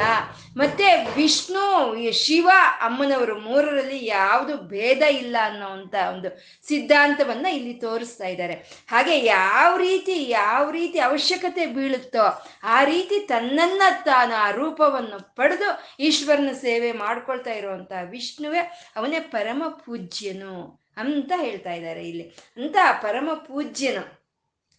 [0.58, 0.86] ಮತ್ತೆ
[1.16, 1.64] ವಿಷ್ಣು
[2.12, 2.50] ಶಿವ
[2.82, 6.30] ಅಮ್ಮನವರು ಮೂರರಲ್ಲಿ ಯಾವುದು ಭೇದ ಇಲ್ಲ ಅನ್ನೋ ಅಂತ ಒಂದು
[6.68, 8.54] ಸಿದ್ಧಾಂತವನ್ನ ಇಲ್ಲಿ ತೋರಿಸ್ತಾ ಇದ್ದಾರೆ.
[8.88, 16.52] ಹಾಗೆ ಯಾವ ರೀತಿ ಯಾವ ರೀತಿ ಅವಶ್ಯಕತೆ ಬೀಳುತ್ತೋ ಆ ರೀತಿ ತನ್ನನ್ನ ತಾನು ಆ ರೂಪವನ್ನು ಪಡೆದು ಈಶ್ವರನ
[16.62, 18.53] ಸೇವೆ ಮಾಡ್ಕೊಳ್ತಾ ಇರುವಂತ ವಿಷ್ಣುವೇ
[18.96, 22.24] ಅವನೇ ಪರಮ ಪೂಜ್ಯನು ಅಂತ ಹೇಳ್ತಾ ಇದ್ದಾರೆ ಇಲ್ಲಿ.
[22.58, 24.24] ಅಂತ ಪರಮ ಪೂಜ್ಯನು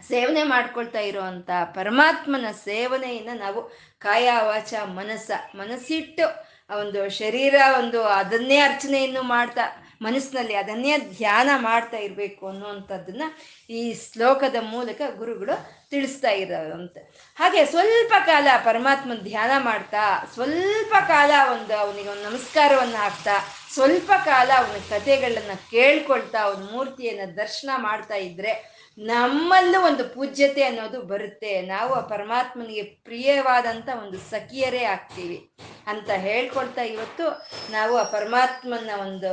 [0.09, 9.23] ಸೇವನೆ ಮಾಡ್ಕೊಳ್ತಾ ಇರುವಂತ ಪರಮಾತ್ಮನ ಸೇವನೆಯನ್ನ ನಾವು ಕಾಯ ವಾಚ ಮನಸ್ಸ, ಮನಸ್ಸಿಟ್ಟು ಒಂದು ಶರೀರ ಒಂದು ಅದನ್ನೇ ಅರ್ಚನೆಯನ್ನು
[9.23, 13.25] ಮಾಡ್ತಾ ಮನಸ್ಸಿನಲ್ಲಿ ಅದನ್ನೇ ಧ್ಯಾನ ಮಾಡ್ತಾ ಇರಬೇಕು ಅನ್ನುವಂಥದ್ದನ್ನ
[13.71, 15.57] ಈ ಶ್ಲೋಕದ ಮೂಲಕ ಗುರುಗಳು
[15.91, 17.01] ತಿಳಿಸ್ತಾ ಇರೋರಂತೆ
[17.37, 23.35] ಹಾಗೆ ಸ್ವಲ್ಪ ಕಾಲ ಪರಮಾತ್ಮನ ಧ್ಯಾನ ಮಾಡ್ತಾ, ಸ್ವಲ್ಪ ಕಾಲ ಒಂದು ಅವನಿಗೆ ಒಂದು ನಮಸ್ಕಾರವನ್ನು ಹಾಕ್ತಾ,
[23.75, 28.53] ಸ್ವಲ್ಪ ಕಾಲ ಅವನ ಕಥೆಗಳನ್ನ ಕೇಳ್ಕೊಳ್ತಾ, ಅವನ ಮೂರ್ತಿಯನ್ನ ದರ್ಶನ ಮಾಡ್ತಾ ಇದ್ರೆ
[28.99, 31.53] ನಮ್ಮಲ್ಲೂ ಒಂದು ಪೂಜ್ಯತೆ ಅನ್ನೋದು ಬರುತ್ತೆ.
[31.67, 35.39] ನಾವು ಆ ಪರಮಾತ್ಮನಿಗೆ ಪ್ರಿಯವಾದಂಥ ಒಂದು ಸಖಿಯರೇ ಆಗ್ತೀವಿ
[35.87, 37.25] ಅಂತ ಹೇಳ್ಕೊಳ್ತಾ ಇವತ್ತು
[37.73, 39.33] ನಾವು ಆ ಪರಮಾತ್ಮನ ಒಂದು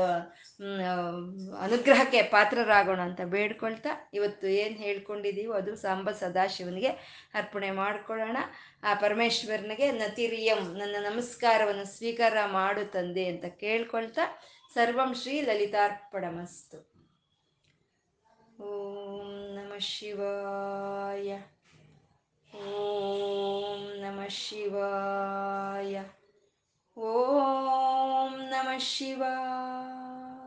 [1.61, 6.87] ಅನುಗ್ರಹಕ್ಕೆ ಪಾತ್ರರಾಗೋಣ ಅಂತ ಬೇಡ್ಕೊಳ್ತಾ ಇವತ್ತು ಏನು ಹೇಳ್ಕೊಂಡಿದ್ದೀವೋ ಅದು ಸಾಂಬ ಸದಾಶಿವನಿಗೆ
[7.33, 8.37] ಅರ್ಪಣೆ ಮಾಡ್ಕೊಳ್ಳೋಣ.
[8.83, 14.21] ಆ ಪರಮೇಶ್ವರನಿಗೆ, ನತಿರಿಯಂ, ನನ್ನ ನಮಸ್ಕಾರವನ್ನು ಸ್ವೀಕಾರ ಮಾಡು ತಂದೆ ಅಂತ ಕೇಳ್ಕೊಳ್ತಾ
[14.73, 16.91] ಸರ್ವಂ ಶ್ರೀ ಲಲಿತಾರ್ಪಣಮಸ್ತು.
[18.63, 21.39] ಓಂ ನಮಃ ಶಿವಾಯ.
[22.57, 26.03] ಓಂ ನಮಃ ಶಿವಾಯ.
[26.97, 30.40] ಓಂ ನಮಃ ಶಿವಾಯ